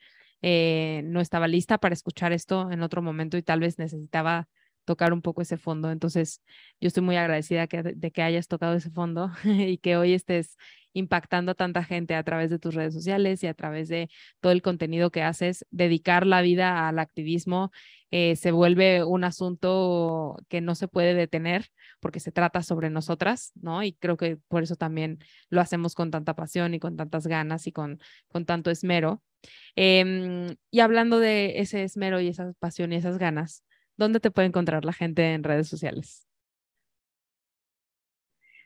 Eh, 0.44 1.02
no 1.06 1.22
estaba 1.22 1.48
lista 1.48 1.78
para 1.78 1.94
escuchar 1.94 2.34
esto 2.34 2.72
en 2.72 2.82
otro 2.82 3.02
momento 3.02 3.38
y 3.38 3.44
tal 3.44 3.60
vez 3.60 3.78
necesitaba 3.78 4.48
tocar 4.86 5.14
un 5.14 5.22
poco 5.22 5.42
ese 5.42 5.58
fondo. 5.58 5.92
Entonces, 5.92 6.42
yo 6.80 6.88
estoy 6.88 7.04
muy 7.04 7.16
agradecida 7.18 7.68
de 7.68 8.12
que 8.12 8.22
hayas 8.22 8.48
tocado 8.48 8.76
ese 8.76 8.92
fondo 8.92 9.32
y 9.44 9.78
que 9.78 9.98
hoy 9.98 10.14
estés 10.14 10.58
impactando 10.94 11.54
a 11.54 11.56
tanta 11.56 11.84
gente 11.84 12.16
a 12.16 12.24
través 12.24 12.50
de 12.50 12.60
tus 12.60 12.76
redes 12.76 12.94
sociales 12.94 13.44
y 13.44 13.48
a 13.48 13.54
través 13.54 13.88
de 13.88 14.10
todo 14.40 14.52
el 14.52 14.62
contenido 14.62 15.12
que 15.12 15.24
haces. 15.24 15.66
Dedicar 15.72 16.26
la 16.26 16.42
vida 16.42 16.88
al 16.88 17.00
activismo 17.00 17.72
eh, 18.12 18.36
se 18.36 18.52
vuelve 18.52 19.04
un 19.04 19.24
asunto 19.24 20.38
que 20.50 20.62
no 20.62 20.76
se 20.76 20.88
puede 20.88 21.14
detener 21.14 21.68
porque 22.02 22.20
se 22.20 22.32
trata 22.32 22.62
sobre 22.62 22.90
nosotras, 22.90 23.54
¿no? 23.56 23.84
Y 23.84 23.94
creo 23.94 24.18
que 24.18 24.38
por 24.48 24.64
eso 24.64 24.76
también 24.76 25.20
lo 25.50 25.62
hacemos 25.62 25.96
con 25.96 26.12
tanta 26.12 26.36
pasión 26.36 26.74
y 26.74 26.80
con 26.80 26.98
tantas 26.98 27.28
ganas 27.28 27.68
y 27.68 27.72
con, 27.72 28.00
con 28.28 28.46
tanto 28.46 28.70
esmero. 28.70 29.24
Em, 29.76 30.56
y 30.70 30.80
hablando 30.82 31.20
de 31.20 31.60
ese 31.60 31.84
esmero 31.84 32.20
y 32.20 32.28
esa 32.28 32.54
pasión 32.60 32.92
y 32.94 32.98
esas 32.98 33.18
ganas, 33.18 33.64
¿dónde 34.02 34.20
te 34.20 34.32
puede 34.32 34.48
encontrar 34.48 34.84
la 34.84 34.94
gente 34.94 35.34
en 35.34 35.44
redes 35.44 35.68
sociales? 35.68 36.28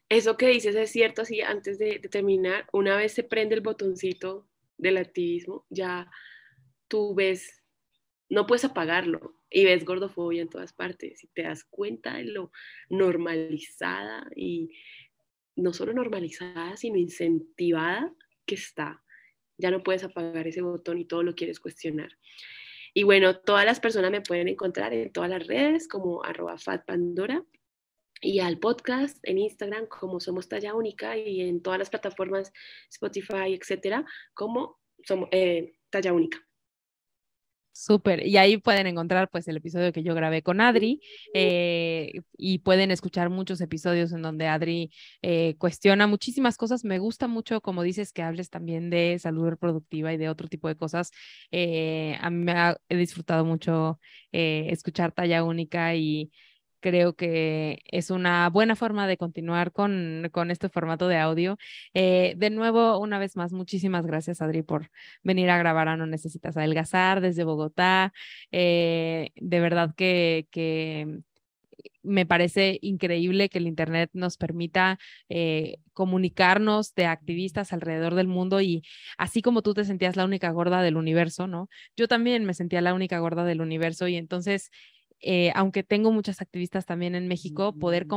Eso 0.07 0.37
que 0.37 0.47
dices 0.47 0.75
es 0.75 0.91
cierto, 0.91 1.23
así 1.23 1.41
antes 1.41 1.77
de, 1.77 1.99
terminar, 1.99 2.67
una 2.71 2.95
vez 2.95 3.13
se 3.13 3.23
prende 3.23 3.55
el 3.55 3.61
botoncito 3.61 4.47
del 4.77 4.97
activismo, 4.97 5.65
ya 5.69 6.09
tú 6.87 7.13
ves, 7.15 7.63
no 8.29 8.45
puedes 8.47 8.63
apagarlo 8.63 9.35
y 9.49 9.65
ves 9.65 9.83
gordofobia 9.83 10.41
en 10.41 10.49
todas 10.49 10.71
partes 10.71 11.23
y 11.23 11.27
te 11.27 11.43
das 11.43 11.65
cuenta 11.65 12.15
de 12.15 12.25
lo 12.25 12.51
normalizada 12.89 14.29
y 14.35 14.71
no 15.57 15.73
solo 15.73 15.91
normalizada, 15.91 16.77
sino 16.77 16.97
incentivada 16.97 18.13
que 18.45 18.55
está. 18.55 19.03
Ya 19.57 19.71
no 19.71 19.83
puedes 19.83 20.03
apagar 20.03 20.47
ese 20.47 20.61
botón 20.61 20.97
y 20.97 21.05
todo 21.05 21.23
lo 21.23 21.35
quieres 21.35 21.59
cuestionar. 21.59 22.11
Y 22.97 23.03
bueno, 23.03 23.37
todas 23.37 23.65
las 23.65 23.81
personas 23.81 24.09
me 24.09 24.21
pueden 24.21 24.47
encontrar 24.47 24.93
en 24.93 25.11
todas 25.11 25.29
las 25.29 25.45
redes 25.45 25.89
como 25.89 26.23
arroba 26.23 26.57
fatpandora 26.57 27.43
y 28.21 28.39
al 28.39 28.57
podcast 28.57 29.17
en 29.23 29.37
Instagram 29.37 29.87
como 29.87 30.21
Somos 30.21 30.47
Talla 30.47 30.73
Única 30.73 31.17
y 31.17 31.41
en 31.41 31.61
todas 31.61 31.77
las 31.77 31.89
plataformas 31.89 32.53
Spotify, 32.89 33.53
etcétera, 33.53 34.05
como 34.33 34.79
somos, 35.03 35.27
eh, 35.33 35.73
Talla 35.89 36.13
Única. 36.13 36.39
Súper, 37.77 38.25
y 38.25 38.37
ahí 38.37 38.55
pueden 38.55 38.87
encontrar 38.87 39.29
pues 39.29 39.49
el 39.49 39.57
episodio 39.57 39.91
que 39.91 40.01
yo 40.01 40.15
grabé 40.15 40.41
con 40.41 40.61
Adri 40.61 41.01
eh, 41.33 42.21
y 42.37 42.59
pueden 42.59 42.89
escuchar 42.89 43.29
muchos 43.29 43.59
episodios 43.59 44.13
en 44.13 44.21
donde 44.21 44.47
Adri 44.47 44.91
eh, 45.21 45.55
cuestiona 45.57 46.07
muchísimas 46.07 46.55
cosas. 46.55 46.85
Me 46.85 46.99
gusta 46.99 47.27
mucho, 47.27 47.59
como 47.59 47.83
dices, 47.83 48.13
que 48.13 48.21
hables 48.23 48.49
también 48.49 48.89
de 48.89 49.19
salud 49.19 49.49
reproductiva 49.49 50.13
y 50.13 50.17
de 50.17 50.29
otro 50.29 50.47
tipo 50.47 50.69
de 50.69 50.77
cosas. 50.77 51.11
a 51.51 52.29
mí 52.29 52.45
me 52.45 52.53
ha, 52.53 52.77
he 52.87 52.95
disfrutado 52.95 53.43
mucho 53.43 53.99
escuchar 54.31 55.11
Talla 55.11 55.43
Única 55.43 55.95
y 55.95 56.31
creo 56.85 57.15
que 57.15 57.81
es 57.85 58.11
una 58.11 58.47
buena 58.51 58.75
forma 58.75 59.07
de 59.07 59.17
continuar 59.17 59.71
con, 59.71 60.29
con 60.31 60.51
este 60.51 60.69
formato 60.69 61.07
de 61.07 61.17
audio. 61.17 61.57
Eh, 61.95 62.35
de 62.37 62.51
nuevo, 62.51 62.99
una 62.99 63.17
vez 63.17 63.35
más, 63.35 63.53
muchísimas 63.53 64.05
gracias, 64.05 64.39
Adri, 64.39 64.61
por 64.61 64.91
venir 65.23 65.49
a 65.49 65.57
grabar 65.57 65.87
a 65.87 65.97
No 65.97 66.05
Necesitas 66.05 66.55
Adelgazar 66.57 67.21
desde 67.21 67.43
Bogotá. 67.43 68.13
Eh, 68.51 69.31
de 69.35 69.59
verdad 69.59 69.95
que, 69.97 70.47
que 70.51 71.21
me 72.03 72.27
parece 72.27 72.77
increíble 72.83 73.49
que 73.49 73.57
el 73.57 73.65
Internet 73.65 74.11
nos 74.13 74.37
permita 74.37 74.99
eh, 75.27 75.77
comunicarnos 75.93 76.93
de 76.93 77.07
activistas 77.07 77.73
alrededor 77.73 78.13
del 78.13 78.27
mundo 78.27 78.61
y 78.61 78.83
así 79.17 79.41
como 79.41 79.63
tú 79.63 79.73
te 79.73 79.85
sentías 79.85 80.15
la 80.15 80.25
única 80.25 80.51
gorda 80.51 80.83
del 80.83 80.97
universo, 80.97 81.47
¿no? 81.47 81.67
Yo 81.97 82.07
también 82.07 82.45
me 82.45 82.53
sentía 82.53 82.81
la 82.81 82.93
única 82.93 83.17
gorda 83.17 83.43
del 83.43 83.61
universo 83.61 84.07
y 84.07 84.17
entonces 84.17 84.69
eh, 85.21 85.51
aunque 85.55 85.83
tengo 85.83 86.11
muchas 86.11 86.41
activistas 86.41 86.85
también 86.85 87.15
en 87.15 87.27
México, 87.27 87.73
poder 87.77 88.07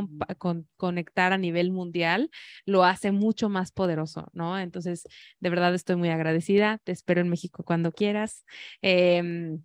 conectar 0.77 1.33
a 1.33 1.39
nivel 1.39 1.71
mundial 1.71 2.31
lo 2.65 2.85
hace 2.85 3.13
mucho 3.13 3.49
más 3.49 3.73
poderoso, 3.73 4.29
¿no? 4.33 4.59
Entonces, 4.59 5.07
de 5.41 5.51
verdad 5.51 5.75
estoy 5.75 5.97
muy 5.97 6.11
agradecida, 6.11 6.79
te 6.85 6.93
espero 6.93 7.21
en 7.21 7.29
México 7.29 7.65
cuando 7.65 7.93
quieras. 7.93 8.45
Em, 8.83 9.63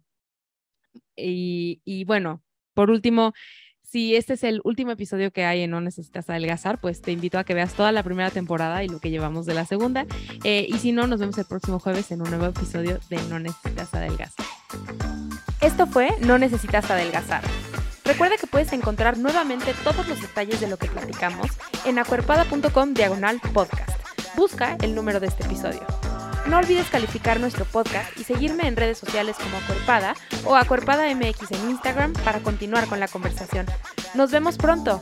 y, 1.15 1.81
y 1.85 2.05
bueno, 2.05 2.43
por 2.73 2.89
último, 2.89 3.33
si 3.93 4.15
este 4.15 4.33
es 4.33 4.43
el 4.43 4.59
último 4.63 4.91
episodio 4.91 5.31
que 5.31 5.45
hay 5.45 5.61
en 5.61 5.69
No 5.69 5.79
Necesitas 5.79 6.27
Adelgazar, 6.27 6.81
pues 6.81 7.01
te 7.01 7.11
invito 7.11 7.37
a 7.37 7.43
que 7.43 7.53
veas 7.53 7.75
toda 7.75 7.91
la 7.91 8.01
primera 8.01 8.31
temporada 8.31 8.83
y 8.83 8.87
lo 8.87 8.99
que 8.99 9.11
llevamos 9.11 9.45
de 9.45 9.53
la 9.53 9.65
segunda. 9.65 10.07
Eh, 10.43 10.65
y 10.67 10.79
si 10.79 10.91
no, 10.91 11.05
nos 11.05 11.19
vemos 11.19 11.37
el 11.37 11.45
próximo 11.45 11.77
jueves 11.77 12.11
en 12.11 12.23
un 12.23 12.29
nuevo 12.29 12.47
episodio 12.47 12.99
de 13.09 13.17
No 13.29 13.37
Necesitas 13.39 13.93
Adelgazar. 13.93 14.45
Esto 15.63 15.87
fue 15.87 16.09
No 16.19 16.37
Necesitas 16.37 16.91
Adelgazar. 16.91 17.41
Recuerda 18.03 18.35
que 18.35 18.47
puedes 18.47 18.73
encontrar 18.73 19.17
nuevamente 19.17 19.73
todos 19.85 20.05
los 20.09 20.19
detalles 20.19 20.59
de 20.59 20.67
lo 20.67 20.75
que 20.75 20.87
platicamos 20.87 21.47
en 21.85 21.99
acuerpada.com 21.99 22.93
diagonal 22.93 23.39
podcast. 23.53 23.91
Busca 24.35 24.75
el 24.81 24.93
número 24.93 25.21
de 25.21 25.27
este 25.27 25.45
episodio. 25.45 25.81
No 26.47 26.57
olvides 26.57 26.89
calificar 26.89 27.39
nuestro 27.39 27.63
podcast 27.63 28.11
y 28.19 28.25
seguirme 28.25 28.67
en 28.67 28.75
redes 28.75 28.97
sociales 28.97 29.37
como 29.37 29.55
Acuerpada 29.55 30.15
o 30.43 30.57
Acuerpada 30.57 31.07
MX 31.15 31.53
en 31.53 31.69
Instagram 31.69 32.11
para 32.11 32.39
continuar 32.39 32.87
con 32.87 32.99
la 32.99 33.07
conversación. 33.07 33.65
Nos 34.15 34.31
vemos 34.31 34.57
pronto. 34.57 35.01